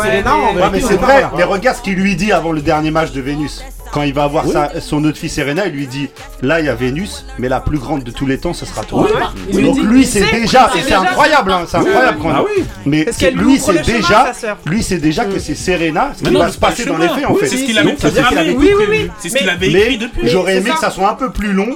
[0.73, 1.25] mais c'est vrai.
[1.37, 3.63] Mais regarde ce qu'il lui dit avant le dernier match de Vénus.
[3.93, 6.09] Quand il va avoir sa- son autre fille Serena, il lui dit
[6.43, 8.83] Là, il y a Vénus, mais la plus grande de tous les temps, ce sera
[8.85, 9.07] toi.
[9.53, 12.65] Donc lui, c'est déjà, et c'est incroyable, hein, c'est Oui, incroyable quand bah oui.
[12.87, 14.33] Mais lui c'est déjà,
[14.67, 16.91] lui, c'est déjà que c'est Serena, ce qui non, va c'est se pas passer le
[16.93, 17.47] dans les faits en Oui, fait.
[17.49, 17.79] C'est ce qu'il
[19.49, 20.29] avait écrit depuis.
[20.29, 21.71] j'aurais aimé que ça soit un peu plus long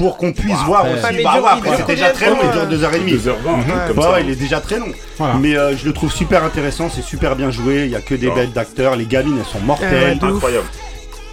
[0.00, 1.14] pour qu'on puisse voir après- aussi.
[1.16, 3.04] Mais Bah ouais, c'est déjà très long, il dure euh, 2h30.
[3.10, 4.12] 2h20, Ouais, comme ça.
[4.12, 4.88] ouais, il est déjà très long.
[5.18, 5.34] Voilà.
[5.34, 8.14] Mais euh, je le trouve super intéressant, c'est super bien joué, il y a que
[8.14, 8.34] des Ah.
[8.34, 10.18] bêtes d'acteurs, les gamines elles sont mortelles.
[10.18, 10.36] de ouf.
[10.36, 10.66] Incroyable.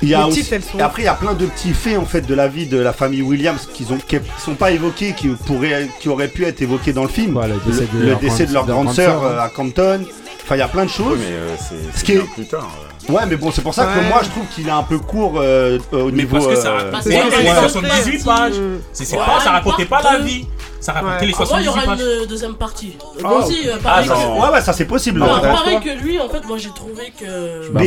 [0.03, 1.97] Il y a aussi- petites, sont- Et après il y a plein de petits faits
[1.97, 5.13] en fait de la vie de la famille Williams qui ont qui sont pas évoqués,
[5.17, 7.31] qui pourraient qui auraient pu être évoqués dans le film.
[7.33, 10.01] Voilà, le décès de le leur décès de leur grande- sœur sœur, euh, à Compton.
[10.47, 11.17] Enfin il y a plein de Oui, choses.
[11.19, 12.69] mais euh, c'est Ce qui est- plus tard.
[13.09, 13.11] euh.
[13.13, 14.07] Ouais mais bon c'est pour ça que Ouais.
[14.07, 16.37] moi je trouve qu'il est un peu court euh, euh, au Mais niveau.
[16.37, 18.53] parce que ça euh, racontait les c'est 78 pages.
[18.93, 20.47] C'est pas, ça racontait pas la vie.
[20.79, 21.25] Ça racontait Ouais.
[21.27, 21.99] les Avant, il y 78 aura pages.
[21.99, 22.97] une euh, deuxième partie.
[23.01, 25.21] Ah, Moi aussi, euh, Ah, pareil, c'est- ouais ouais ça c'est possible.
[25.21, 25.41] Fait.
[25.51, 27.69] pareil que lui, en fait, moi j'ai trouvé que.
[27.73, 27.81] Bah,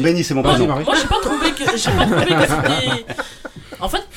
[0.00, 0.66] Benny, c'est- mon prénom.
[0.66, 3.12] Moi j'ai pas trouvé que j'ai pas trouvé que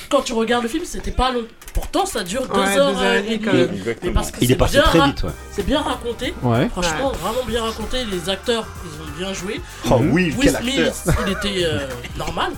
[0.10, 1.44] quand tu regardes le film, c'était pas long.
[1.74, 3.80] Pourtant, ça dure deux Ouais, heures deux heures et demie, quand demie.
[3.86, 3.96] même.
[4.04, 5.30] Mais parce que Il est c'est passé bien très vite ouais.
[5.52, 6.34] C'est bien raconté.
[6.42, 6.68] Ouais.
[6.70, 7.98] Franchement, vraiment bien raconté.
[8.06, 9.62] Les acteurs, ils ont bien joué.
[9.90, 11.26] Oh oui Will quel Smith, acteur.
[11.28, 11.88] il était euh,
[12.18, 12.52] normal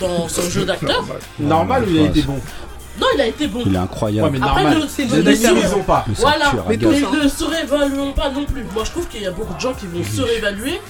[0.00, 1.04] dans son jeu d'acteur.
[1.38, 2.40] Normal ou il a été bon?
[3.00, 3.62] Non, il a été bon.
[3.64, 4.16] Il est Ouais, incroable.
[4.32, 4.78] mais Après, normal.
[4.80, 6.04] le- ils ont pas.
[6.16, 7.14] Voilà, mais regarde.
[7.22, 8.64] ne surévaluons pas non plus.
[8.74, 10.80] Moi, je trouve qu'il y a beaucoup de gens qui vont surévaluer.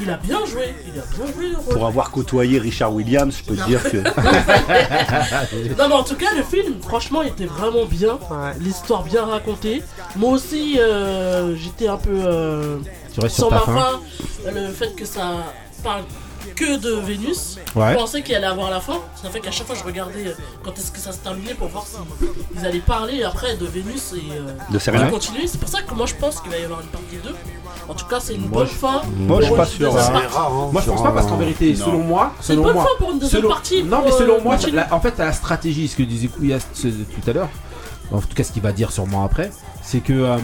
[0.00, 1.74] Il a bien joué, il a bien joué le rôle.
[1.74, 3.98] Pour avoir côtoyé Richard Williams, je peux te dire que.
[5.78, 8.18] Non mais en tout cas le film franchement il était vraiment bien,
[8.60, 9.82] l'histoire bien racontée.
[10.16, 12.78] Moi aussi euh, j'étais un peu euh,
[13.14, 13.90] Tu restes sur sur ta ma fin.
[14.44, 15.36] fin, le fait que ça
[15.82, 16.02] parle
[16.56, 17.58] que de Vénus.
[17.74, 17.92] Ouais.
[17.92, 20.32] Je pensais qu'il allait avoir la fin, ça fait qu'à chaque fois je regardais euh,
[20.64, 24.32] quand est-ce que ça se terminait pour voir s'ils allaient parler après de Vénus et
[24.32, 25.46] euh, De Serena continuer.
[25.46, 27.34] C'est pour ça que moi je pense qu'il va y avoir une partie 2.
[27.88, 29.02] En tout cas c'est une Moi, bonne fin.
[29.16, 29.92] Moi, je suis pour pas une sûr.
[29.94, 30.20] deuxième hein.
[30.20, 30.72] partie.
[30.72, 31.84] Moi je pense pas parce qu'en vérité, Non.
[31.86, 33.82] selon moi, C'est une selon bonne moi, fin pour une deuxième selon- partie.
[33.82, 37.30] Non mais selon euh, moi, la- en fait, la stratégie, ce que disait Kouyas tout
[37.30, 37.48] à l'heure,
[38.12, 39.50] en tout cas ce qu'il va dire sûrement après,
[39.82, 40.36] c'est que euh,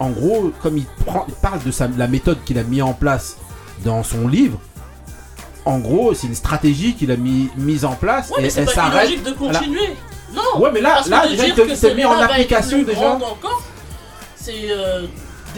[0.00, 2.92] en gros, comme il, prend, il parle de sa, la méthode qu'il a mis en
[2.92, 3.36] place
[3.84, 4.58] dans son livre,
[5.68, 8.66] en gros, c'est une stratégie qu'il a mis mise en place Ouais, et c'est elle
[8.66, 9.08] pas s'arrête.
[9.10, 9.94] illogique de continuer.
[10.34, 10.60] Non.
[10.60, 13.12] Ouais, mais là- là, déjà, il te met en application, déjà.
[13.14, 13.62] encore,
[14.36, 15.06] c'est euh,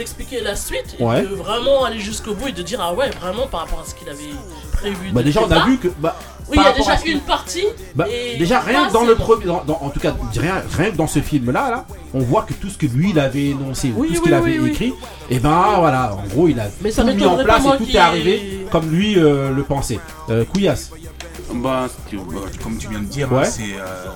[0.01, 1.22] d'expliquer la suite et Ouais.
[1.22, 3.94] de vraiment aller jusqu'au bout et de dire ah ouais vraiment par rapport à ce
[3.94, 4.35] qu'il avait
[4.72, 5.10] prévu.
[5.12, 6.16] Bah déjà, on a vu que bah,
[6.48, 7.64] Oui, il y a déjà une partie.
[7.94, 10.90] Bah, et déjà rien que dans le premier, dans- dans- en tout cas rien, rien
[10.90, 13.48] que dans ce film là, là, on voit que tout ce que lui il avait
[13.51, 14.70] énoncé, Oui, tout ce oui, qu'il oui, avait oui.
[14.70, 14.93] écrit,
[15.28, 17.90] et ben voilà, en gros il a Mais ça tout mis en place et tout
[17.90, 20.01] est arrivé comme lui euh, le pensait.
[20.31, 20.90] Euh, Couillasse.
[21.55, 22.22] Bah, tu- bah,
[22.62, 23.40] comme tu viens de dire, Ouais.
[23.40, 24.06] hein, c'est euh,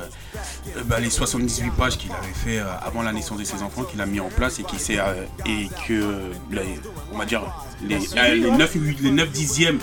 [0.77, 3.83] euh, bah, les 78 pages qu'il avait fait euh, avant la naissance de ses enfants,
[3.85, 6.81] qu'il a mis en place et, qui s'est, euh, et que, les-
[7.13, 7.43] on va dire,
[7.83, 8.57] les, les ouais.
[8.57, 9.79] 9, les 9 dixièmes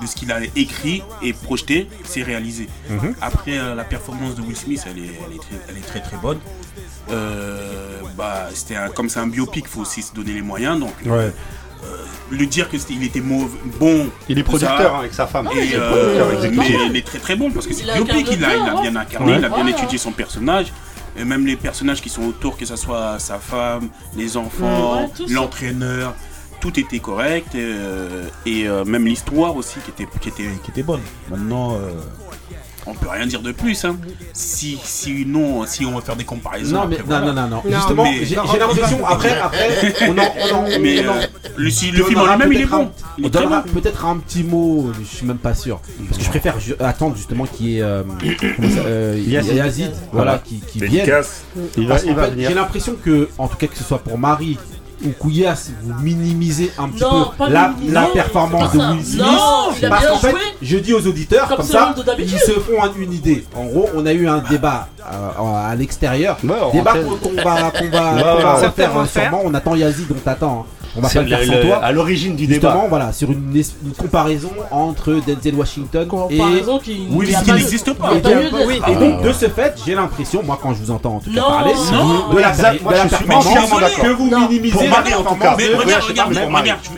[0.00, 2.68] de ce qu'il a écrit et projeté, c'est réalisé.
[2.90, 3.14] Mhm.
[3.20, 6.16] Après, la performance de Will Smith, elle est, elle est, très, elle est très très
[6.18, 6.38] bonne.
[7.10, 10.78] Euh, bah, c'était un- comme c'est un biopic, il faut aussi se donner les moyens.
[10.80, 11.32] Donc, Ouais.
[11.86, 14.08] Euh, lui dire que c'était- il était mauvais, bon.
[14.28, 15.48] Il est ça, producteur hein, avec sa femme.
[15.54, 17.94] et, Il est euh, mais il est très très bon parce que c'est Il a
[17.94, 19.38] biopic, il a, il a bien incarné, ouais.
[19.38, 19.70] il a bien Ouais.
[19.70, 20.72] étudié son personnage.
[21.18, 25.08] Et même les personnages qui sont autour, que ce soit sa femme, les enfants, Ouais,
[25.30, 26.14] l'entraîneur,
[26.60, 30.82] tout était correct euh, et euh, même l'histoire aussi qui était, qui, était, qui était
[30.82, 31.00] bonne.
[31.30, 31.92] Maintenant, euh,
[32.86, 33.84] on peut rien dire de plus.
[33.84, 33.96] Hein.
[34.32, 36.76] Si, sinon, si on va faire des comparaisons.
[36.76, 37.32] Non, mais- après, non, voilà.
[37.32, 37.70] non, non, non.
[37.76, 41.20] Justement, j'ai- l'impression, après- après, on en- on en- mais on en- euh,
[41.56, 42.90] le, si- film en lui-même, il est bon.
[43.18, 43.72] Il On donnera bon.
[43.80, 45.80] peut-être un petit mot, je suis même pas sûr.
[46.06, 48.02] Parce que je préfère attendre justement qu'il y ait euh,
[48.86, 49.92] euh, Yazid.
[50.12, 50.90] Voilà, qui, qui vienne.
[50.92, 51.44] Dédicace.
[51.76, 52.48] Il va- Parce il qu'en va fait, venir.
[52.48, 54.58] J'ai l'impression que, en tout cas, que ce soit pour Marie
[55.04, 57.92] ou Kouyas, vous minimisez un petit Non, peu la, minimiser.
[57.94, 58.78] la Non, performance de.
[58.78, 59.22] Will Smith.
[59.22, 63.12] Non, parce qu'en fait, je dis aux auditeurs, Comme ça, ils se font un- une
[63.12, 63.44] idée.
[63.54, 66.38] En gros, on a eu un débat euh, à l'extérieur.
[66.42, 67.70] débat qu'on va,
[69.06, 69.22] faire.
[69.22, 69.42] sûrement.
[69.44, 70.66] On attend Yazid, on t'attend.
[70.68, 70.85] hein.
[70.96, 71.76] On va pas le faire le- sans le- toi.
[71.84, 72.86] à l'origine du Justement, débat.
[72.88, 77.94] voilà, sur une, une comparaison entre Denzel Washington Comparaison et qui- Will qui Smith.
[77.98, 78.66] pas Et donc, d'être.
[78.66, 81.32] oui, et donc, de ce fait, j'ai l'impression, moi, quand je vous entends en tout
[81.32, 82.52] cas Non, parler, non, de la,
[82.82, 84.04] moi, de la je suis performance entièrement d'accord.
[84.04, 85.54] que vous minimisez Pour en tout cas.
[85.58, 86.32] Mais regarde, regarde,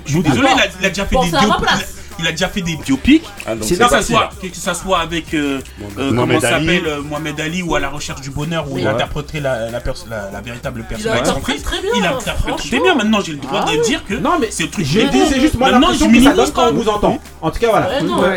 [0.07, 0.49] je, suis désolé,
[0.81, 1.62] il a, déjà fait des à ma biopics.
[1.62, 1.95] place.
[2.20, 3.24] Il a déjà fait des biopics.
[3.47, 5.61] Ah, donc C'est que, ça soit, que ça soit avec euh,
[5.99, 6.66] euh, comment Mohamed ça Ali.
[6.66, 9.81] s'appelle euh, Mohamed Ali ou à la recherche du bonheur où il interpréterait la, la,
[9.81, 12.95] pers- la, la véritable personne Il interprète très bien, Il interprète très bien.
[12.97, 13.85] Maintenant, j'ai le droit Ah de ouais.
[13.85, 14.85] dire que Non, mais c'est le truc.
[14.85, 15.27] dis, bon.
[15.28, 17.19] c'est juste moi Maintenant, l'impression je que ça donne quand on vous entend.
[17.40, 17.89] En tout cas, voilà.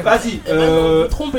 [0.04, 0.42] Vas-y.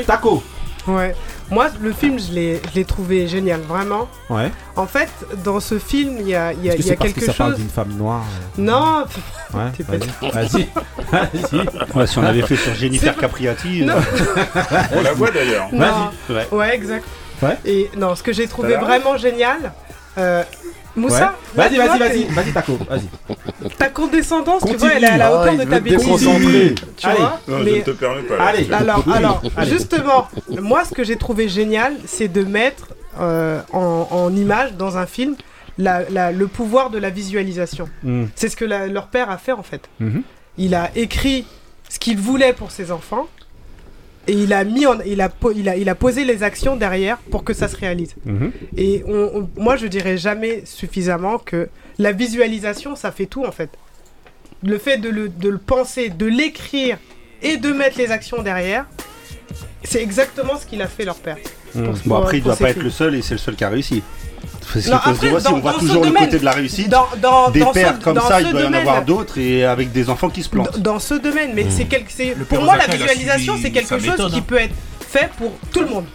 [0.05, 0.43] Taco.
[0.87, 1.15] Ouais.
[1.53, 4.09] Moi, le film, je l'ai je l'ai trouvé génial, vraiment.
[4.27, 4.51] Ouais.
[4.75, 5.09] En fait,
[5.43, 7.55] dans ce film, il y a, il y a, y a parce que ça parle
[7.55, 8.23] d'une femme noire
[8.57, 9.05] Non,
[9.53, 10.31] Ouais, vas-y.
[10.31, 10.69] Vas-y.
[11.11, 11.95] Vas-y.
[11.95, 13.87] Ouais, si on avait fait sur Jennifer Capriati.
[13.87, 13.93] Euh,
[14.95, 15.67] On la voit d'ailleurs.
[15.71, 16.33] Vas-y.
[16.33, 16.47] Ouais.
[16.51, 17.05] Ouais, exact.
[17.43, 17.57] Ouais.
[17.65, 19.73] Et non, ce que j'ai trouvé vraiment génial,
[20.17, 20.43] euh,
[20.95, 21.69] Moussa, Ouais.
[21.69, 23.69] Vas-y, tu vas-y, vas-y, vas-y, Taco, vas-y.
[23.77, 24.79] Ta condescendance, tu Continue.
[24.79, 25.99] vois, elle est à la Ah, hauteur de veut ta bêtise.
[26.97, 27.17] Tu Allez.
[27.17, 28.37] vois Non, je ne te permets pas.
[28.37, 28.43] là.
[28.45, 28.71] Allez.
[28.71, 29.13] Alors, Oui.
[29.15, 29.71] alors Allez.
[29.71, 32.89] justement, moi, ce que j'ai trouvé génial, c'est de mettre
[33.19, 35.35] euh, en, en image dans un film
[35.77, 37.87] la- la- le pouvoir de la visualisation.
[38.03, 38.25] Mm.
[38.35, 39.81] C'est ce que la- leur père a fait en fait.
[39.99, 40.23] Mhm.
[40.57, 41.45] Il a écrit
[41.89, 43.27] ce qu'il voulait pour ses enfants
[44.27, 47.17] et il a mis en, il a, il a, il a posé les actions derrière
[47.17, 48.15] pour que ça se réalise.
[48.25, 48.51] Mhm.
[48.77, 51.69] Et on- on- moi, je dirais jamais suffisamment que
[51.99, 53.69] la visualisation, ça fait tout en fait.
[54.63, 56.97] Le fait de le, de le penser, de l'écrire
[57.41, 58.85] et de mettre les actions derrière,
[59.83, 61.37] c'est exactement ce qu'il a fait leur père.
[61.75, 61.83] Mm.
[61.83, 63.55] Pour- Bon, pour- après, il pour doit pas être le seul et c'est le seul
[63.55, 64.01] qui a réussi.
[64.71, 66.51] C'est ce Non, se après, aussi, dans- on voit toujours le domaine- côté de la
[66.51, 66.89] réussite.
[66.89, 69.37] Dans, dans- Des dans ce- pères comme dans ça, il doit y en avoir d'autres
[69.37, 70.79] et avec des enfants qui se plantent.
[70.79, 74.31] dans ce domaine, mais c'est quelque, c'est pour moi la visualisation, c'est quelque chose méthode,
[74.31, 74.45] qui hein.
[74.47, 74.73] peut être
[75.07, 76.05] fait pour tout le monde.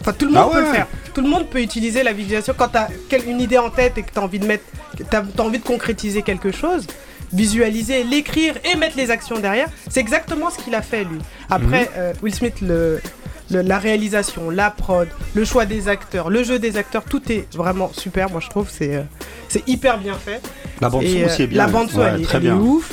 [0.00, 0.68] Enfin, tout le monde Ah peut ouais.
[0.68, 0.86] le faire.
[1.12, 4.02] Tout le monde peut utiliser la visualisation quand tu as une idée en tête et
[4.02, 4.64] que tu as envie de mettre,
[4.96, 6.86] que t'as- t'as envie de concrétiser quelque chose.
[7.32, 11.18] Visualiser, l'écrire et mettre les actions derrière, c'est exactement ce qu'il a fait lui.
[11.50, 11.88] Après, Mhm.
[11.96, 13.02] euh, Will Smith, le,
[13.50, 17.46] le- la réalisation, la prod, le choix des acteurs, le jeu des acteurs, tout est
[17.54, 18.30] vraiment super.
[18.30, 19.02] Moi, je trouve c'est euh,
[19.48, 20.40] c'est hyper bien fait.
[20.80, 21.66] La bande son euh, aussi est bien.
[21.66, 22.56] La bande son, Ouais, elle, est- très elle est bien.
[22.58, 22.92] ouf.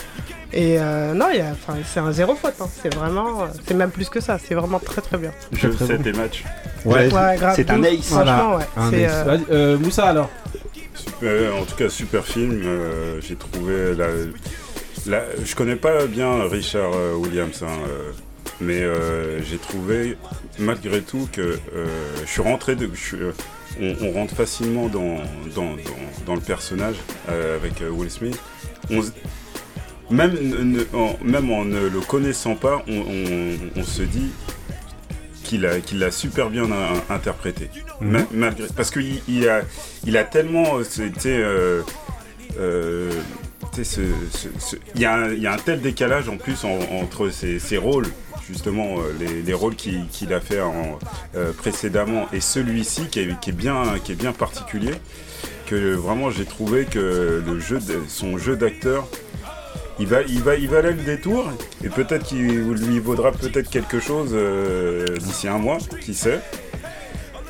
[0.54, 2.54] Et euh, non, il y a- enfin, c'est un zéro faute.
[2.62, 2.68] hein.
[2.82, 4.38] C'est vraiment, euh, c'est même plus que ça.
[4.40, 5.32] C'est vraiment très très bien.
[5.52, 6.04] Je sais bon.
[6.04, 6.44] tes matchs.
[6.86, 7.12] Ouais.
[7.14, 8.06] Ouais, grave, c'est un ace.
[8.06, 8.64] Franchement, ouais.
[8.78, 9.12] Un c'est, ace.
[9.14, 10.30] euh, Vas-y, euh, Moussa alors.
[11.24, 12.62] Euh, en tout cas, super film.
[12.64, 14.08] euh, J'ai trouvé la,
[15.08, 18.12] la- Je connais pas bien Richard euh, Williams, hein, euh,
[18.62, 20.18] mais euh, j'ai trouvé
[20.60, 21.86] malgré tout que euh,
[22.26, 22.90] je suis rentré de.
[22.94, 23.32] je suis, euh,
[23.82, 25.18] on, on rentre facilement dans,
[25.56, 25.78] dans, dans,
[26.26, 26.96] dans le personnage
[27.28, 28.40] avec Will Smith.
[28.92, 29.02] On
[30.14, 34.30] même, ne- en, même en ne le connaissant pas, on, se dit
[35.44, 36.68] qu'il a, qu'il l'a super bien
[37.10, 37.70] interprété.
[38.02, 38.12] Mhm.
[38.12, 39.62] Ma- malgré, parce qu'il il a,
[40.06, 40.84] il a tellement.
[40.84, 41.44] C'était.
[43.76, 46.30] Tu sais, ce- ce- ce- il y, a un- il y a un tel décalage
[46.30, 48.08] en plus en- entre ses, ses rôles,
[48.50, 50.98] justement, euh, les, les rôles qu'il a fait en,
[51.36, 54.94] euh, précédemment et celui-ci qui est, qui est bien, qui est bien particulier,
[55.68, 59.08] que vraiment j'ai trouvé que le jeu de- son jeu d'acteur
[59.98, 61.50] il va, il va, il valait le détour
[61.84, 66.42] et peut-être qu'il lui vaudra peut-être quelque chose euh, d'ici un mois, qui sait.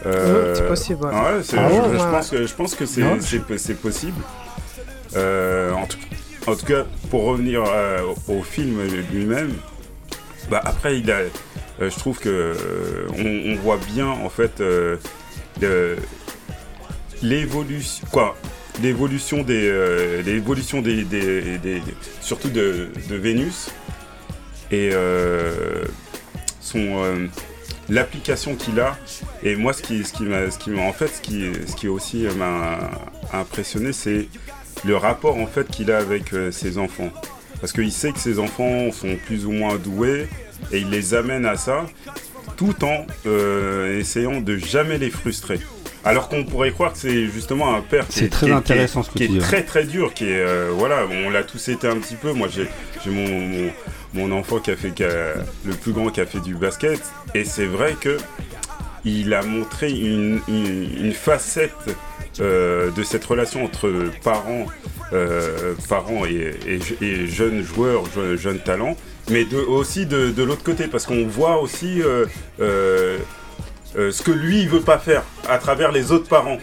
[0.06, 1.12] Euh, c'est possible, ouais.
[1.12, 2.12] ouais, c'est- Ah je, ouais, je ouais.
[2.12, 2.76] pense que, je pense
[3.58, 4.18] c'est possible.
[5.16, 5.98] Euh, en, tout,
[6.48, 8.82] en tout cas, pour revenir euh, au film
[9.12, 9.54] lui-même,
[10.50, 11.30] bah après, il a, euh,
[11.82, 12.56] je trouve que
[13.18, 14.62] on, on voit bien en fait
[17.22, 18.36] l'évolution, quoi,
[18.82, 21.82] l'évolution des, euh, l'évolution des, des- des-
[22.22, 23.70] surtout de, de Vénus
[24.72, 25.84] et euh,
[26.60, 27.28] son euh,
[27.90, 28.98] l'application qu'il a.
[29.44, 31.76] Et moi ce qui ce qui m'a ce qui m'a en fait ce qui ce
[31.76, 32.80] qui aussi m'a
[33.32, 34.28] impressionné c'est
[34.84, 37.10] le rapport en fait qu'il a avec euh, ses enfants.
[37.62, 40.28] Parce qu'il sait que ses enfants sont plus ou moins doués
[40.72, 41.86] et il les amène à ça
[42.58, 45.60] tout en euh, essayant de jamais les frustrer.
[46.04, 49.02] Alors qu'on pourrait croire que c'est justement un père qui est- très qui est- intéressant,
[49.02, 51.30] qui est- ce que qui tu est dis, très dur, qui est euh, voilà, on
[51.32, 52.32] l'a tous été un petit peu.
[52.34, 52.68] Moi j'ai
[53.04, 53.72] j'ai mon, mon
[54.14, 55.34] mon enfant qui a fait qui a-
[55.66, 57.02] le plus grand qui a fait du basket.
[57.34, 58.18] Et c'est vrai que
[59.06, 61.72] il a montré une, une, une facette
[62.42, 63.92] euh, de cette relation entre
[64.24, 64.66] parents,
[65.14, 68.98] euh, parents et, et- et jeunes joueurs, je- jeunes talents,
[69.30, 72.26] mais de, aussi de, de l'autre côté, parce qu'on voit aussi euh,
[73.96, 76.58] ce que lui il veut pas faire à travers les autres parents.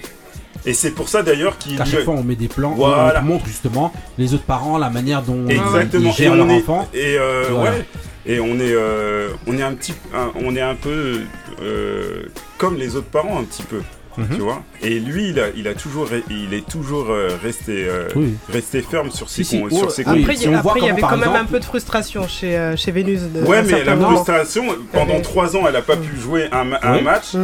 [0.64, 3.20] Et c'est pour ça d'ailleurs qu'il À chaque fois, on met des plans, Voilà.
[3.20, 6.10] on montre justement les autres parents, la manière dont Exactement.
[6.10, 6.89] ils gèrent leur enfant.
[6.94, 7.16] Et
[7.51, 7.77] Voilà.
[8.27, 8.77] Et on est,
[9.48, 9.94] on est un petit,
[10.36, 11.20] on est un peu
[11.62, 12.22] euh,
[12.59, 13.80] comme les autres parents un petit peu,
[14.18, 14.26] Mhm.
[14.34, 14.62] tu vois.
[14.82, 18.34] Et lui, il a, il a toujours, il est toujours euh, resté, euh, Oui.
[18.52, 20.02] resté ferme sur ses, Si, sur ses.
[20.02, 20.55] Après, convictions.
[20.56, 23.20] après, il y avait quand même un peu de frustration chez, euh, chez Vénus.
[23.22, 24.16] de- Ouais, mais la moment.
[24.16, 27.02] frustration, pendant trois ans, elle a pas pu jouer un, ma- un Oui.
[27.02, 27.34] match.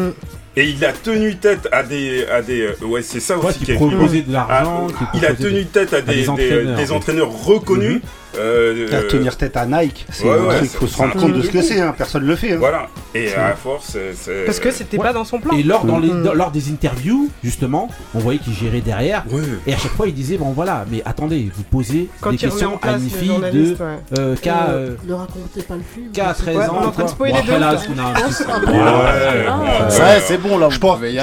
[0.57, 3.71] Et il a tenu tête à des, à des, ouais, c'est ça Ouais, aussi qui
[3.71, 6.91] est Ah, de l'argent, qui il a tenu tête à des, des des- entraîneurs, des
[6.91, 6.97] oui.
[6.97, 8.01] entraîneurs reconnus.
[8.37, 11.33] Euh, À tenir tête à Nike, c'est Ouais, un ouais, truc, faut se rendre compte
[11.33, 12.53] de ce que c'est, hein, personne le fait.
[12.53, 12.57] hein.
[12.59, 12.89] Voilà.
[13.15, 15.57] Et à force, c'est- Parce que c'était pas dans son plan.
[15.57, 16.23] Et lors, dans les, Mm.
[16.25, 19.25] dans- lors des interviews, justement, on voyait qu'il gérait derrière.
[19.67, 22.75] Et à chaque fois, il disait Bon, voilà, mais attendez, vous posez Quand des questions
[22.75, 23.77] en à place une le fille de ouais.
[24.19, 26.13] euh, K, euh, Ne racontez pas le film.
[26.13, 26.77] K à 13 Ouais, ans.
[26.79, 27.47] on est en train de spoiler on
[28.69, 30.01] Ouais, Ouais.
[30.01, 31.15] Ouais, c'est bon là, Je pense, les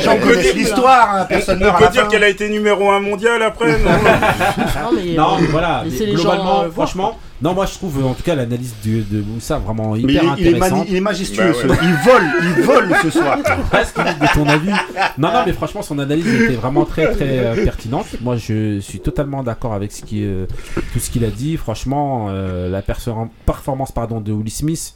[0.00, 2.48] gens On connaissent peut- l'histoire, hein, personne on meurt à peut dire qu'elle a été
[2.48, 3.90] numéro un mondial après, non
[4.82, 5.84] Non, mais, Non, euh, voilà,
[6.14, 9.58] globalement, euh, voir, franchement, non, moi je trouve en tout cas l'analyse de, de Moussa
[9.58, 10.78] vraiment hyper il, est- il est intéressante.
[10.78, 11.76] mani- il est majestueux, Bah ce- ouais.
[11.82, 12.22] il vole,
[12.58, 13.38] il vole ce soir.
[13.70, 14.70] Presque de ton avis.
[15.18, 18.06] Non, non, mais franchement, son analyse était vraiment très, très euh, pertinente.
[18.20, 20.46] Moi, je suis totalement d'accord avec ce qui, euh,
[20.92, 21.56] tout ce qu'il a dit.
[21.56, 24.94] Franchement, euh, la performance pardon, de Will Smith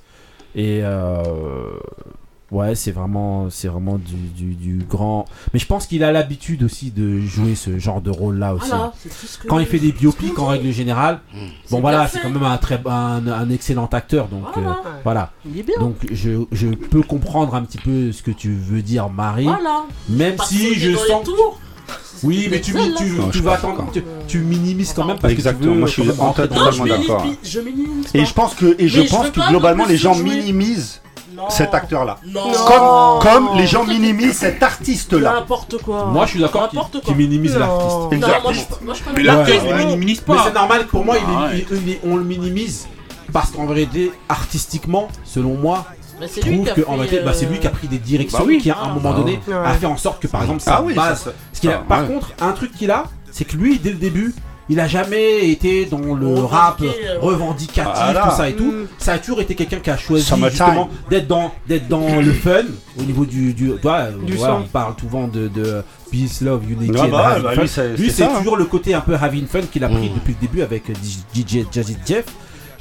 [0.55, 0.81] et
[2.51, 5.25] ouais, c'est vraiment, c'est vraiment du, du, du grand.
[5.53, 8.69] Mais je pense qu'il a l'habitude aussi de jouer ce genre de rôle-là aussi.
[8.69, 11.21] Voilà, c'est tout ce que- Quand il fait des biopics en règle générale,
[11.65, 14.29] C'est bon voilà, c'est quand même un très, un, un excellent acteur.
[14.29, 14.71] Donc Voilà.
[14.71, 15.33] euh, voilà.
[15.45, 15.79] Il est bien.
[15.81, 19.45] Donc je, je peux comprendre un petit peu ce que tu veux dire, Marie.
[19.45, 19.85] Voilà.
[20.09, 21.27] Même si je sens.
[22.23, 23.61] Oui, mais tu, tu, tu, Non, vas
[23.93, 26.87] tu, tu minimises quand même parce Exactement, que tu veux moi, je suis en totalement
[26.87, 27.27] d'accord.
[28.15, 31.03] Et je pense que, et je Mais pense que globalement les gens minimisent.
[31.49, 32.19] Cet acteur-là.
[32.33, 35.33] Comme, comme les gens minimisent cet artiste-là.
[35.35, 36.07] N'importe quoi.
[36.07, 37.15] Moi, je suis d'accord qu'il N'importe qu'il quoi.
[37.15, 37.61] minimise Non.
[37.61, 37.97] l'artiste.
[39.17, 40.43] Mais l'artiste, minimise Mais pas.
[40.47, 41.67] c'est normal, pour moi, il est- Ah ouais.
[41.71, 42.87] il- il est- on le minimise
[43.33, 45.85] parce qu'en vérité, artistiquement, selon moi,
[46.21, 47.71] je c'est lui trouve qui a que fait, en vérité, bah, c'est lui qui a
[47.71, 48.59] pris des directions Bah oui.
[48.59, 49.19] qui, à un moment Ah.
[49.19, 49.55] donné, Ouais.
[49.55, 51.23] a fait en sorte que, par exemple, Ah oui, ça, base.
[51.25, 52.07] ça- ce qu'il a- ça, par ouais.
[52.07, 54.35] contre, un truc qu'il a, c'est que lui, dès le début,
[54.69, 58.23] il a jamais été dans le rap euh, revendicatif, Voilà.
[58.31, 58.65] tout ça et tout.
[58.73, 58.87] Mm.
[58.99, 60.51] Ça a toujours été quelqu'un qui a choisi Summertime.
[60.67, 62.65] justement d'être dans, d'être dans le fun
[62.99, 64.61] au niveau du, du, tu vois, Du voilà, son.
[64.61, 67.61] on parle souvent de, de peace, love, unity, Ah bah, bah, fun.
[67.63, 68.39] lui, c'est- Lui, c'est c'est ça, hein.
[68.39, 70.15] toujours le côté un peu having fun qu'il a pris Mm.
[70.15, 70.85] depuis le début avec
[71.35, 72.25] DJ Jazzy Jeff.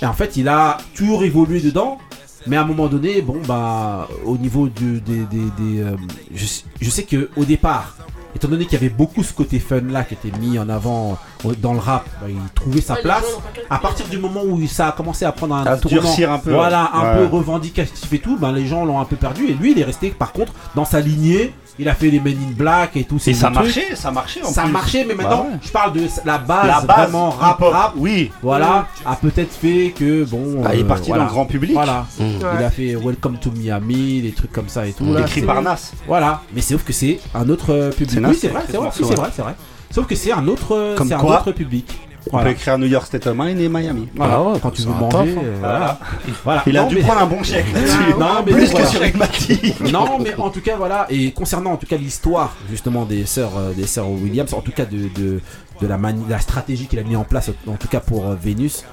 [0.01, 1.99] Et en fait, il a toujours évolué dedans.
[2.47, 5.19] Mais à un moment donné, bon, bah, au niveau du- des.
[5.19, 5.95] des, des, euh,
[6.33, 7.95] je, sais- je sais que au départ,
[8.35, 11.17] étant donné qu'il y avait beaucoup ce côté fun là qui était mis en avant
[11.45, 13.25] euh, dans le rap, bah, il trouvait sa place.
[13.69, 16.39] À partir du moment où ça a commencé à prendre un À tournant, durcir un
[16.39, 17.27] peu, voilà, un Ouais.
[17.29, 19.47] peu revendicatif et tout, ben les gens l'ont un peu perdu.
[19.47, 21.53] Et lui, il est resté par contre dans sa lignée.
[21.77, 23.19] Il a fait les Men in Black et tout.
[23.19, 23.55] ces Et ça trucs.
[23.65, 24.71] marchait, ça marchait en Ça plus.
[24.71, 25.59] marchait, mais maintenant, Bah ouais.
[25.61, 27.93] je parle de la base, La base vraiment rap, rap.
[27.97, 28.31] Oui.
[28.41, 30.61] Voilà, a peut-être fait que bon.
[30.61, 31.23] Bah, il est euh, parti voilà.
[31.23, 31.73] dans le grand public.
[31.73, 32.05] Voilà.
[32.17, 32.23] Mm.
[32.59, 35.11] Il a fait Welcome to Miami, des trucs comme ça et tout.
[35.13, 35.91] Là, Écrit c'est- par Nas.
[36.07, 38.19] Voilà, mais sauf que c'est un autre euh, public.
[38.25, 39.55] Oui, c'est vrai, c'est vrai, c'est vrai, c'est vrai.
[39.91, 41.99] Sauf que c'est un autre, euh, c'est un autre public.
[42.27, 42.45] On Voilà.
[42.45, 44.09] peut écrire New York State of Mind et Miami.
[44.15, 45.41] Voilà, Ah ouais, quand tu veux un manger, hein.
[45.43, 45.99] euh, voilà.
[46.43, 46.63] Voilà.
[46.65, 47.97] Il a Non, dû mais- prendre un bon chèque là-dessus.
[48.19, 48.85] Non, mais Plus voilà.
[48.85, 49.73] que sur Egmati.
[49.91, 51.05] Non, mais en tout cas, voilà.
[51.09, 54.71] Et concernant en tout cas l'histoire justement des sœurs, euh, des sœurs Williams, en tout
[54.71, 55.39] cas de, de,
[55.81, 58.35] de la, mani- la stratégie qu'il a mis en place, en tout cas pour euh,
[58.41, 58.83] Vénus.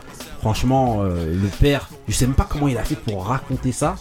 [0.41, 3.95] Franchement, euh, le père, je sais même pas comment il a fait pour raconter ça.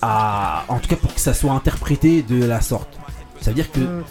[0.00, 2.88] À- en tout cas, pour que ça soit interprété de la sorte.
[3.40, 4.02] Ça veut dire que, Mm.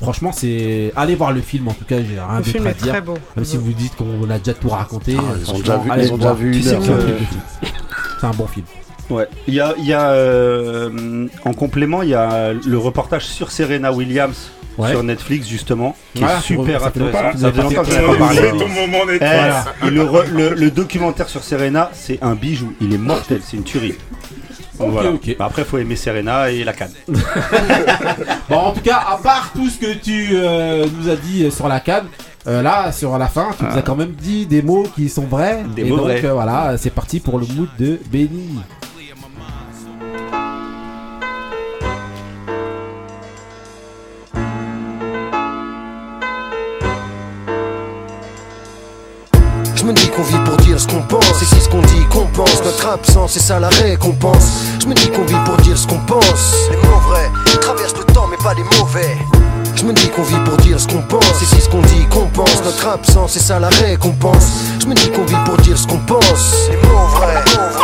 [0.00, 0.92] Franchement, c'est.
[0.96, 2.92] Allez voir le film, en tout cas, j'ai rien Le d'autre film à est dire.
[2.92, 3.14] très beau.
[3.36, 5.16] Même si vous dites qu'on a déjà tout raconté.
[5.18, 6.82] Ah, ils ont déjà vu- allez ils ont déjà vu une heure.
[8.20, 8.66] c'est un bon film.
[9.10, 9.26] Ouais.
[9.46, 13.50] Il y a, il y a, euh, en complément, il y a le reportage sur
[13.50, 14.90] Serena Williams Ouais.
[14.90, 17.36] sur Netflix justement, qui est super intéressant.
[17.36, 18.40] Ça fait longtemps que je parlé.
[18.42, 22.72] C'est ton moment Eh, le documentaire sur Serena, c'est un bijou.
[22.80, 23.94] Il est mortel, c'est une tuerie.
[24.80, 25.10] Ok, voilà.
[25.10, 25.36] ok.
[25.38, 26.92] Bah, Après, faut aimer Serena et la canne.
[28.48, 31.68] Bon, en tout cas, à part tout ce que tu euh, nous as dit sur
[31.68, 32.06] la canne,
[32.46, 35.26] euh, là, sur la fin, tu nous as quand même dit des mots qui sont
[35.26, 35.64] vrais.
[35.76, 36.24] Des et mots donc, vrais.
[36.24, 38.58] euh, voilà, c'est parti pour le mood de Benny.
[49.88, 52.26] Me dis qu'on vit pour dire ce qu'on pense, et c'est ce qu'on dit qu'on
[52.26, 52.62] pense.
[52.62, 54.44] Notre absence, c'est ça la récompense.
[54.80, 56.68] Je me dis qu'on vit pour dire ce qu'on pense.
[56.70, 59.16] Les mots vrais traversent le temps, mais pas les mauvais.
[59.76, 62.06] Je me dis qu'on vit pour dire ce qu'on pense, et c'est ce qu'on dit
[62.10, 62.62] qu'on pense.
[62.64, 64.46] Notre absence, c'est ça la récompense.
[64.80, 66.68] Je me dis qu'on vit pour dire ce qu'on pense.
[66.68, 67.77] Les mots vrais.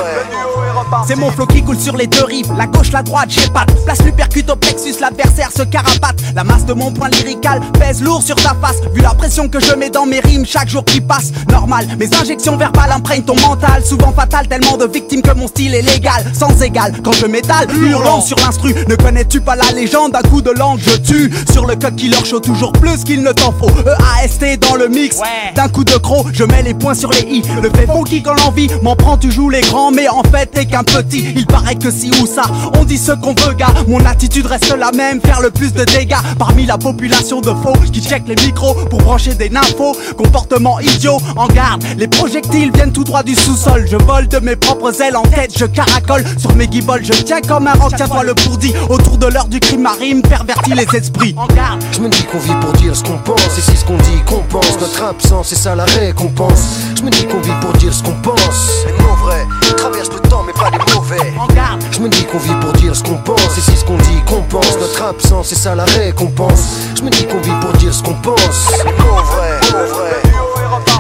[1.06, 3.64] C'est mon flow qui coule sur les deux rives, la gauche, la droite, j'ai pas
[3.84, 6.16] Place lui percute au plexus, l'adversaire se carapate.
[6.34, 8.80] La masse de mon point lyrical pèse lourd sur ta face.
[8.94, 11.86] Vu la pression que je mets dans mes rimes chaque jour qui passe, normal.
[11.98, 15.82] Mes injections verbales imprègnent ton mental, souvent fatal, tellement de victimes que mon style est
[15.82, 16.92] légal, sans égal.
[17.04, 20.12] Quand je m'étale, hurlant sur l'instru, ne connais-tu pas la légende?
[20.12, 23.22] D'un coup de langue je tue sur le code qui leur chaud toujours plus qu'il
[23.22, 23.70] ne t'en faut.
[24.22, 25.18] EAST dans le mix,
[25.54, 27.42] d'un coup de croc, je mets les points sur les i.
[27.62, 30.66] Le fait funky quand l'envie m'en prend, tu joues les grands, mais en fait t'es
[30.74, 31.24] qu'un petit.
[31.36, 32.42] Il paraît que si ou ça,
[32.80, 33.72] on dit ce qu'on veut, gars.
[33.86, 37.74] Mon attitude reste la même, faire le plus de dégâts parmi la population de faux
[37.92, 39.96] qui check les micros pour brancher des nymphos.
[40.16, 41.84] Comportement idiot, en garde.
[41.96, 43.86] Les projectiles viennent tout droit du sous-sol.
[43.88, 47.04] Je vole de mes propres ailes en tête, je caracole sur mes guibolles.
[47.04, 48.74] Je tiens comme un roc, tiens-toi le pourdi.
[48.88, 51.36] Autour de l'heure du crime marine, pervertit les esprits.
[51.36, 51.84] En garde.
[51.92, 54.20] Je me dis qu'on vit pour dire ce qu'on pense, et c'est ce qu'on dit
[54.26, 54.80] qu'on pense.
[54.80, 56.80] Notre absence, c'est ça la récompense.
[56.96, 58.84] Je me dis qu'on vit pour dire ce qu'on pense.
[58.86, 59.46] Les mots vrais
[59.76, 60.23] traversent le mais
[60.64, 61.32] pas les mauvais.
[61.90, 64.20] Je me dis qu'on vit pour dire ce qu'on pense, et c'est ce qu'on dit
[64.26, 64.78] qu'on pense.
[64.78, 66.78] Notre absence, c'est ça la récompense.
[66.96, 68.70] Je me dis qu'on vit pour dire ce qu'on pense.
[68.98, 70.33] Mots vrais.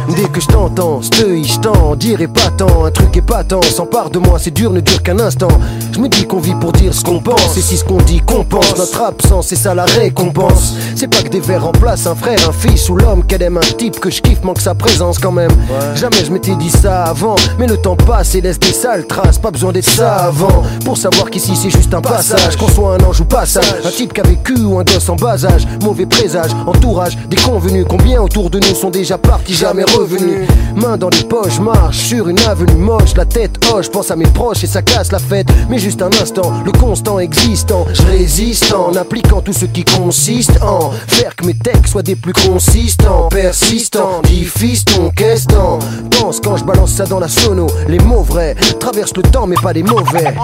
[0.08, 3.62] Dès que je t'entends, je t'en dirai pas tant, un truc épatant.
[3.62, 5.48] S'empare de moi, c'est dur, ne dure qu'un instant.
[5.92, 8.20] Je me dis qu'on vit pour dire ce qu'on pense, et si ce qu'on dit
[8.20, 10.74] qu'on pense, notre absence, c'est ça la récompense.
[10.94, 13.76] C'est pas que des vers remplacent un frère, un fils ou l'homme qu'elle aime, un
[13.76, 15.52] type que je kiffe, manque sa présence quand même.
[15.94, 19.38] Jamais je m'étais dit ça avant, mais le temps passe et laisse des sales traces,
[19.38, 23.20] pas besoin d'être savant pour savoir qu'ici c'est juste un passage, qu'on soit un ange
[23.20, 26.50] ou passage, un type qui a vécu ou un gosse en bas âge, mauvais présage,
[26.66, 30.48] entourage, des convenus, combien autour de nous sont déjà partis, jamais revenus.
[30.76, 34.26] Main dans les poches, marche sur une avenue moche, la tête hoche, pense à mes
[34.26, 35.46] proches et ça casse la fête.
[35.68, 40.60] Mais juste un instant, le constant existant, je résiste en appliquant tout ce qui consiste
[40.62, 44.20] en faire que mes textes soient des plus consistants, persistants.
[44.24, 45.78] Dis fiston, qu'est-ce t'en
[46.20, 49.56] Pense quand je balance ça dans la sono, les mots vrais traversent le temps mais
[49.56, 50.34] pas les mauvais.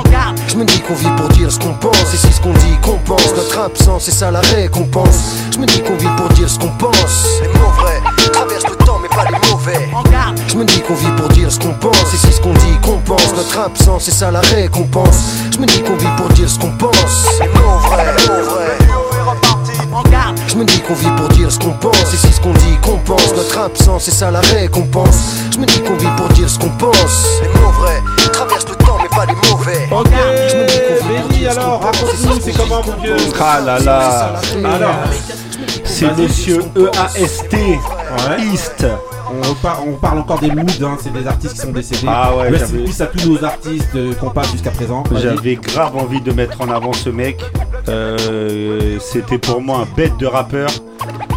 [0.48, 2.77] Je me dis qu'on vit pour dire ce qu'on pense, et c'est ce qu'on dit
[2.82, 3.35] qu'on pense.
[3.35, 5.35] Notre absence, c'est ça la récompense.
[5.52, 7.40] Je me dis qu'on vit pour dire ce qu'on pense.
[7.43, 8.01] Les mots vrais
[8.51, 9.89] traversent le temps mais pas les mauvais.
[10.48, 12.78] Je me dis qu'on vit pour dire ce qu'on pense, et c'est ce qu'on dit
[12.82, 13.32] qu'on pense.
[13.35, 15.24] Notre absence, c'est ça la récompense.
[15.52, 17.40] Je me dis qu'on vit pour dire ce qu'on pense.
[17.40, 18.78] Les mots vrais, mots vrais.
[20.48, 22.77] Je me dis qu'on vit pour dire ce qu'on pense, et c'est ce qu'on dit
[22.82, 23.35] qu'on pense.
[23.35, 25.16] Notre absence, c'est ça la récompense.
[25.52, 27.40] Je me dis qu'on vit pour dire ce qu'on pense.
[27.43, 28.02] Les mots vrais
[28.32, 29.88] traversent le temps, mais pas les mauvais.
[29.90, 30.10] Ok,
[31.09, 33.16] Benny, alors, raconte-nous, c'est comment mon vieux?
[33.40, 34.94] Ah là là Alors,
[35.84, 37.56] C'est monsieur EAST
[38.52, 38.86] East.
[39.32, 42.09] On parle, on parle encore des moods, hein, c'est des artistes qui sont décédés.
[42.09, 45.05] Ah ouais, peace à tous nos artistes euh, qu'on passe jusqu'à présent.
[45.22, 47.40] J'avais grave envie de mettre en avant ce mec.
[47.88, 50.68] Euh, C'était pour moi un bête de rappeur.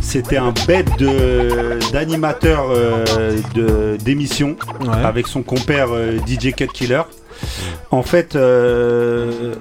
[0.01, 4.55] C'était un bête de- d'animateur euh, de- d'émission
[5.03, 7.03] avec son compère euh, DJ Cut Killer.
[7.91, 9.53] En fait, euh,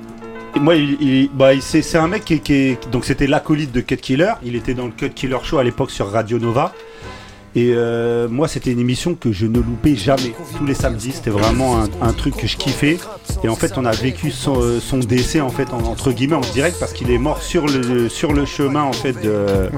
[0.61, 3.27] moi, il, il- bah, il- c'est c'est un mec qui, est- qui est- donc c'était
[3.27, 4.33] l'acolyte de Cut Killer.
[4.45, 6.73] Il était dans le Cut Killer Show à l'époque sur Radio Nova.
[7.55, 10.33] Et euh, moi, c'était une émission que je ne loupais jamais.
[10.57, 12.97] Tous les samedis, c'était vraiment un, un truc que je kiffais.
[13.45, 16.37] Et en fait, on a vécu son, euh, son décès en fait en- entre guillemets
[16.37, 19.69] en direct parce qu'il est mort sur le sur le chemin en fait de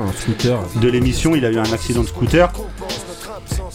[0.80, 1.34] de l'émission.
[1.34, 2.52] Il a eu un accident de scooter.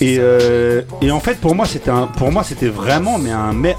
[0.02, 3.32] Et, euh, et en fait, pour moi, c'était un, pour moi, c'était vraiment mais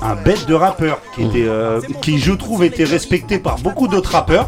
[0.02, 4.12] un, bête de rappeur qui était, euh, qui je trouve était respecté par beaucoup d'autres
[4.12, 4.46] rappeurs,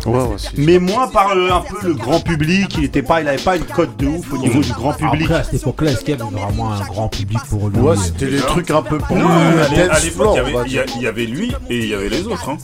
[0.56, 2.74] mais moins par euh, un peu le grand public.
[2.78, 5.22] Il était pas, il avait pas une cote de ouf au niveau du grand public.
[5.24, 7.78] Après, à cette époque-là, est-ce qu'il y avait vraiment un grand public pour lui?
[7.80, 10.36] Ouais, c'était des trucs un peu plus Non, à l'époque,
[10.66, 12.48] il y avait- y, lui et il y avait les autres.
[12.50, 12.56] Hein.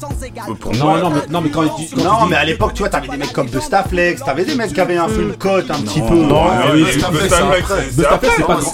[0.61, 1.91] Pour Non, moi, non, mais, non, mais quand il dit.
[1.95, 4.45] quand Non, il dit- mais à l'époque, tu vois, t'avais des mecs comme Bustaflex, t'avais
[4.45, 6.15] des mecs qui avaient un peu une cote un petit peu.
[6.15, 6.45] Non,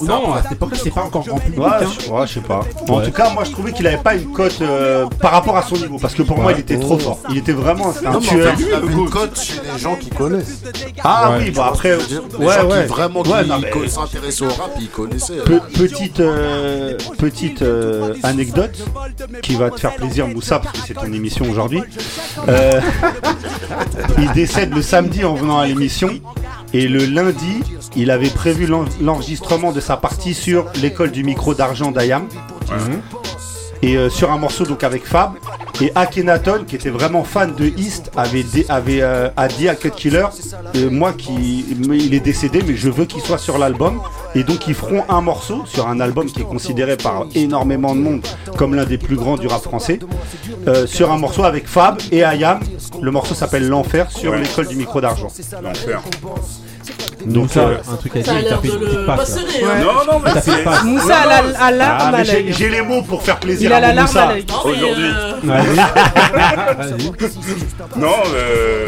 [0.02, 0.38] après.
[0.38, 1.58] à cette époque-là, c'est pas encore grand public.
[1.60, 1.86] Ouais, hein.
[2.06, 2.60] je, ouais, je sais pas.
[2.88, 5.62] En tout cas, moi je trouvais qu'il avait pas une cote euh, par rapport à
[5.62, 5.98] son niveau.
[5.98, 7.18] Parce que pour moi, il était trop fort.
[7.30, 8.56] Il était vraiment un Non, en tueur.
[8.56, 10.62] fait, il avait une cote chez les gens qui connaissent.
[11.02, 12.82] Ah oui, bah après, Les ouais, gens ouais.
[12.82, 15.36] qui vraiment qui non, s'intéressaient au rap, ils connaissaient.
[15.44, 18.84] Pe- petite euh, petite euh, anecdote
[19.42, 21.82] qui va te faire plaisir, Moussa, parce que c'est ton émission aujourd'hui.
[22.48, 22.80] Euh,
[24.18, 26.10] il décède le samedi en venant à l'émission.
[26.74, 27.60] Et le lundi,
[27.96, 32.26] il avait prévu l'en- l'enregistrement de sa partie sur l'école du micro d'argent d'Ayam.
[33.82, 35.32] Et euh, sur un morceau donc avec Fab.
[35.80, 39.90] Et Akhenaton, qui était vraiment fan de East, avait, avait euh, a dit à Cut
[39.90, 40.24] Killer,
[40.76, 44.00] euh, moi qui, il est décédé, mais je veux qu'il soit sur l'album.
[44.36, 48.00] Et donc ils feront un morceau sur un album qui est considéré par énormément de
[48.00, 48.26] monde
[48.56, 49.98] comme l'un des plus grands du rap français,
[50.68, 52.60] euh, sur un morceau avec Fab et Ayam.
[53.02, 54.40] Le morceau s'appelle L'Enfer sur Ouais.
[54.40, 55.28] l'école du micro d'argent.
[55.62, 56.02] L'enfer.
[57.26, 59.36] Donc, ça, euh, un truc à dire, il tapait une petite passe.
[59.38, 59.80] hein.
[59.80, 60.84] Non, non, mais c'est-.
[60.84, 62.52] Moussa a la, Ah, larme à j'ai l'œil.
[62.56, 64.26] j'ai les mots pour faire plaisir Il a à Moussa.
[64.28, 64.44] l'œil.
[64.48, 65.04] Non, mais, Aujourd'hui.
[65.04, 65.32] euh.
[67.96, 68.86] Non, euh,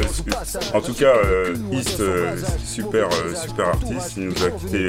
[0.74, 2.00] en tout cas, euh, East,
[2.64, 4.88] super, super artiste, il nous a quitté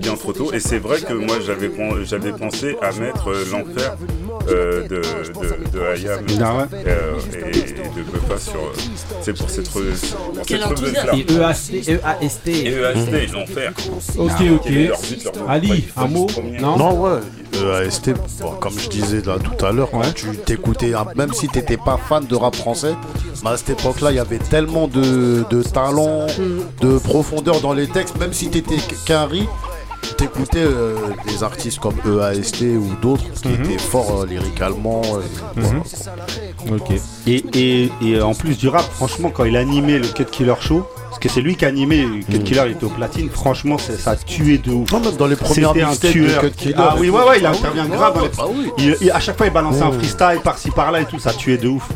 [0.00, 0.52] bien trop tôt.
[0.52, 3.96] Et c'est vrai que moi, j'avais pen- j'avais pensé à mettre l'enfer
[4.48, 5.02] de, de,
[5.72, 8.72] de Hayam Ah et de Pepa sur.
[9.22, 11.14] C'est pour cette, revue-là.
[11.14, 13.08] Et EAST, EAST.
[13.12, 13.72] Et EAST, l'enfer.
[14.16, 14.70] Ok, ok.
[14.70, 16.26] leur but, leur mot Ali, un mot.
[16.60, 17.20] Non Non, ouais.
[17.86, 21.48] AST, bon, comme je disais là tout à l'heure, quand tu t'écoutais, hein, même si
[21.48, 22.94] t'étais pas fan de rap français,
[23.42, 26.26] mais à cette époque-là, il y avait tellement de, de talent,
[26.80, 28.76] de profondeur dans les textes, même si t'étais
[29.06, 29.48] qu'un riz,
[30.16, 30.96] t'écoutais euh,
[31.26, 33.64] des artistes comme EAST ou d'autres qui Mhm.
[33.64, 35.02] étaient forts euh, lyricalement.
[35.14, 35.20] euh,
[35.56, 35.80] voilà.
[36.72, 36.92] Ok.
[37.26, 40.86] Et, et, et en plus du rap, franchement, quand il animait le Cut Killer Show,
[41.08, 43.76] parce que c'est lui qui a animé le Cut Killer, il était au platine, franchement,
[43.78, 44.90] ça a tué de ouf.
[44.92, 46.40] Non, même dans les premières C'était un tueur.
[46.42, 48.16] Cut Killer Ah oui, ouais, ouais, il Ah intervient grave.
[48.16, 48.70] ouais, les- bah oui.
[48.78, 51.58] il- il- à chaque fois, il balançait un freestyle par-ci par-là et tout, ça tuait
[51.58, 51.88] de ouf.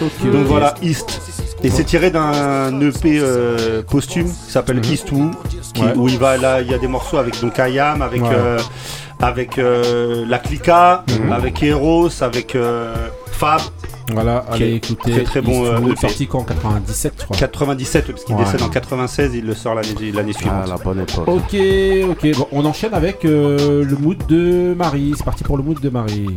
[0.00, 0.10] Donc
[0.46, 1.20] voilà, East.
[1.62, 4.80] Et c'est tiré d'un EP euh, posthume qui s'appelle
[5.74, 5.92] qui- Ouais.
[5.96, 8.28] où il va là, il y a des morceaux avec donc Ayam, avec Ouais.
[8.32, 8.58] euh,
[9.20, 11.32] avec euh, la Clica, Mhm.
[11.32, 12.94] avec Eros, avec euh,
[13.32, 13.60] Fab.
[14.12, 15.10] Voilà, allez est écouter.
[15.10, 16.00] très, très bon, euh, Wood, EP.
[16.00, 17.36] sorti quand 97, je crois.
[17.36, 18.44] 97 parce qu'il Ouais.
[18.44, 20.62] décède en 96, il le sort l'année suivante.
[20.64, 21.26] Ah, la bonne époque.
[21.28, 21.56] Ok,
[22.10, 22.36] ok.
[22.38, 25.12] Bon, on enchaîne avec euh, le mood de Marie.
[25.16, 26.36] C'est parti pour le mood de Marie.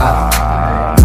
[0.00, 0.99] After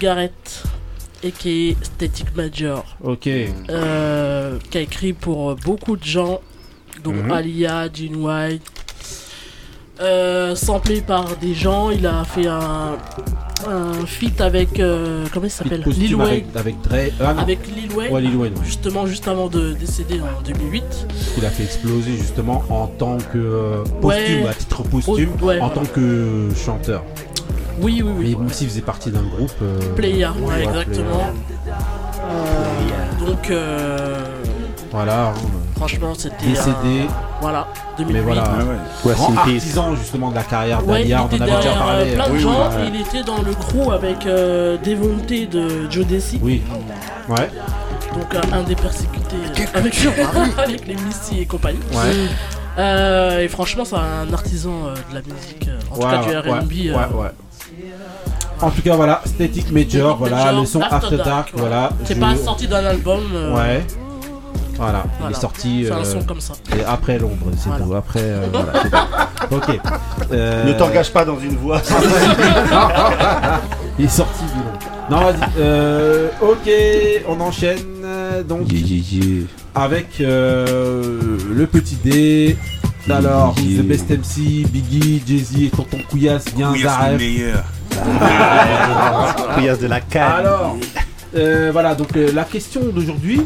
[0.00, 0.62] Garrett,
[1.22, 1.84] a.k.a.
[1.84, 2.84] Static Major.
[3.04, 3.28] Ok.
[3.68, 6.40] Euh, qui a écrit pour euh, beaucoup de gens,
[7.04, 7.30] dont Mhm.
[7.30, 8.62] Alia, Gene White.
[10.00, 12.96] Euh, samplé par des gens, il a fait un,
[13.68, 14.80] un feat avec.
[14.80, 15.82] euh, comment il s'appelle?
[15.86, 16.44] Lil Wayne.
[16.54, 17.12] avec, avec Dre.
[17.20, 17.34] Ah.
[17.38, 18.64] Avec Lil Wayne, Ouais, Lil Wayne, ouais.
[18.64, 20.82] justement juste avant de décéder en 2008.
[21.36, 24.48] Il a fait exploser justement en tant que euh, posthume, Ouais.
[24.48, 25.74] à titre posthume, ouais, en voilà.
[25.74, 27.04] tant que chanteur.
[27.80, 28.36] Oui, oui, oui.
[28.38, 29.52] Mais aussi faisait partie d'un groupe.
[29.62, 31.30] euh, Player, ouais, ouais, exactement.
[32.22, 34.18] Euh, donc, euh,
[34.92, 35.28] Voilà.
[35.28, 35.32] hein.
[35.76, 36.46] franchement, c'était.
[36.46, 37.06] Décédé.
[37.08, 37.66] un- Voilà,
[37.98, 38.12] 2008.
[38.14, 38.44] Mais voilà,
[39.04, 41.72] Ouais, grand artisan justement de la carrière Ouais, il d'Alia, on en était avait déjà
[41.74, 42.04] parlé.
[42.10, 42.70] euh, plein de Oui, gens.
[42.78, 46.38] oui, Il était dans le crew avec euh, Devonte de Joe Desi.
[46.42, 46.62] Oui.
[47.28, 47.48] Ouais.
[48.14, 49.96] Donc euh, un des persécutés euh, avec,
[50.58, 51.78] avec les Missy et compagnie.
[51.92, 52.28] Ouais.
[52.78, 56.42] Euh, et franchement, c'est un artisan euh, de la musique, euh, en tout Ouais, cas
[56.42, 56.70] du ouais, R&B.
[56.72, 57.28] ouais, euh, ouais.
[58.62, 61.90] En tout cas, voilà, Static Major, voilà, le son After Dark, voilà.
[62.04, 63.20] C'est je- pas sorti d'un album.
[63.34, 63.84] euh, Ouais.
[64.76, 65.84] Voilà, il est sorti.
[65.86, 66.54] C'est un euh, son comme ça.
[66.76, 67.84] Et après l'ombre, c'est Voilà.
[67.84, 67.94] tout.
[67.94, 68.72] Après, euh, voilà.
[68.72, 68.88] tout.
[69.56, 69.80] Ok.
[70.32, 71.80] Euh, Ne t'engage pas dans une voie.
[73.98, 74.78] il est sorti du long.
[75.10, 75.40] Non, vas-y.
[75.58, 76.70] Euh, ok,
[77.28, 77.78] on enchaîne.
[78.04, 78.68] euh, Donc,
[79.74, 82.56] avec euh, le petit D.
[83.08, 87.20] Alors, The Best MC, Biggie, Jay-Z et Tonton Couillasse, bien Zaref.
[88.20, 89.54] meilleur.
[89.54, 90.22] Couillasse de la canne.
[90.46, 90.76] Alors,
[91.36, 93.42] euh, voilà, donc euh, la question d'aujourd'hui,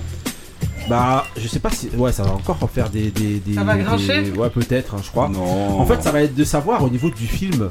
[0.89, 1.89] bah, je sais pas si.
[1.97, 3.11] Ouais, ça va encore faire des.
[3.11, 5.29] des, des- Ça va des- grincher Ouais, peut-être, hein, je crois.
[5.29, 5.81] Non.
[5.81, 7.71] En fait, ça va être de savoir au niveau du film.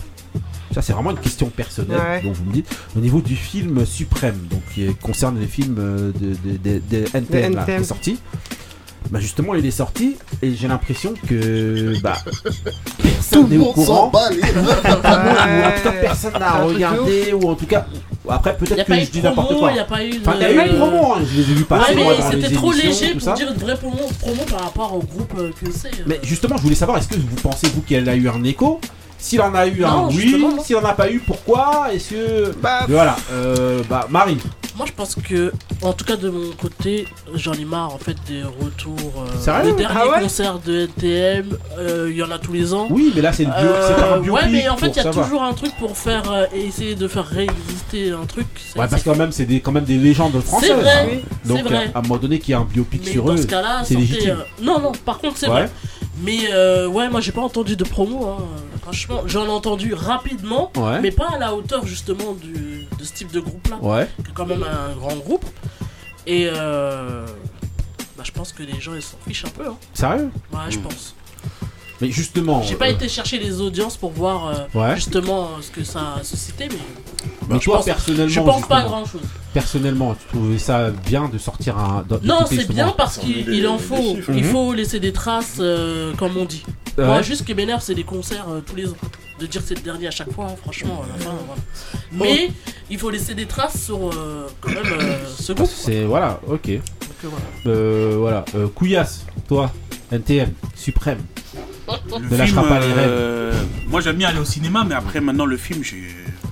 [0.73, 2.21] Ça, c'est vraiment une question personnelle, Ouais.
[2.23, 2.67] donc vous me dites.
[2.97, 7.05] Au niveau du film suprême, donc qui concerne les films euh, de, de, de, de
[7.15, 8.17] NTM, là, qui est sorti.
[9.11, 12.15] Bah justement, il est sorti et j'ai l'impression que bah
[13.01, 14.11] personne n'est au courant.
[16.01, 17.85] Personne n'a regardé ou en tout cas
[18.29, 19.71] après peut-être que je dis n'importe promo, quoi.
[19.73, 21.51] y a pas eu de- Enfin, il y a eu une promo, hein, je les
[21.51, 23.33] ai vus passer Ouais, mais c'était trop léger pour ça.
[23.33, 25.89] dire une vraie promo, promo par rapport au groupe euh, que c'est.
[25.89, 26.03] euh.
[26.07, 28.79] Mais justement, je voulais savoir, est-ce que vous pensez, vous, qu'elle a eu un écho?
[29.19, 30.35] S'il en a eu Non, un, oui.
[30.63, 31.87] S'il en a pas eu, pourquoi?
[31.93, 32.51] Est-ce que.
[32.87, 34.37] voilà, euh, bah, Marie.
[34.75, 35.51] Moi, je pense que,
[35.83, 38.95] en tout cas de mon côté, j'en ai marre en fait des retours.
[39.17, 42.87] euh, derniers Ah ouais concerts de NTM, euh, il y en a tous les ans.
[42.89, 44.95] Oui, mais là, c'est le bio- c'est pas un biopic, Ouais, mais en fait, il
[44.95, 48.47] y a toujours un truc pour faire euh, essayer de faire réexister un truc.
[48.75, 50.69] Ouais, parce que quand même, c'est des, quand même des légendes françaises.
[50.69, 51.07] C'est vrai, hein.
[51.11, 51.91] oui, Donc, vrai.
[51.93, 53.83] à un moment donné, qu'il y a un biopic Mais sur dans eux, ce cas-là,
[53.85, 54.37] c'est légitime.
[54.39, 55.51] euh, Non, non, par contre, c'est Ouais.
[55.65, 55.69] vrai.
[56.23, 58.25] Mais euh, ouais, moi j'ai pas entendu de promo.
[58.27, 58.37] hein.
[58.83, 60.99] Franchement, j'en ai entendu rapidement, Ouais.
[61.01, 63.77] mais pas à la hauteur justement du, de ce type de groupe-là.
[63.81, 64.07] Ouais.
[64.23, 65.45] Qui est quand même un grand groupe.
[66.27, 67.25] Et euh,
[68.17, 69.67] bah, je pense que les gens ils s'en fichent un peu.
[69.67, 69.77] Hein.
[69.93, 70.29] Sérieux?
[70.51, 70.83] Ouais, je Hmm.
[70.83, 71.15] pense.
[72.03, 72.61] Mais justement.
[72.63, 74.95] J'ai pas euh, été chercher les audiences pour voir euh, Ouais.
[74.95, 76.77] justement euh, ce que ça a suscité, mais.
[77.49, 78.27] Mais je toi, pense- personnellement.
[78.33, 79.21] Je pense pas à grand chose.
[79.53, 82.03] Personnellement, tu trouvais ça bien de sortir un.
[82.09, 84.17] de- Non, c'est bien parce qu'il il en faut.
[84.29, 84.51] Il Mhm.
[84.51, 86.63] faut laisser des traces, euh, comme on dit.
[86.97, 87.05] Ouais.
[87.05, 88.95] Moi, juste ce qui m'énerve, c'est les concerts euh, tous les ans.
[89.39, 91.61] De dire c'est le dernier à chaque fois, hein, franchement, à la fin, voilà.
[92.11, 92.51] Mais
[92.91, 95.69] il faut laisser des traces sur euh, quand même euh, ce groupe.
[95.73, 96.03] C'est.
[96.03, 96.69] Voilà, ok.
[96.69, 96.79] euh,
[97.23, 97.45] voilà.
[97.65, 98.45] Euh, voilà.
[98.55, 99.71] Euh, Couillasse, toi,
[100.11, 101.19] NTM, suprême.
[101.87, 103.05] Le ne film, lâchera pas les rêves.
[103.09, 103.51] euh,
[103.87, 106.03] moi j'aime bien aller au cinéma, mais après maintenant le film, j'ai-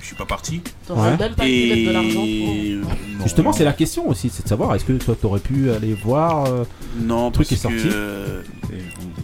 [0.02, 0.62] je suis pas parti.
[0.88, 1.18] T'aurais Ouais.
[1.18, 2.26] même pas pu mettre de l'argent
[3.20, 3.24] Non.
[3.24, 6.46] Justement, c'est la question aussi, c'est de savoir est-ce que toi t'aurais pu aller voir
[6.48, 6.64] euh,
[7.00, 8.42] Non, le truc parce est sorti que, euh,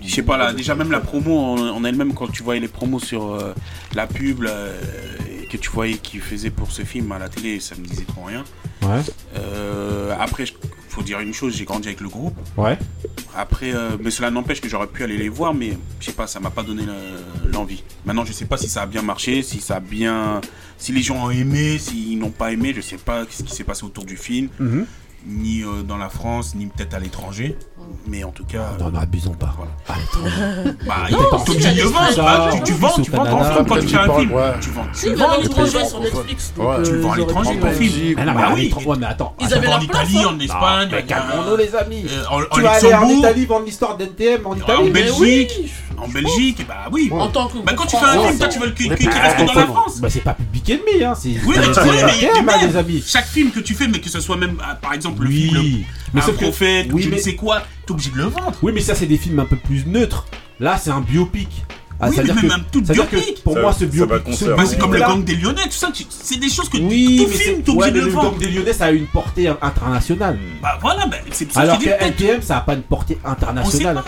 [0.04, 2.68] je sais pas là, déjà même la promo en, en elle-même quand tu voyais les
[2.68, 3.54] promos sur euh,
[3.96, 4.78] la pub là, euh,
[5.52, 8.24] que tu voyais qu'ils faisaient pour ce film à la télé, ça me disait trop
[8.26, 8.44] rien.
[8.84, 9.02] Ouais.
[9.38, 10.54] Euh, après, je-
[10.98, 12.36] faut dire une chose, j'ai grandi avec le groupe.
[12.58, 12.76] Ouais.
[13.36, 16.26] Après, euh, mais cela n'empêche que j'aurais pu aller les voir, mais je sais pas,
[16.26, 17.84] ça m'a pas donné le- l'envie.
[18.04, 20.42] Maintenant, je sais pas si ça a bien marché, si ça a bien,
[20.80, 23.64] si les gens ont aimé, s'ils n'ont pas aimé, je sais pas ce qui s'est
[23.64, 24.88] passé autour du film, Mhm.
[25.28, 27.56] ni euh, dans la France, ni peut-être à l'étranger.
[28.10, 29.54] Mais en tout cas, Non, n'abusons pas.
[29.90, 30.74] Allez, trop bien.
[30.86, 31.18] bah, Non,
[31.52, 32.12] obligé de vendre.
[32.12, 34.32] ça, tu, tu en vends, tu vends ton film quand tu fais un film.
[34.62, 36.54] Tu vends, tu vends ton l'étranger sur Netflix.
[36.56, 38.16] Tu euh, le vends à auraient l'étranger ton film.
[38.18, 38.74] Mais non, mais Bah à oui.
[38.86, 39.36] ouais, mais attends.
[39.42, 40.28] Ils avaient en Italie, hein.
[40.36, 42.06] en Espagne, mais euh, calmons-nous, les amis.
[42.10, 45.52] euh, en, en tu vas aller en Italie vendre l'histoire d'NTM en en Italie Belgique,
[45.98, 47.10] en Belgique, bah oui.
[47.12, 48.96] En tant que Bah quand tu fais un film, toi tu veux le cul Mais
[48.96, 50.00] qui puis, reste que dans la France.
[50.00, 51.14] Bah c'est pas Public Enemy, hein.
[51.16, 53.04] C'est Oui, mais c'est tu les amis.
[53.06, 55.56] chaque film que tu fais, mais que ce soit même, ah, par exemple, le film,
[55.56, 55.62] le,
[56.14, 58.54] Mais que- prophète, oui, je mais- ne sais quoi, t'es obligé de le vendre.
[58.62, 60.26] Oui, mais ça, c'est des films un peu plus neutres.
[60.60, 61.64] Là, c'est un biopic.
[62.00, 63.44] Ah, oui, ça mais même que- un tout que biopic.
[63.44, 64.34] pour moi, ce biopic.
[64.36, 65.90] ce Bah, c'est comme le gang des Lyonnais, tout ça.
[65.94, 68.12] tu- C'est des choses que Oui, tout mais film, c'est- t'es obligé de le le
[68.12, 68.26] voir.
[68.26, 70.38] gang des Lyonnais, ça a une portée internationale.
[70.62, 71.90] Bah voilà, bah, c'est pour que Alors que.
[71.90, 74.02] NTM, ça a pas une portée internationale.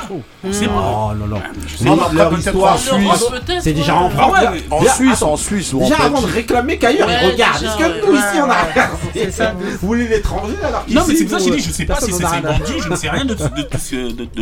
[0.43, 0.73] On sait pas.
[0.75, 1.43] Oh là là.
[1.77, 2.11] sais Non, pas.
[2.13, 3.61] leur Après, peut-être histoire, en Suisse.
[3.61, 4.33] C'est déjà en France.
[4.37, 8.25] Ah En Suisse, en Suisse Déjà avant de réclamer qu'ailleurs, déjà, Est-ce que nous ici
[8.45, 9.53] on a c'est.
[9.81, 11.95] Vous voulez l'étranger alors Non, mais c'est pour ça que j'ai dit, je sais pas
[11.99, 13.33] si c'est c'est vendu, je ne sais rien de,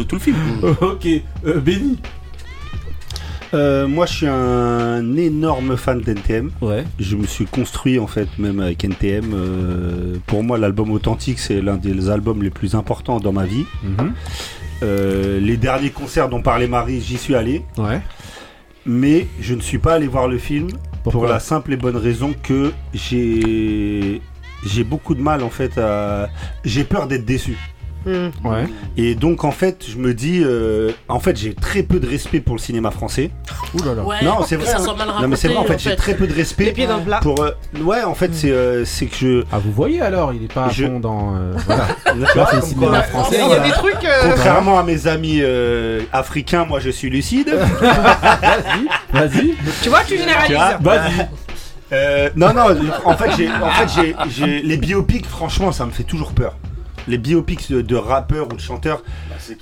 [0.03, 0.37] tout le film.
[0.81, 1.05] Ok,
[1.45, 1.97] euh, Benny.
[3.53, 6.51] Euh, moi, je suis un énorme fan d'NTM.
[6.61, 6.83] Ouais.
[6.99, 9.33] Je me suis construit en fait même avec NTM.
[9.33, 13.65] euh, pour moi, l'album authentique, c'est l'un des albums les plus importants dans ma vie.
[13.83, 14.13] Mhm.
[14.83, 17.63] Euh, les derniers concerts dont parlait Marie, j'y suis allé.
[17.77, 18.01] Ouais.
[18.85, 20.67] Mais je ne suis pas allé voir le film
[21.03, 24.21] pour la simple et bonne raison que j'ai
[24.65, 26.29] j'ai beaucoup de mal en fait à
[26.63, 27.57] j'ai peur d'être déçu.
[28.05, 28.29] Hmm.
[28.47, 28.65] Ouais.
[28.95, 32.39] Et donc en fait, je me dis euh, en fait, j'ai très peu de respect
[32.39, 33.31] pour le cinéma français.
[33.73, 34.03] Ouh là là.
[34.03, 34.65] Ouais, non, c'est vrai.
[34.67, 36.87] ça mal non mais c'est vrai en fait, j'ai très peu de respect Les pieds
[36.87, 37.19] dans le plat.
[37.21, 37.51] pour euh,
[37.81, 40.69] ouais, en fait, c'est euh, c'est que je Ah, vous voyez alors, il est pas
[40.69, 41.35] Je- fond dans.
[41.35, 41.87] euh, voilà.
[42.05, 43.39] C'est le cinéma quoi- français.
[43.43, 44.03] Il y a des trucs.
[44.05, 47.49] euh, Contrairement à mes amis euh, africains, moi je suis lucide.
[47.81, 49.55] Vas-y, vas-y.
[49.81, 50.57] Tu vois, tu généralises.
[50.81, 51.27] Vas-y.
[51.93, 52.65] Euh, non, non,
[53.05, 56.55] en fait, j'ai, en fait j'ai, j'ai- les biopics, franchement, ça me fait toujours peur.
[57.07, 59.01] Les biopics de, de rappeurs ou de chanteurs,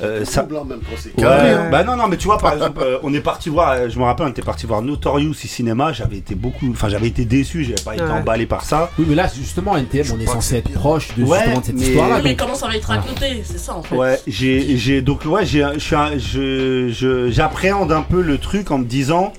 [0.01, 0.41] euh, ça.
[0.41, 1.69] Double, hein, même quand c'est Ouais, hein.
[1.71, 3.99] Bah non, non, mais tu vois, par exemple, euh, on est parti voir, euh, je
[3.99, 7.23] me rappelle, on était parti voir Notorious au cinéma, j'avais été beaucoup, enfin, j'avais été
[7.25, 8.09] déçu, j'avais pas été Ouais.
[8.09, 8.89] emballé par ça.
[8.97, 11.75] Oui, mais là, justement, NTM, on est censé être proche de, Ouais, justement de cette
[11.75, 12.15] mais- histoire-là.
[12.15, 13.43] Oui, mais donc- comment ça va être raconté?
[13.45, 13.95] C'est ça en fait.
[13.95, 18.37] Ouais, j'ai, j'ai, donc ouais, j'ai, je suis, un- je, je- j'appréhende un peu le
[18.39, 19.33] truc en me disant,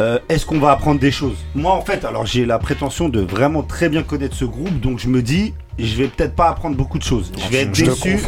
[0.00, 1.36] euh, est-ce qu'on va apprendre des choses?
[1.54, 4.98] Moi, en fait, alors j'ai la prétention de vraiment très bien connaître ce groupe, donc
[4.98, 5.52] je me dis,
[5.86, 7.30] je vais peut-être pas apprendre beaucoup de choses.
[7.38, 8.18] Je vais être Je déçu.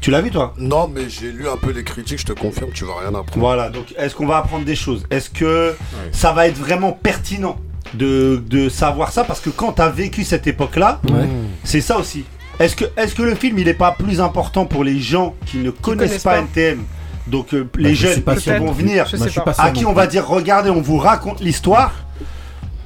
[0.00, 0.52] Tu l'as vu toi?
[0.58, 3.38] Non, mais j'ai lu un peu les critiques, je te confirme, tu vas rien apprendre.
[3.38, 5.04] Voilà, donc est-ce qu'on va apprendre des choses?
[5.10, 5.76] Est-ce que
[6.10, 7.56] ça va être vraiment pertinent
[7.94, 9.22] de, de savoir ça?
[9.22, 11.28] Parce que quand t'as vécu cette époque-là, Ouais.
[11.62, 12.24] c'est ça aussi.
[12.58, 15.58] Est-ce que, est que le film il est pas plus important pour les gens qui
[15.58, 16.38] ne connaissent, connaissent pas, pas.
[16.40, 16.82] NTM
[17.28, 19.54] Donc euh, Bah, les je suis jeunes qui vont venir, Je Moi, sais suis pas.
[19.54, 21.92] sûr à qui on va dire regardez, on vous raconte l'histoire.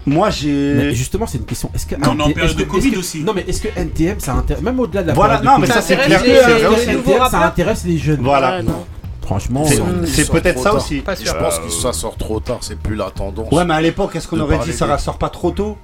[0.07, 0.95] Moi Mais j'ai.
[0.95, 1.69] justement, c'est une question.
[1.75, 3.23] Est-ce que Mais on est en période de Covid que- aussi.
[3.25, 5.61] Non, mais est-ce que NTM, ça intéresse même au-delà de la Voilà, période non, de
[5.63, 6.21] mais ça c'est clair.
[6.25, 8.21] NTM, ça intéresse les jeunes?
[8.23, 8.59] Voilà.
[8.59, 8.85] Ouais, non.
[9.23, 10.77] Franchement, C'est- euh, peut-être ça tard.
[10.77, 11.03] aussi.
[11.25, 13.51] Je pense que ça sort trop tard, c'est plus la tendance.
[13.51, 15.77] Ouais, mais à l'époque, est-ce qu'on aurait dit ça ressort pas trop tôt?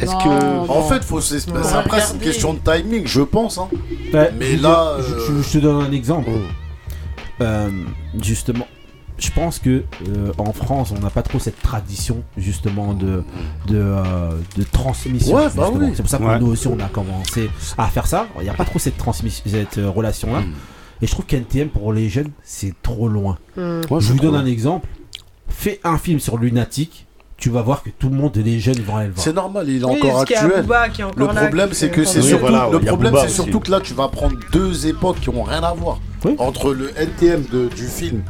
[0.00, 0.28] Est-ce Non, que.
[0.28, 0.66] non.
[0.70, 1.54] En fait, faut c'est- Non.
[1.74, 3.58] après c'est une question de timing, je pense.
[3.58, 3.68] Hein.
[4.12, 6.28] Ouais, Mais je- là, je, euh, je- je te donne un exemple.
[6.32, 7.42] Oh.
[7.42, 7.68] Euh,
[8.20, 8.66] justement,
[9.18, 13.22] je pense que euh, en France, on n'a pas trop cette tradition justement de
[13.66, 15.36] de, euh, de transmission.
[15.36, 15.90] Ouais, bah oui.
[15.94, 16.38] C'est pour ça que Ouais.
[16.38, 18.26] nous aussi, on a commencé à faire ça.
[18.38, 20.40] Il n'y a pas trop cette transmission, cette euh, relation-là.
[20.40, 20.52] Mm.
[21.02, 23.38] Et je trouve qu'NTM pour les jeunes, c'est trop loin.
[23.56, 23.80] Hmm.
[23.90, 24.88] Ouais, je vous donne un exemple.
[25.48, 27.06] Fais un film sur Lunatic.
[27.36, 29.24] Tu vas voir que tout le monde, les jeunes, vont aller le voir.
[29.24, 30.62] C'est normal, il est Oui, encore actuel.
[30.62, 33.26] Booba qui est encore Le là, problème, c'est que c'est surtout, voilà, le problème, c'est
[33.26, 33.34] aussi.
[33.36, 36.34] surtout que là, tu vas prendre deux époques qui ont rien à voir Oui.
[36.38, 38.22] entre le NTM de- du film.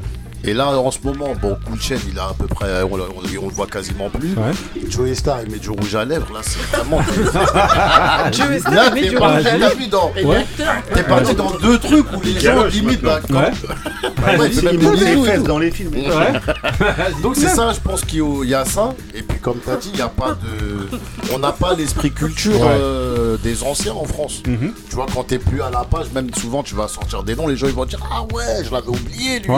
[0.45, 3.03] Et là, en ce moment, bon, Cool Chain, il a à peu près, on, le-
[3.05, 4.29] on- on le voit quasiment plus.
[4.35, 4.53] Ouais.
[4.89, 6.33] Joey Star, il met du rouge à lèvres.
[6.33, 7.01] Là, c'est vraiment.
[8.33, 10.47] Joey Star, là, il met t'es du parti, rouge à t'as vu, dans- Ouais.
[10.95, 13.03] T'es parti dans deux trucs où les gens Galoche, limite.
[13.03, 13.51] Bah, Ouais.
[14.53, 14.79] C'est
[15.25, 15.91] fesses dans les films.
[17.23, 18.95] Donc c'est ça, je pense qu'il y a- ça.
[19.15, 20.89] Et puis comme tu as dit, il y a pas de,
[21.35, 22.67] on n'a pas l'esprit culture Ouais.
[22.71, 24.43] euh, des anciens en France.
[24.47, 24.73] Mhm.
[24.89, 27.47] Tu vois, quand t'es plus à la page, même souvent tu vas sortir des noms,
[27.47, 29.49] les gens ils vont dire ah ouais, je l'avais oublié lui.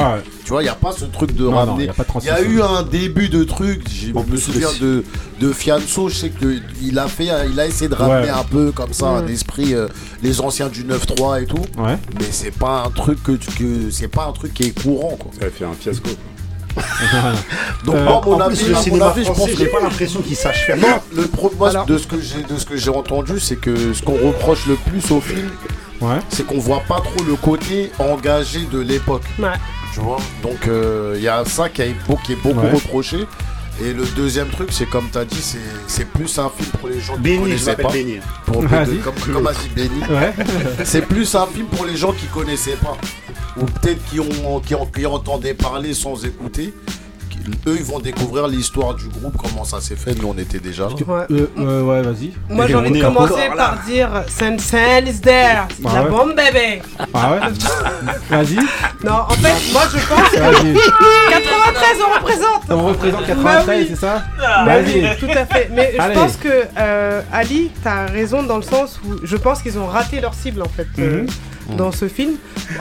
[0.44, 1.84] Tu vois, il y a pas ce truc de Non, ramener.
[1.84, 3.82] il y a pas de Il y a eu un début de truc.
[3.92, 5.05] Je me souviens de
[5.40, 6.09] de Fianso.
[6.09, 8.28] Je sais que il a fait, il a essayé de ramener Ouais.
[8.30, 9.28] un peu comme ça un Mm.
[9.30, 9.88] esprit euh,
[10.22, 11.56] les anciens du 9-3 et tout.
[11.78, 11.97] Ouais.
[12.18, 15.16] Mais c'est pas un truc que, tu- que c'est pas un truc qui est courant
[15.18, 15.30] quoi.
[15.38, 16.10] Ça a fait un fiasco.
[17.84, 19.59] Donc Euh, moi, à mon en avis, plus, le mon cinéma avis, je français, pense
[19.59, 20.76] j'ai que pas l'impression qu'il sache faire.
[20.76, 23.56] non, le pro- moi, Alors- de ce que j'ai de ce que j'ai entendu, c'est
[23.56, 25.48] que ce qu'on reproche le plus au film,
[26.01, 26.18] Ouais.
[26.28, 29.24] c'est qu'on voit pas trop le côté engagé de l'époque.
[29.38, 29.48] Ouais.
[29.94, 32.70] Tu vois Donc euh, il y a ça qui, a, beau- qui est beaucoup Ouais.
[32.72, 33.26] reproché.
[33.82, 35.42] Et le deuxième truc, c'est comme tu as dit,
[35.86, 37.90] c'est plus un film pour les gens qui Béni, connaissaient pas.
[37.90, 38.18] Béni.
[38.44, 40.00] Pour- comme, comme a dit Béni.
[40.10, 40.34] Ouais.
[40.84, 42.96] C'est plus un film pour les gens qui connaissaient pas.
[43.56, 46.74] Ou peut-être qui ont, qui ont qui entendaient parler sans écouter.
[47.66, 50.14] Eux, ils vont découvrir l'histoire du groupe, comment ça s'est fait.
[50.14, 50.90] Nous, on était déjà là.
[51.06, 51.26] Ouais.
[51.30, 52.32] Euh, euh, ouais, vas-y.
[52.48, 56.10] Moi j'ai envie de commencer par dire Sensen is there, c'est Ah la ouais.
[56.10, 56.82] bombe bébé.
[57.14, 57.40] Ah ouais
[58.28, 58.56] Vas-y.
[59.04, 60.74] Non, en fait, moi je pense que Vas-y.
[61.30, 62.62] 93 on représente.
[62.70, 63.86] On représente Bah 93, oui.
[63.90, 65.16] c'est ça Bah Vas-y.
[65.18, 65.70] tout à fait.
[65.72, 66.14] Mais Allez.
[66.14, 66.48] je pense que
[66.78, 70.62] euh, Ali, t'as raison dans le sens où je pense qu'ils ont raté leur cible
[70.62, 70.86] en fait
[71.76, 72.34] dans ce film.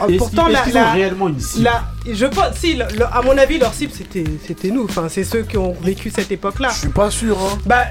[0.08, 0.62] Et Pourtant, la,
[0.92, 1.70] réellement une cible
[2.12, 2.80] je pense, si,
[3.12, 4.86] à mon avis, leur cible c'était, nous.
[4.86, 6.70] Enfin, c'est ceux qui ont vécu cette époque-là.
[6.72, 7.38] Je suis pas sûr.
[7.38, 7.58] Hein.
[7.66, 7.84] Bah,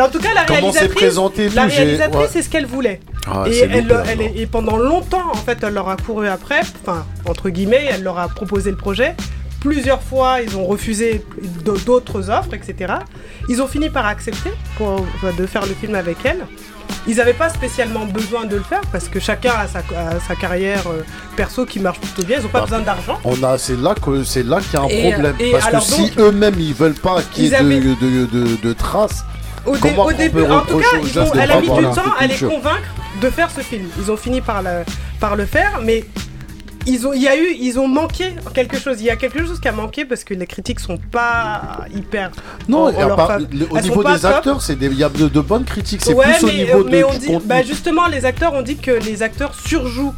[0.00, 3.00] en tout cas, la Comment réalisatrice, la réalisatrice, c'est ce qu'elle voulait.
[3.26, 6.60] Ah, et, elle, et pendant longtemps, en fait, elle leur a couru après.
[6.82, 9.14] Enfin, entre guillemets, elle leur a proposé le projet
[9.64, 11.24] plusieurs fois, ils ont refusé
[11.64, 12.94] d'autres offres, etc.
[13.48, 16.44] Ils ont fini par accepter de faire le film avec elle.
[17.06, 21.02] Ils n'avaient pas spécialement besoin de le faire parce que chacun a sa, carrière euh,
[21.36, 22.38] perso qui marche plutôt bien.
[22.38, 23.18] Ils n'ont pas besoin d'argent.
[23.24, 26.12] On a, c'est là que c'est là qu'il y a un problème parce que si
[26.18, 29.24] eux-mêmes ils veulent pas qu'il y ait de, de traces.
[29.66, 30.86] Au, au début, en tout cas,
[31.40, 32.88] elle a mis du temps à les convaincre
[33.20, 33.86] de faire ce film.
[33.98, 34.62] Ils ont fini par
[35.20, 36.04] par le faire, mais
[36.86, 39.00] ils ont, il y a eu, ils ont manqué quelque chose.
[39.00, 42.30] Il y a quelque chose qui a manqué parce que les critiques sont pas hyper.
[42.68, 46.02] Non, au niveau des acteurs, c'est il y a de, bonnes critiques.
[46.02, 49.54] C'est ouais, euh, mais, on dit, bah justement, les acteurs, on dit que les acteurs
[49.54, 50.14] surjouent.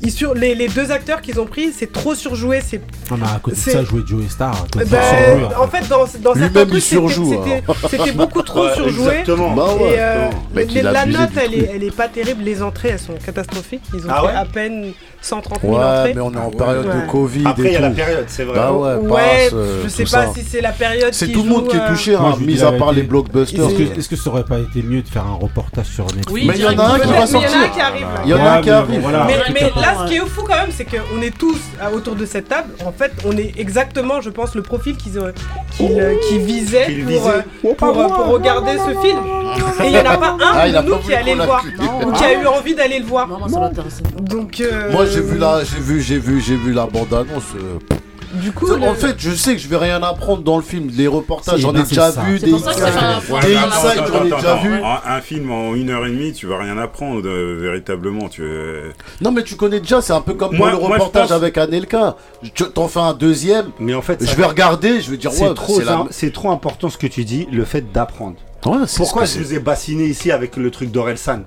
[0.00, 2.60] Ils sur, les, les, deux acteurs qu'ils ont pris, c'est trop surjoué.
[2.62, 2.82] C'est.
[3.10, 4.66] Ah, mais à côté de ça, jouer Joey Star.
[4.74, 5.48] Bah, hein.
[5.58, 9.20] En fait, dans, dans certains trucs, c'était beaucoup trop surjoué.
[9.20, 9.54] Exactement.
[9.54, 12.42] Bah ouais, euh, mais la note, elle est, elle est pas terrible.
[12.42, 13.84] Les entrées, elles sont catastrophiques.
[13.94, 14.92] Ils ont fait à peine.
[15.24, 17.44] 130 000 ouais, mais on est en ah période de Covid.
[17.46, 18.56] Après, il y a la période, c'est vrai.
[18.56, 21.14] Bah ouais, ouais passe, euh, je sais pas si c'est la période.
[21.14, 23.70] C'est tout le monde qui est euh, touché, hein, mis à part les blockbusters.
[23.96, 26.54] Est-ce que, ça aurait pas été mieux de faire un reportage sur Netflix oui, Mais
[26.56, 27.50] il y en a un qui va sortir.
[28.24, 29.00] Il y en a un qui arrive.
[29.02, 29.52] Il.
[29.54, 32.26] Mais là, ce qui est fou quand même, c'est qu'on est tous euh, autour de
[32.26, 32.74] cette table.
[32.84, 35.12] En fait, on est exactement, je pense, le profil qu'ils
[36.40, 36.86] visaient
[37.78, 39.20] pour regarder ce film.
[39.82, 41.64] Et il n'y en a pas un ah, de nous qui allait le voir
[42.04, 43.28] ou qui a eu envie d'aller le voir.
[44.20, 44.62] Donc
[45.14, 47.44] j'ai vu la, j'ai vu, j'ai vu, j'ai vu bande-annonce.
[47.56, 47.78] Euh,
[48.34, 50.90] du coup, En fait, je sais que je vais rien apprendre dans le film.
[50.92, 52.38] Les reportages, j'en eh ai ben, déjà vu.
[52.40, 52.78] Des insights,
[54.08, 54.80] j'en ai déjà vu.
[54.82, 58.28] Un film en une heure et demie, tu vas rien apprendre euh, véritablement.
[58.28, 58.90] Tu euh.
[59.20, 62.16] Non, mais tu connais déjà, c'est un peu comme Moi- le reportage avec Anelka.
[62.74, 65.30] T'en fais un deuxième, Mais en fait, je vais regarder, je vais dire,
[66.10, 68.36] c'est trop important ce que tu dis, le fait d'apprendre.
[68.96, 71.40] Pourquoi je vous ai bassiné ici avec le truc d'Orelsan.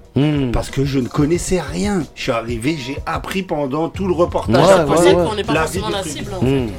[0.54, 2.04] Parce que je ne connaissais rien.
[2.16, 4.56] Je suis arrivé, j'ai appris pendant tout le reportage.
[4.56, 5.86] Ouais, ouais, pas la cible.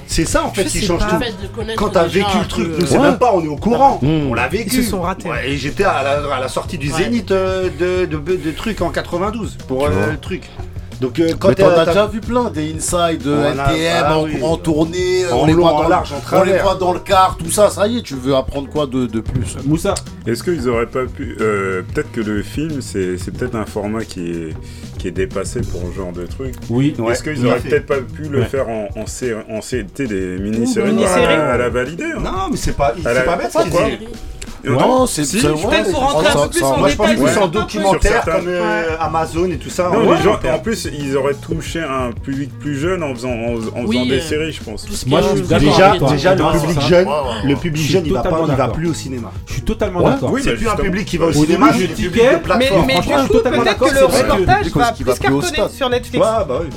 [0.06, 1.64] C'est ça en fait qui change tout.
[1.76, 4.00] Quand t'as vécu le truc, on ne sait même pas, on est au courant.
[4.02, 4.76] On l'a vécu.
[4.78, 5.28] Ils se sont ratés.
[5.44, 6.02] et j'étais à,
[6.40, 10.48] la, sortie du Zénith euh, de, truc en 92 pour euh, le truc.
[11.00, 14.56] Donc euh, quand t'en as déjà vu plein des inside euh, LTM bah en, en,
[14.56, 17.50] tournée, euh, on, les voit dans, large, en on les voit dans le car, tout
[17.50, 19.56] ça, ça y est, tu veux apprendre quoi de, de plus?
[19.64, 19.94] Moussa
[20.26, 21.36] Est-ce qu'ils auraient pas pu.
[21.40, 24.56] Euh, peut-être que le film, c'est peut-être un format qui est,
[24.98, 26.54] qui est dépassé pour ce genre de truc.
[26.68, 30.06] Oui, ouais, Est-ce qu'ils auraient peut-être pas pu le faire en, en, C, en CLT
[30.06, 30.90] des mini-séries?
[30.90, 32.20] mini à, à, la valider hein.
[32.24, 33.64] Non, mais c'est pas, pas ça.
[33.70, 33.82] Quoi.
[34.64, 37.38] Non, c'est si, peut-être ouais, faut rentrer un peu plus en Moi, je pense plus
[37.38, 39.88] en documentaire comme euh, euh, Amazon et tout ça.
[39.88, 40.52] Hein.
[40.52, 44.62] En plus, ils auraient touché un public plus jeune en faisant, des euh, séries, je
[44.62, 44.86] pense.
[45.06, 47.08] Moi, je suis déjà, déjà le public jeune,
[47.44, 49.30] le public jeune, il va va plus au cinéma.
[49.46, 50.32] Je suis totalement d'accord.
[50.32, 51.88] Oui, c'est plus un public qui va au cinéma, c'est.
[52.58, 53.88] Mais je suis totalement d'accord.
[53.92, 56.26] Le reportage va plus cartonner sur Netflix.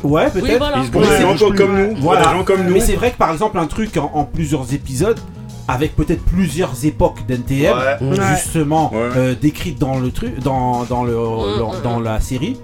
[0.03, 1.55] Ouais, bah peut-être.
[1.55, 1.95] Comme nous.
[1.97, 2.33] Voilà.
[2.69, 5.19] Mais c'est vrai que par exemple, un truc en plusieurs épisodes,
[5.67, 7.75] avec peut-être plusieurs époques d'NTM,
[8.11, 12.03] justement euh, décrites dans le truc, dans mm, mm, mm.
[12.03, 12.57] la série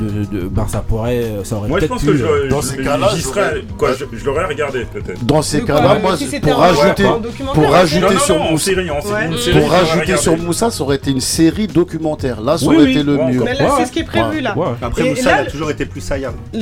[0.00, 2.62] de, ben, ça pourrait, euh, ça aurait Moi, je pense pu, que je, euh, dans
[2.62, 5.24] ces cas-là, je, l'aurais regardé peut-être.
[5.24, 7.04] Dans ces cas-là, moi, si pour rajouter,
[7.54, 8.72] pour rajouter sur Moussa,
[9.52, 12.40] pour rajouter sur Moussa, ça aurait été une série documentaire.
[12.40, 13.44] Là, ça aurait été le mieux.
[13.78, 14.54] C'est ce qui est prévu là.
[14.80, 16.32] Après Moussa, il a toujours été plus saillant.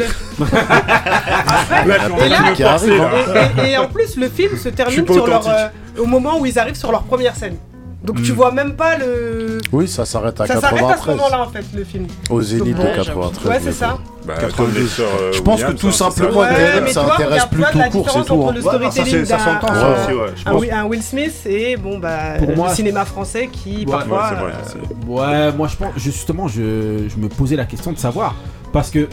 [3.64, 5.68] Et en plus, le film se termine sur leur, euh,
[5.98, 7.56] au moment où ils arrivent sur leur première scène.
[8.02, 9.58] Donc tu vois même pas le.
[9.72, 10.60] Oui, ça s'arrête à ça 93.
[10.60, 12.06] Ça s'arrête à ce moment-là en fait le film.
[12.30, 13.46] Au zénith de 93.
[13.50, 13.98] Ouais, c'est ça.
[14.24, 18.24] Bah, sœurs, euh, je pense que tout simplement, ça, ouais, intéresse plus tout court, c'est
[18.24, 18.50] tout.
[18.54, 20.70] Le ça, s'entend aussi, ouais.
[20.74, 24.34] Un, un, Will Smith et bon, bah, le cinéma français qui ouais, parfois.
[24.34, 25.06] Vrai, euh...
[25.06, 28.34] Ouais, moi je pense, justement, je, je, me posais la question de savoir.
[28.70, 29.08] Parce que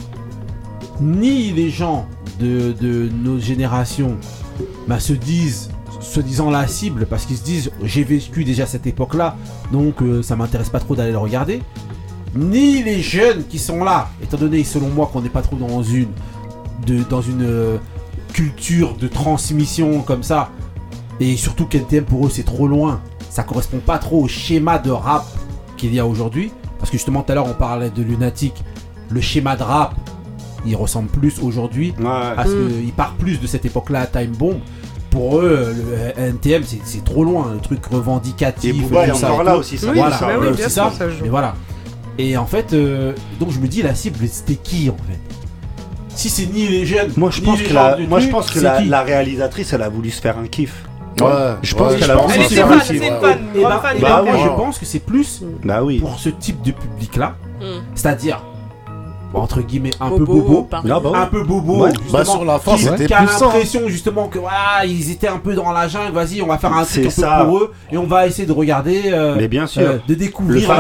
[1.00, 2.08] ni les gens
[2.40, 4.18] de, de nos générations
[4.88, 8.88] bah, se disent se disant la cible parce qu'ils se disent j'ai vécu déjà cette
[8.88, 9.36] époque-là,
[9.72, 11.62] donc euh, ça m'intéresse pas trop d'aller le regarder.
[12.36, 15.84] Ni les jeunes qui sont là, étant donné selon moi qu'on n'est pas trop dans
[15.84, 16.10] une
[16.86, 17.78] de, dans une euh,
[18.34, 20.50] culture de transmission comme ça,
[21.20, 23.02] et surtout KTM pour eux c'est trop loin.
[23.30, 25.26] Ça correspond pas trop au schéma de rap
[25.78, 28.64] qu'il y a aujourd'hui, parce que justement tout à l'heure on parlait de lunatique,
[29.10, 29.96] le schéma de rap
[30.66, 31.94] il ressemble plus aujourd'hui
[32.36, 32.92] parce qu'il mm.
[32.92, 34.60] part plus de cette époque-là à Time Bomb
[35.16, 38.76] pour eux, le NTM, c'est trop loin, le truc revendicatif.
[38.92, 39.88] Et encore là aussi, ça.
[39.88, 40.92] Oui, voilà, oui, c'est ça.
[41.22, 41.56] mais voilà.
[42.18, 45.20] Et en fait, euh, donc je me dis, la cible, c'était qui en fait?
[46.10, 49.02] Si c'est ni les jeunes, moi je pense que, la, moi, je pense que la,
[49.04, 50.84] réalisatrice, elle a voulu se faire un kiff.
[51.22, 51.28] Ouais,
[51.62, 53.02] je pense qu'elle a voulu se faire un kiff.
[53.22, 53.40] Bah,
[54.02, 54.24] bah.
[54.44, 57.36] Je pense que c'est plus bah pour ce type de public-là.
[57.96, 58.42] C'est-à-dire
[59.36, 62.26] bah, entre guillemets un peu bobo, un peu bobo, ouais.
[62.26, 64.40] sur la c'était a l'impression justement que
[64.88, 66.14] ils étaient un peu dans la jungle.
[66.14, 67.40] Vas-y, on va faire un truc un.
[67.40, 69.36] Peu pour eux et on va essayer de regarder, euh,
[69.78, 70.72] euh, de découvrir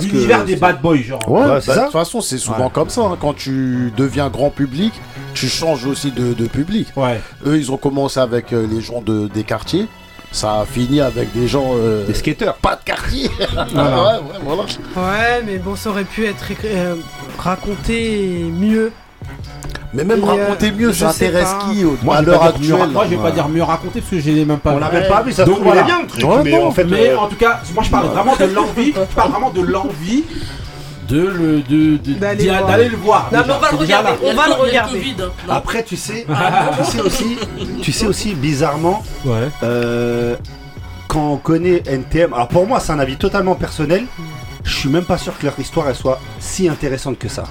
[0.00, 1.20] l'univers des bad boys, genre.
[1.28, 3.02] Bah, de toute façon, c'est souvent comme ça.
[3.02, 3.16] Hein.
[3.20, 4.92] Quand tu deviens grand public,
[5.34, 6.88] tu changes aussi de, de public.
[7.46, 9.86] Eux, ils ont commencé avec euh, les gens de, des quartiers
[10.32, 11.72] ça a fini avec des gens.
[11.76, 12.54] Euh, des skateurs.
[12.56, 13.30] Pas de quartier.
[13.40, 14.62] Ouais, ouais, voilà.
[14.62, 16.94] ouais, mais bon, ça aurait pu être euh,
[17.38, 18.92] raconté mieux.
[19.94, 22.88] Mais même et euh, raconter euh, mieux, ça intéresse qui moi, à l'heure actuelle?
[22.92, 24.72] Moi, je vais pas dire mieux raconter parce que je j'ai même pas.
[24.72, 26.24] On l'avait même pas vu, ça Donc, se trouve, bien le truc.
[26.88, 28.92] Mais euh, en tout cas, moi, je parle vraiment de l'envie.
[28.94, 30.24] Je parle vraiment de l'envie
[31.08, 32.66] de le de, de, d'aller, voir.
[32.66, 33.30] d'aller le voir.
[33.32, 34.10] Non, mais on va le regarder.
[34.22, 35.14] On va le regarder.
[35.48, 36.26] Après, tu sais,
[36.78, 37.36] tu sais aussi,
[37.82, 39.48] tu sais aussi bizarrement, Ouais.
[39.62, 40.36] euh,
[41.08, 42.32] quand on connaît NTM.
[42.34, 44.04] Alors pour moi, c'est un avis totalement personnel.
[44.64, 47.44] Je suis même pas sûr que leur histoire elle soit si intéressante que ça.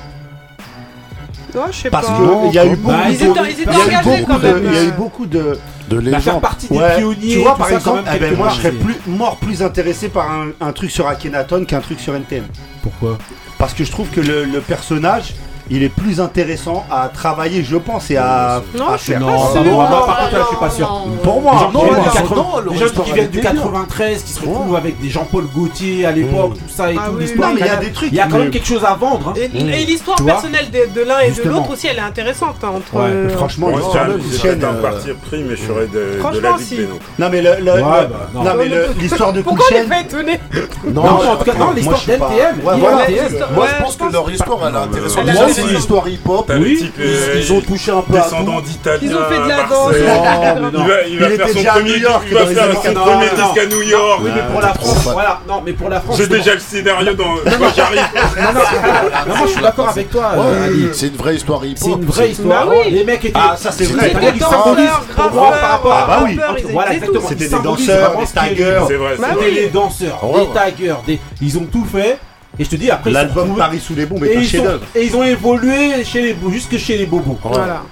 [1.52, 2.14] Toi, je sais Parce pas.
[2.44, 4.04] qu'il y a eu bah, beaucoup Bah, ils étaient- ils étaient il y a eu
[4.26, 5.58] beaucoup de- il y a eu beaucoup de,
[5.90, 7.34] De Bah, faire partie des Ouais, pionniers.
[7.36, 10.30] tu vois, par ça, exemple, eh ben, moi je serais plus mort, plus intéressé par
[10.30, 12.44] un, un truc sur Akhenaton qu'un truc sur NTM.
[12.84, 13.18] Pourquoi?
[13.58, 15.34] parce que je trouve que le, personnage
[15.70, 19.20] il est plus intéressant à travailler, je pense, et à, non, à faire.
[19.20, 21.08] Non, non, non, non, par contre, là, je suis pas sûr.
[21.24, 21.84] Pour moi, non,
[22.72, 26.52] les gens qui viennent du 93, qui se retrouvent avec des Jean-Paul Gaultier à l'époque,
[26.52, 26.58] mm.
[26.58, 27.52] tout ça et ah tout, l'histoire.
[27.54, 28.12] il y a des trucs.
[28.12, 29.30] Il y a quand même quelque chose à vendre.
[29.30, 29.34] Hein.
[29.54, 29.88] Et mm.
[29.88, 32.56] l'histoire personnelle de l'un et de l'autre aussi, elle est intéressante.
[32.64, 33.70] Hein, entre euh, franchement,
[34.32, 37.32] c'est un euh, parti pris, mais je serais de la
[38.34, 38.70] Non, mais
[39.00, 39.88] l'histoire de Kouchen.
[40.86, 42.00] Non, en tout cas, non, l'histoire.
[43.54, 46.50] Moi, je pense que leur histoire, elle est intéressante c'est une histoire hip-hop.
[46.50, 46.76] Euh,
[47.36, 49.08] ils, ont touché un peu d'Italie.
[49.08, 49.94] Ils ont fait de la danse.
[51.10, 54.22] Il va, faire son premier, York, il va faire premier disque à New York.
[54.24, 55.42] Oui, mais pour la ah, France, voilà.
[55.48, 56.18] Non, mais pour la France.
[56.18, 57.36] J'ai déjà le scénario dans.
[57.36, 58.02] Quand j'arrive.
[58.38, 60.32] Non, non, je suis d'accord avec toi.
[60.38, 62.02] Euh, c'est une vraie histoire hip-hop.
[62.46, 63.34] Bah les mecs étaient.
[63.36, 64.14] Ah, ça c'est vrai.
[64.36, 64.44] Ils
[66.72, 67.30] Voilà, exactement.
[67.38, 68.82] Des danseurs, des taggers.
[68.88, 70.96] C'était des danseurs, des taggers.
[71.08, 72.18] Bah ils ont tout fait.
[72.60, 74.86] Et je te dis, après, l'album Paris sous les bombes est un chef-d'œuvre.
[74.96, 77.38] Et ils ont évolué chez les, jusque chez les bobos.
[77.44, 77.84] Voilà.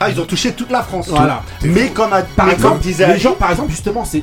[0.00, 1.08] Ah, ils ont touché toute la France.
[1.08, 1.42] Voilà.
[1.62, 4.22] Mais comme à, par mais exemple, disait les gens, par exemple, justement, c'est,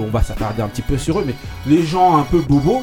[0.00, 1.34] on va s'attarder un petit peu sur eux, mais
[1.66, 2.82] les gens un peu bobos,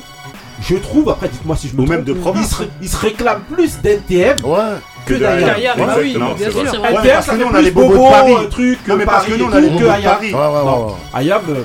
[0.62, 2.52] je trouve, après, dites-moi si je me Ou même de province.
[2.52, 4.44] Ils se, ils se réclament plus d'NTM.
[4.44, 4.58] Ouais.
[5.06, 5.76] Que, que derrière.
[5.98, 6.82] Oui, bien sûr.
[6.82, 8.34] Parce euh, que nous, on a les bobos de Paris.
[8.52, 10.34] Truc, non, mais parce que nous, on a les bobos de Paris.
[10.34, 11.32] Ouais, ouais, ouais.
[11.50, 11.64] Euh,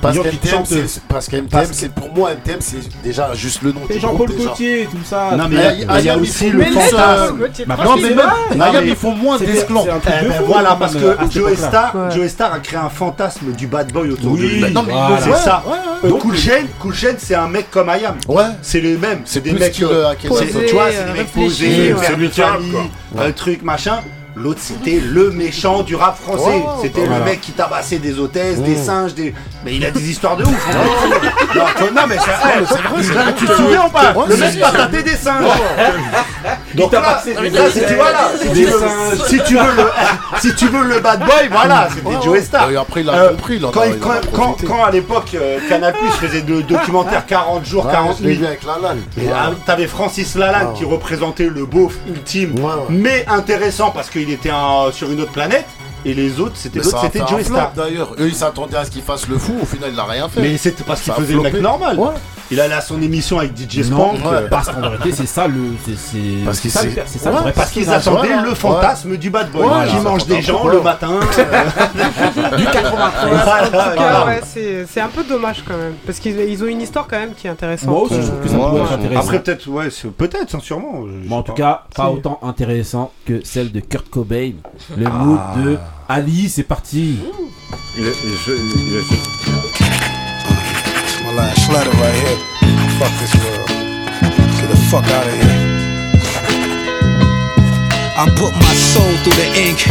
[0.00, 3.80] parce qu'MTM, c'est pour moi, MTM, c'est déjà juste le nom.
[3.88, 5.30] C'est Jean-Paul Gaultier, tout ça.
[5.36, 7.38] Non, mais il y a aussi le fantasme.
[7.66, 9.86] Non, mais même, Ayam, ils font moins d'esclans.
[9.86, 13.92] Eh ben voilà, parce que Joe Star, Joe Star a créé un fantasme du bad
[13.92, 14.72] boy autour de lui.
[14.72, 15.62] Non, mais c'est ça.
[16.80, 18.16] Cool Gen, c'est un mec comme Ayam.
[18.28, 18.44] Ouais.
[18.62, 19.22] C'est le même.
[19.24, 19.80] C'est des mecs.
[19.82, 21.94] Euh, tu vois, c'est des euh, mecs posés,
[23.18, 24.00] un truc, machin.
[24.36, 26.62] L'autre, c'était le méchant du rap français.
[26.80, 29.34] C'était le mec qui tabassait des hôtesses, des singes, des.
[29.64, 30.68] Mais il a des histoires de ouf.
[30.70, 31.88] Hein.
[31.94, 33.34] non, mais c'est vrai.
[33.36, 35.44] Tu te souviens ou pas Le mec patatait des singes.
[36.74, 38.30] Donc là, si tu voilà,
[39.26, 39.90] si tu veux, le,
[40.40, 42.70] si tu veux le bad boy, voilà, c'était Joe Star.
[42.70, 43.60] Et après, il a compris.
[44.66, 48.40] Quand à l'époque, euh, Canal faisait le documentaire 40 jours, 40 nuits.
[49.32, 52.54] Ah, t'avais Francis Lalanne qui représentait le beauf ultime,
[52.88, 54.50] mais intéressant parce que il était
[54.92, 55.66] sur une autre planète,
[56.04, 57.72] et les autres c'était l'autre c'était Joey Star.
[57.74, 60.28] D'ailleurs, eux ils s'attendaient à ce qu'il fasse le fou, au final il a rien
[60.28, 60.40] fait.
[60.40, 61.98] Mais c'était parce qu'il faisait le mec normal.
[62.52, 64.18] Il allait à son émission avec DJ Spank.
[64.50, 65.76] Parce euh, qu'en vérité, c'est ça le.
[65.84, 66.72] C'est parce qu'ils
[67.54, 69.62] Parce qu'ils attendaient le fantasme du bad boy.
[69.62, 71.20] qui voilà, mange des gens le matin.
[72.00, 72.56] Euh.
[72.56, 74.86] Du 93.
[74.88, 75.94] c'est un peu dommage quand même.
[76.06, 77.88] Parce qu'ils ont une histoire quand même qui est intéressante.
[77.88, 79.20] Moi aussi, je trouve que ça pourrait être intéressant.
[79.20, 81.04] Après, peut-être, ouais, peut-être, hein, sûrement.
[81.24, 84.52] Mais en tout cas, pas autant intéressant que celle de Kurt Cobain.
[84.96, 85.10] Le ah.
[85.10, 85.78] mood de.
[86.12, 87.20] Ali, c'est parti.
[87.96, 89.04] Il je- il est-
[91.24, 92.36] My last letter right here.
[92.98, 93.68] Fuck this world.
[94.58, 95.60] Get the fuck out of here.
[98.18, 99.86] I put my soul through the ink.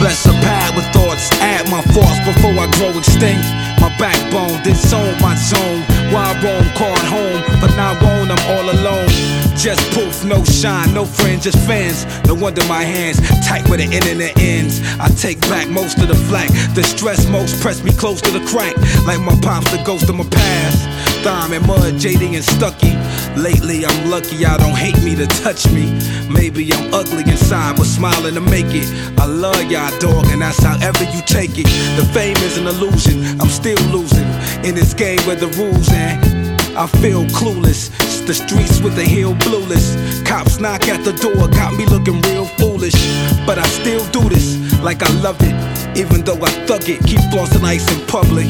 [0.00, 3.44] Bless a pad with thoughts, add my thoughts before I grow extinct.
[3.82, 5.84] My backbone, then sown my zone.
[6.10, 9.10] Why I roam, called home, but now won't, I'm all alone.
[9.58, 12.06] Just poof, no shine, no friends, just fans.
[12.28, 14.80] No wonder my hands tight where the internet ends.
[15.00, 16.48] I take back most of the flack.
[16.74, 18.76] The stress most press me close to the crack.
[19.04, 20.78] Like my pops, the ghost of my past.
[21.24, 22.94] Thime and Mud, JD and Stucky.
[23.34, 25.90] Lately, I'm lucky I don't hate me to touch me.
[26.30, 28.86] Maybe I'm ugly inside, but smiling to make it.
[29.18, 31.66] I love y'all, dog, and that's however you take it.
[31.98, 34.28] The fame is an illusion, I'm still losing
[34.62, 36.22] in this game where the rules and
[36.78, 38.07] I feel clueless.
[38.28, 39.96] The streets with the heel blueless.
[40.20, 42.92] Cops knock at the door, got me looking real foolish.
[43.46, 45.56] But I still do this like I love it.
[45.96, 48.44] Even though I thug it, keep flossing ice in public.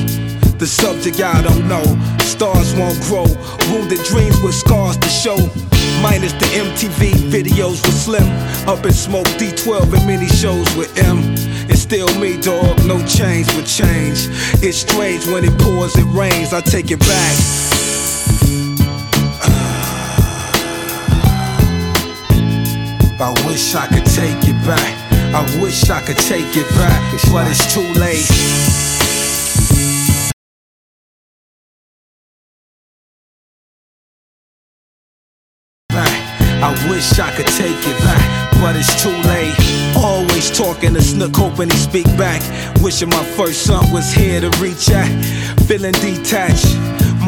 [0.59, 1.86] The subject y'all don't know.
[2.18, 3.30] Stars won't grow.
[3.70, 5.38] Wounded dreams with scars to show.
[6.02, 8.26] Minus the MTV videos with Slim.
[8.66, 11.22] Up in Smoke D12 and many shows with M.
[11.70, 12.82] It's still me, dog.
[12.84, 14.26] No change but change.
[14.59, 16.52] It's strange when it pours, it rains.
[16.52, 17.77] I take it back.
[23.20, 24.95] I wish I could take it back.
[25.35, 28.24] I wish I could take it back, but it's too late.
[36.61, 39.55] I wish I could take it back, but it's too late.
[39.97, 42.40] Always talking to Snook, hoping he speak back.
[42.82, 45.09] Wishing my first son was here to reach out.
[45.66, 46.77] Feeling detached.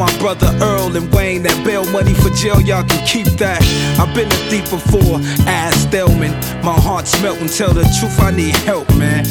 [0.01, 3.61] My brother Earl and Wayne, that bail money for jail, y'all can keep that.
[4.01, 6.31] I've been a thief before, ass Delman.
[6.65, 9.25] My heart's melting, tell the truth, I need help, man.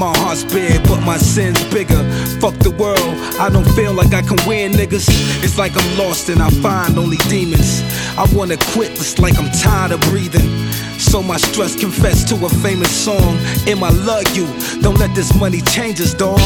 [0.00, 2.02] My heart's big, but my sins bigger.
[2.40, 2.96] Fuck the world,
[3.38, 5.04] I don't feel like I can win, niggas.
[5.44, 7.82] It's like I'm lost and I find only demons.
[8.16, 10.48] I wanna quit, it's like I'm tired of breathing.
[10.96, 13.36] So my stress confess to a famous song.
[13.68, 14.46] Em, I love you.
[14.80, 16.40] Don't let this money change us, dog.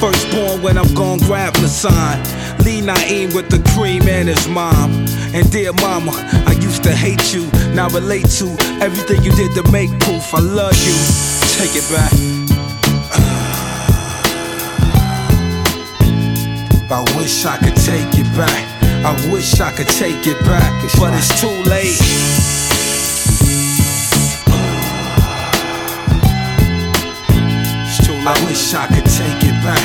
[0.00, 2.18] Firstborn when I'm gone, grab the sign.
[2.64, 4.90] Lee Naeem with the cream and his mom.
[5.32, 6.10] And dear mama,
[6.44, 7.46] I used to hate you.
[7.72, 8.46] Now relate to
[8.82, 10.34] everything you did to make proof.
[10.34, 10.98] I love you.
[11.54, 12.35] Take it back.
[16.88, 18.64] I wish I could take it back.
[19.04, 21.98] I wish I could take it back, but it's too late.
[28.26, 29.78] I wish I could take it back.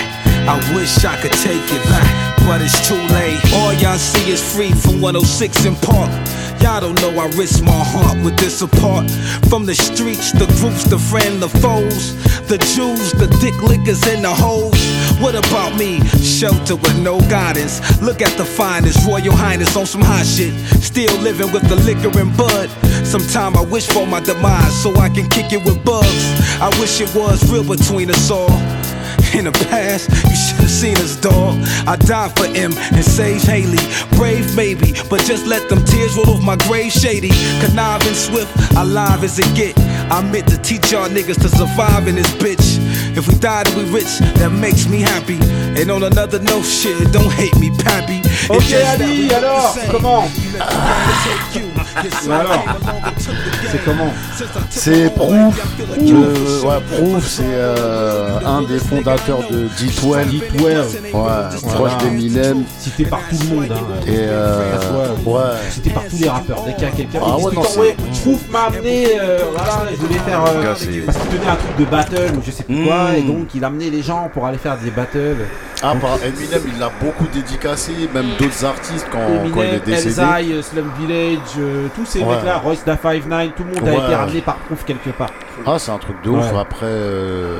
[0.49, 3.37] I wish I could take it back, but it's too late.
[3.53, 6.09] All y'all see is free from 106 in Park.
[6.61, 9.09] Y'all don't know I risk my heart with this apart.
[9.49, 12.17] From the streets, the groups, the friend, the foes,
[12.47, 14.90] the Jews, the dick lickers, and the hoes.
[15.21, 15.99] What about me?
[16.17, 17.79] Shelter with no guidance.
[18.01, 20.51] Look at the finest, Royal Highness on some hot shit.
[20.81, 22.69] Still living with the liquor and bud.
[23.05, 26.25] Sometime I wish for my demise so I can kick it with bugs.
[26.59, 28.49] I wish it was real between us all.
[29.37, 31.55] In the past, you should have seen us, dog.
[31.87, 33.79] I died for M and Sage Haley.
[34.17, 37.31] Brave, maybe, but just let them tears roll off my grave shady.
[37.63, 39.77] Conniving swift, alive as it get.
[40.11, 42.81] I meant to teach y'all niggas to survive in this bitch.
[43.15, 45.37] If we die, then we rich, that makes me happy.
[45.79, 48.21] And on another note, shit, don't hate me, pappy.
[48.49, 49.81] Ok Ali, alors, the
[51.53, 51.70] same.
[51.95, 52.65] Alors,
[53.69, 54.13] c'est comment
[54.69, 55.77] C'est Proof.
[55.99, 60.25] Euh, ouais, Proof, c'est euh, un des fondateurs de D12.
[60.27, 60.63] D12.
[60.63, 62.63] Ouais, proche d'Eminem.
[62.79, 63.67] Cité par tout le monde.
[63.71, 64.03] Hein.
[64.07, 65.41] Et euh, ouais.
[65.69, 66.63] Cité par tous les rappeurs.
[66.65, 69.95] Dès qu'il y a quelqu'un Ah qui ouais, non, Proof m'a amené, euh, voilà, je
[69.97, 70.43] voulais faire.
[70.45, 73.11] euh, Gars, c'est- parce qu'il tenait un truc de battle ou je sais plus quoi,
[73.11, 73.15] Mm.
[73.15, 75.35] et donc il amenait les gens pour aller faire des battles.
[75.83, 79.17] Ah, par Eminem, il l'a beaucoup dédicacé, même d'autres artistes quand,
[79.51, 80.21] quand il Eminem, est décédé.
[80.21, 81.39] Elzai, Slum Village,
[81.81, 82.35] euh, tous ces Ouais.
[82.35, 85.31] mecs-là, Royce da 5'9, tout le monde a été ramené par Proof quelque part.
[85.65, 86.51] Ah, c'est un truc de ouf.
[86.51, 86.59] Ouais.
[86.59, 87.59] Après, euh,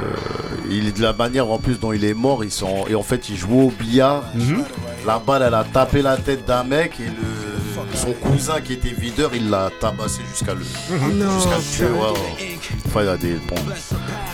[0.70, 2.44] il est de la manière en plus dont il est mort.
[2.44, 4.24] Ils sont et en fait, il jouait au billard.
[4.36, 4.64] Mhm.
[5.06, 8.90] La balle, elle a tapé la tête d'un mec et le, son cousin qui était
[8.94, 11.30] videur, il l'a tabassé jusqu'à le, Mhm.
[11.36, 11.86] jusqu'à le tuer.
[12.00, 12.58] Ouais.
[12.88, 13.56] Enfin, il y a des bon.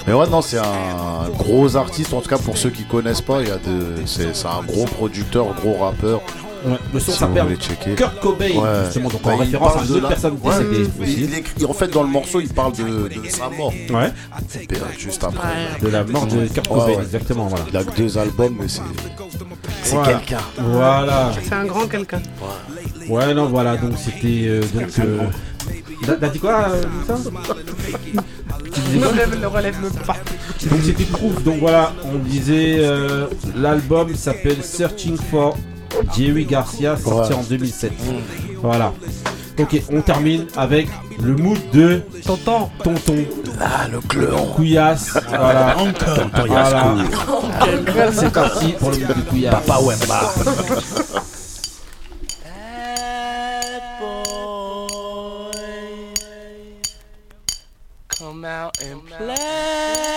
[0.06, 2.14] Mais ouais, non, c'est un gros artiste.
[2.14, 4.86] En tout cas, pour ceux qui connaissent pas, il y a de, c'est un gros
[4.86, 6.22] producteur, gros rappeur.
[6.68, 7.58] Ouais, le son Si s'appelle.
[7.96, 10.54] Kurt Cobain, justement, donc en il référence à de une la- personne Ouais,
[11.00, 13.74] décédée il- en fait, dans le morceau, il parle de, de sa mort.
[13.90, 14.12] Ouais.
[14.98, 15.48] Juste après.
[15.82, 17.04] De la mort de Kurt Ouais, Cobain, ouais.
[17.04, 17.66] exactement, voilà.
[17.72, 18.82] Il a que deux albums, mais c'est.
[19.84, 20.14] C'est Voilà.
[20.16, 20.40] quelqu'un.
[20.60, 21.32] Voilà.
[21.42, 22.22] C'est un grand quelqu'un.
[23.08, 24.48] Ouais, non, voilà, donc c'était.
[24.48, 24.90] euh, donc.
[25.00, 25.20] euh,
[26.20, 27.16] T'as dit quoi, euh, ça
[28.74, 29.50] Tu disais Ne quoi?
[29.50, 29.76] relève,
[30.06, 30.16] pas.
[30.70, 35.58] Donc c'était Proof, donc voilà, on disait euh, l'album s'appelle Searching for
[36.16, 37.40] Jerry Garcia, sorti Ouais.
[37.40, 37.92] en 2007.
[38.62, 38.94] Voilà.
[39.60, 40.88] Ok, on termine avec
[41.20, 42.70] le mood de Tonton.
[42.84, 43.26] Tonton.
[43.60, 44.46] Ah, le clan.
[44.56, 45.18] Couillasse.
[45.30, 45.76] Voilà.
[45.80, 46.16] Encore.
[46.16, 46.96] Tonton Voilà.
[48.14, 49.54] C'est parti pour le mood de Couillasse.
[49.66, 50.22] Papa Wemba.
[58.10, 60.17] Come out and play.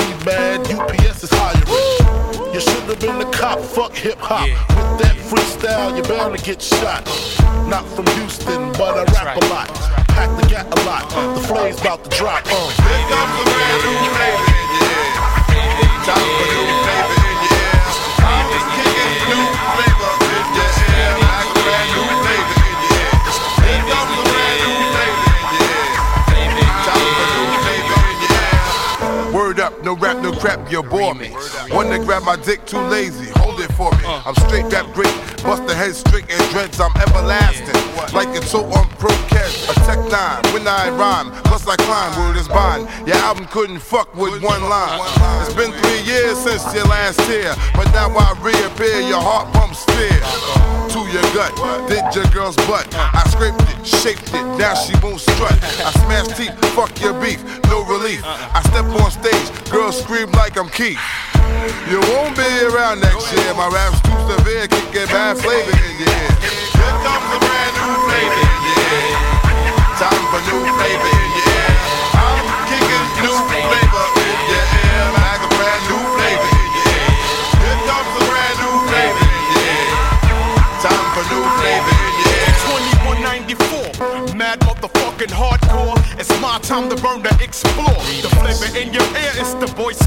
[0.25, 2.53] mad, UPS is hiring.
[2.53, 4.47] You should have been a cop, fuck hip hop.
[4.47, 7.05] With that freestyle, you're bound to get shot.
[7.67, 9.69] Not from Houston, but I rap a lot.
[10.09, 11.09] Pack the gat a lot.
[11.35, 12.43] The flame's about to drop.
[12.45, 12.51] Uh.
[12.51, 16.05] Here comes the brand new flavor, yeah.
[16.05, 16.50] Time for
[29.91, 31.29] no rap, no crap, you bore me.
[31.69, 34.03] One to grab my dick, too lazy, hold it for me.
[34.05, 35.13] I'm straight rap great,
[35.43, 37.75] bust the head straight and dreads, I'm everlasting.
[38.13, 42.17] Like a toe on pro catch, a tech nine, when I rhyme, plus I climb,
[42.19, 42.87] word is bond.
[43.05, 44.99] Your album couldn't fuck with one line.
[45.43, 49.83] It's been three years since your last tear, but now I reappear, your heart pumps
[49.85, 50.80] fear.
[50.91, 51.55] To your gut,
[51.87, 52.83] did your girl's butt.
[52.91, 55.55] I scraped it, shaped it, now she won't strut.
[55.79, 57.39] I smash teeth, fuck your beef,
[57.71, 58.19] no relief.
[58.25, 60.99] I step on stage, girls scream like I'm Keith.
[61.87, 63.55] You won't be around next year.
[63.55, 66.31] My rap's too severe, kicking bad flavor in your ear.
[66.75, 69.95] Here comes a brand new flavor, yeah.
[69.95, 71.71] Time for new flavor ear.
[72.19, 75.03] I'm kicking new flavor in your ear.
[75.23, 75.90] Like a brand new
[85.29, 85.97] hardcore.
[86.19, 88.01] It's my time to burn to explore.
[88.21, 90.00] The flavor in your ear is the Scout.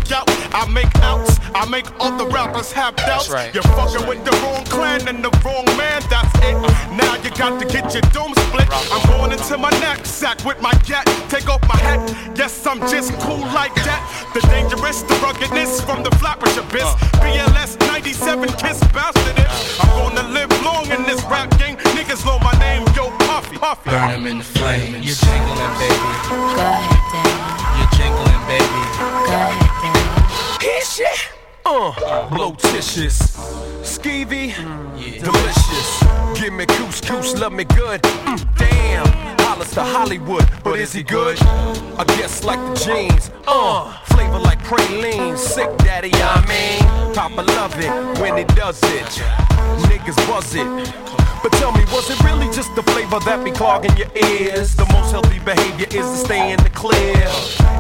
[0.55, 3.29] I make outs, I make other rappers have doubts.
[3.53, 6.55] You're fucking with the wrong clan and the wrong man, that's it.
[6.95, 8.69] Now you got to get your dome split.
[8.71, 11.07] I'm going into my knapsack with my gat.
[11.29, 11.99] Take off my hat,
[12.39, 14.01] yes, I'm just cool like that.
[14.33, 16.87] The dangerous, the ruggedness from the flappers abyss.
[17.19, 19.51] BLS 97 kiss bastard it.
[19.83, 21.77] I'm gonna live long in this rap game.
[21.99, 23.59] Niggas know my name, yo, Puffy.
[23.59, 23.91] Puffy.
[23.91, 25.03] Burn 'em in the flames.
[25.03, 26.11] You're jingling, baby.
[26.31, 27.35] Go ahead, Daddy.
[27.79, 28.83] You're jingling, baby.
[29.27, 29.64] Go ahead,
[30.65, 31.44] Richie!
[31.67, 33.19] Uh, blotitious,
[33.81, 34.55] skeevy,
[35.23, 36.39] delicious.
[36.39, 38.03] Give me couscous, love me good.
[38.03, 41.39] Mm, damn, Hollis to Hollywood, but is he good?
[41.43, 43.31] I guess like the jeans.
[43.47, 47.15] Uh, flavor like praline, sick daddy, I mean.
[47.15, 49.07] Papa love it when he does it.
[49.89, 50.67] Niggas buzz it.
[51.43, 54.75] But tell me, was it really just the flavor that be clogging your ears?
[54.77, 57.25] The most healthy behavior is to stay in the clear.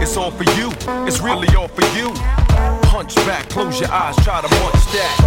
[0.00, 0.72] It's all for you,
[1.06, 2.83] it's really all for you.
[2.94, 5.18] Hunch back, close your eyes, try to munch that.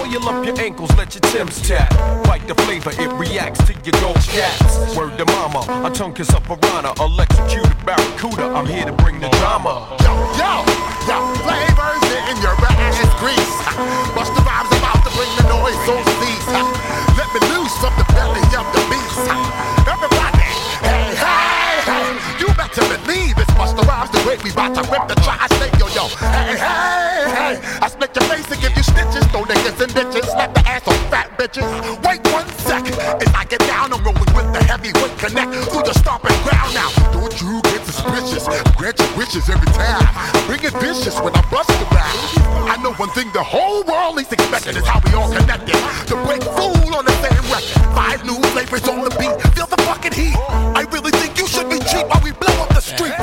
[0.00, 1.92] Oil up your ankles, let your Tim's tap.
[2.24, 4.96] Bite the flavor, it reacts to your gold caps.
[4.96, 8.48] Word to mama, a tongue kiss a piranha, electrocuted barracuda.
[8.48, 9.92] I'm here to bring the drama.
[10.00, 10.64] Yo, yo,
[11.04, 12.00] yo, flavors
[12.32, 13.56] in your ass grease.
[14.16, 16.48] Bust the rhymes about to bring the noise on cease.
[17.12, 18.75] Let me loose up the belly of the
[23.76, 26.08] Busta Rhymes the way we bout to rip the tri-state, yo, yo.
[26.16, 30.30] Hey, hey, hey, I split your face and give you stitches, throw niggas in ditches,
[30.30, 31.66] slap the ass on fat bitches.
[32.00, 35.92] Wait one second, as I get down, I'm rolling with the heavyweight connect through the
[35.92, 36.90] stomping ground now.
[37.12, 38.48] Don't you get suspicious?
[38.76, 40.08] Grant your wishes every time.
[40.46, 42.16] Bring it vicious when I bust the rap.
[42.72, 45.76] I know one thing the whole world is expecting is how we all connected.
[46.08, 47.76] To break fool on the same record.
[47.92, 49.36] Five new flavors on the beat.
[49.52, 50.36] Feel the fucking heat.
[50.72, 53.16] I really think should be cheap while we blow up the streets.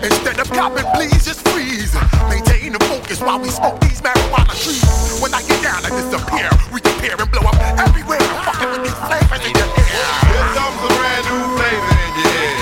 [0.00, 1.92] Instead of copping, please just freeze.
[2.32, 5.20] Maintain the focus while we smoke these marijuana trees.
[5.20, 8.24] When I get down, I disappear, reappear, and blow up everywhere.
[8.48, 9.68] Fucking with these flavors in your.
[9.68, 12.56] Here comes a brand new flavor in your ear.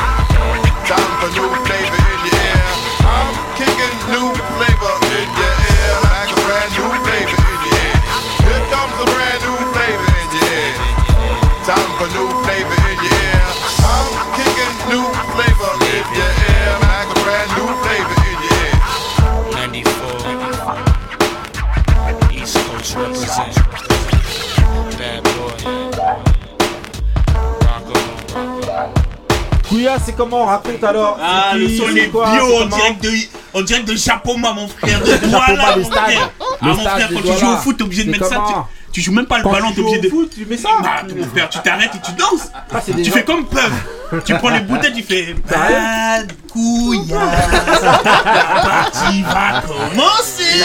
[0.91, 1.62] Time for new
[30.13, 31.19] c'est comment Raconte alors.
[31.23, 33.11] Ah, le son est quoi bio, comment dirait, de,
[33.55, 35.01] on dirait de Japoma, mon frère.
[35.01, 36.31] De Douala, mon frère.
[36.39, 38.45] Le Ah, mon frère, quand tu joues au foot, t'es obligé de mettre ça.
[38.47, 38.55] Tu,
[38.93, 40.09] tu joues même pas le Quand ballon, tu t'es joues obligé au de.
[40.11, 42.51] foot, tu mets ça Bah, mon frère, tu t'arrêtes et tu danses.
[42.97, 43.73] tu gens- fais comme Peuf.
[44.27, 47.07] Tu prends les bouteilles, tu fais bad couille.
[47.09, 50.63] La partie va commencer.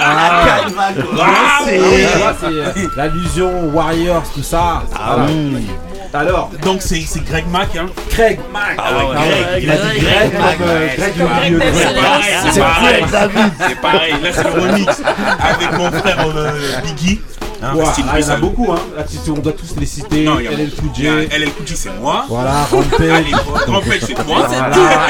[0.00, 2.80] Ah, Elle va tu commencer.
[2.80, 4.82] euh, l'allusion Warriors, tout ça.
[4.98, 5.66] Ah oui.
[6.14, 7.86] Alors, Donc c'est c'est Greg Mack, hein?
[8.10, 8.76] Craig Mack.
[8.78, 9.62] Ah ouais, Ah ouais, Greg.
[9.64, 11.94] il a dit Greg euh, Greg C'est du pareil, milieu c'est Greg.
[12.04, 12.96] pareil, c'est C'est pareil.
[12.96, 13.52] Pierre David.
[13.68, 15.02] C'est pareil, là c'est le remix
[15.40, 16.50] avec mon frère euh,
[16.84, 17.20] Biggie.
[17.62, 18.78] Hein, ah, il y en a beaucoup, hein.
[18.94, 20.24] Là, tu- on doit tous les citer.
[20.24, 21.28] Non, il y a- LL Cool il y a J.
[21.38, 22.26] LL Cool J, c'est moi.
[22.28, 23.32] Voilà, Rampage.
[23.66, 24.46] Rampage, c'est toi.
[24.46, 25.06] Voilà.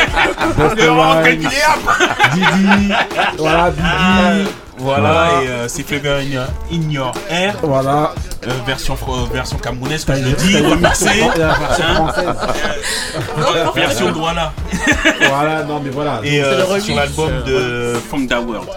[0.77, 1.37] Le.
[1.37, 2.93] Didi.
[3.39, 4.49] Voilà, Biggie.
[4.79, 7.55] Voilà, et euh, c'est Flavor in, Your- in Your Air.
[7.63, 8.13] Voilà.
[8.47, 11.07] Euh, version, fro- version camerounaise, comme je le dis, remixée.
[11.37, 12.37] version Hein française.
[13.39, 14.53] Euh, version Douala.
[15.29, 16.21] Voilà, non mais voilà.
[16.23, 18.69] Et euh, c'est sur l'album euh, de Funk Da World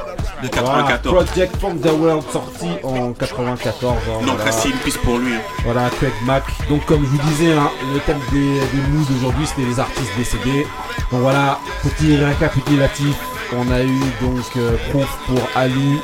[0.42, 1.14] de Voilà, 94.
[1.26, 3.98] Project From the World sorti en 94.
[4.08, 4.44] hein, Donc voilà.
[4.46, 5.34] restez une piste pour lui.
[5.34, 5.40] hein.
[5.66, 6.44] Voilà, Craig Mack.
[6.70, 10.12] Donc comme je vous disais, hein, le thème des, des news d'aujourd'hui, c'était les artistes
[10.18, 10.66] décédés.
[11.12, 13.16] Donc voilà, petit récapitulatif.
[13.56, 16.00] On a eu donc euh, Proof pour Ali.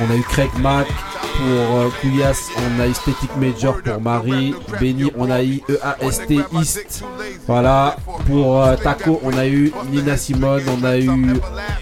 [0.00, 1.46] On a eu Craig Mack pour
[1.78, 2.50] euh, Kouyas.
[2.58, 2.94] On a eu
[3.38, 4.54] Major pour Marie.
[4.80, 7.04] Benny, on a eu EAST East.
[7.46, 7.96] Voilà.
[8.26, 10.62] Pour euh, Taco, on a eu Nina Simone.
[10.68, 11.08] On a eu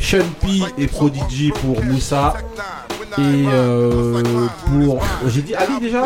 [0.00, 0.24] Sean
[0.76, 2.34] et Prodigy pour Moussa.
[3.18, 4.22] Et euh,
[4.66, 5.04] pour.
[5.26, 6.02] J'ai dit Ali déjà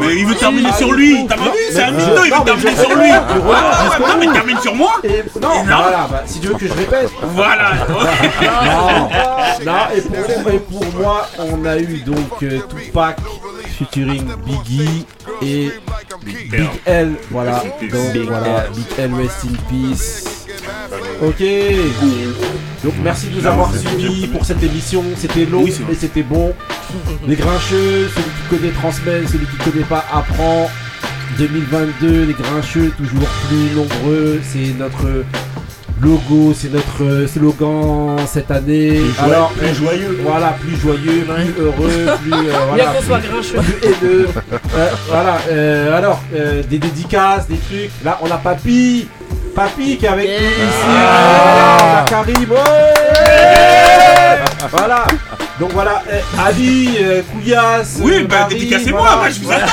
[0.00, 1.26] Mais il veut terminer sur lui.
[1.28, 3.10] T'as pas vu C'est un mytho, il veut terminer sur lui.
[3.10, 4.92] Ah jusqu'au non, mais termine sur moi.
[5.40, 7.10] Non, voilà, bah, si tu veux que je répète.
[7.34, 7.72] Voilà.
[9.64, 13.18] non, non, et pour, et pour moi, on a eu donc euh, Tupac
[13.78, 15.06] featuring Biggie
[15.40, 15.72] et
[16.24, 17.14] Big L.
[17.30, 18.66] Voilà, donc voilà.
[18.74, 20.41] Big L, rest in peace.
[21.22, 21.42] Ok,
[22.84, 25.02] donc merci de nous avoir suivis pour cette émission.
[25.16, 26.52] C'était long, mais c'était bon.
[27.26, 30.70] Les grincheux, celui qui connaît transmet, celui qui connaît pas apprend.
[31.38, 34.40] 2022, les grincheux toujours plus nombreux.
[34.42, 35.24] C'est notre
[36.02, 39.00] logo, c'est notre slogan cette année.
[39.00, 40.18] Plus joyeux, plus euh, joyeux.
[40.22, 42.32] Voilà, plus joyeux, plus heureux, plus.
[42.32, 43.58] euh, Bien voilà, qu'on soit plus- grincheux.
[43.60, 44.28] plus haineux.
[44.76, 47.90] Euh, voilà, euh, alors, euh, des dédicaces, des trucs.
[48.04, 49.06] Là, on a Papy.
[49.54, 50.88] Papy qui est avec nous ici.
[50.88, 51.76] Ah.
[51.78, 52.50] Voilà, Karim.
[52.50, 52.58] ouais.
[54.70, 55.04] Voilà.
[55.60, 57.22] Donc voilà, euh, Ali, euh.
[57.34, 57.82] Oui, euh,
[58.28, 59.16] bah Marie, dédicacez-moi, voilà.
[59.16, 59.66] moi je vous attends.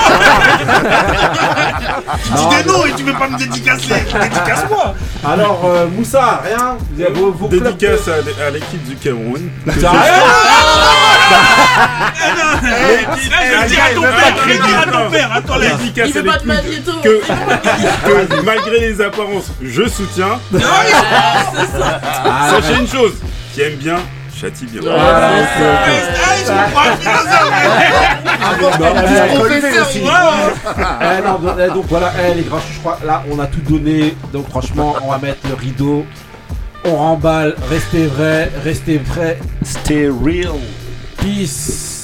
[2.25, 3.87] Tu dis des noms et tu veux pas me dédicacer.
[3.89, 4.93] Dédicace-moi.
[5.25, 6.77] Alors, euh, Moussa, rien
[7.17, 9.49] Vous Dédicace à, à l'équipe du Cameroun.
[12.61, 13.05] Eh,
[16.05, 16.91] Il veut pas te magnéto.
[17.03, 20.39] que, malgré les apparences, je soutiens.
[20.63, 23.13] Ah, Sachez une chose,
[23.53, 23.97] qui aime bien,
[24.39, 24.81] châtie bien.
[24.89, 25.29] Ah.
[26.49, 26.89] Ah,
[31.01, 34.15] Eh, donc, eh, voilà, eh, les grands, je crois, là, on a tout donné.
[34.33, 36.05] Donc franchement, on va mettre le rideau.
[36.85, 37.55] On remballe.
[37.69, 39.37] Restez vrai, restez vrai.
[39.63, 40.53] Stay real.
[41.21, 41.98] Peace.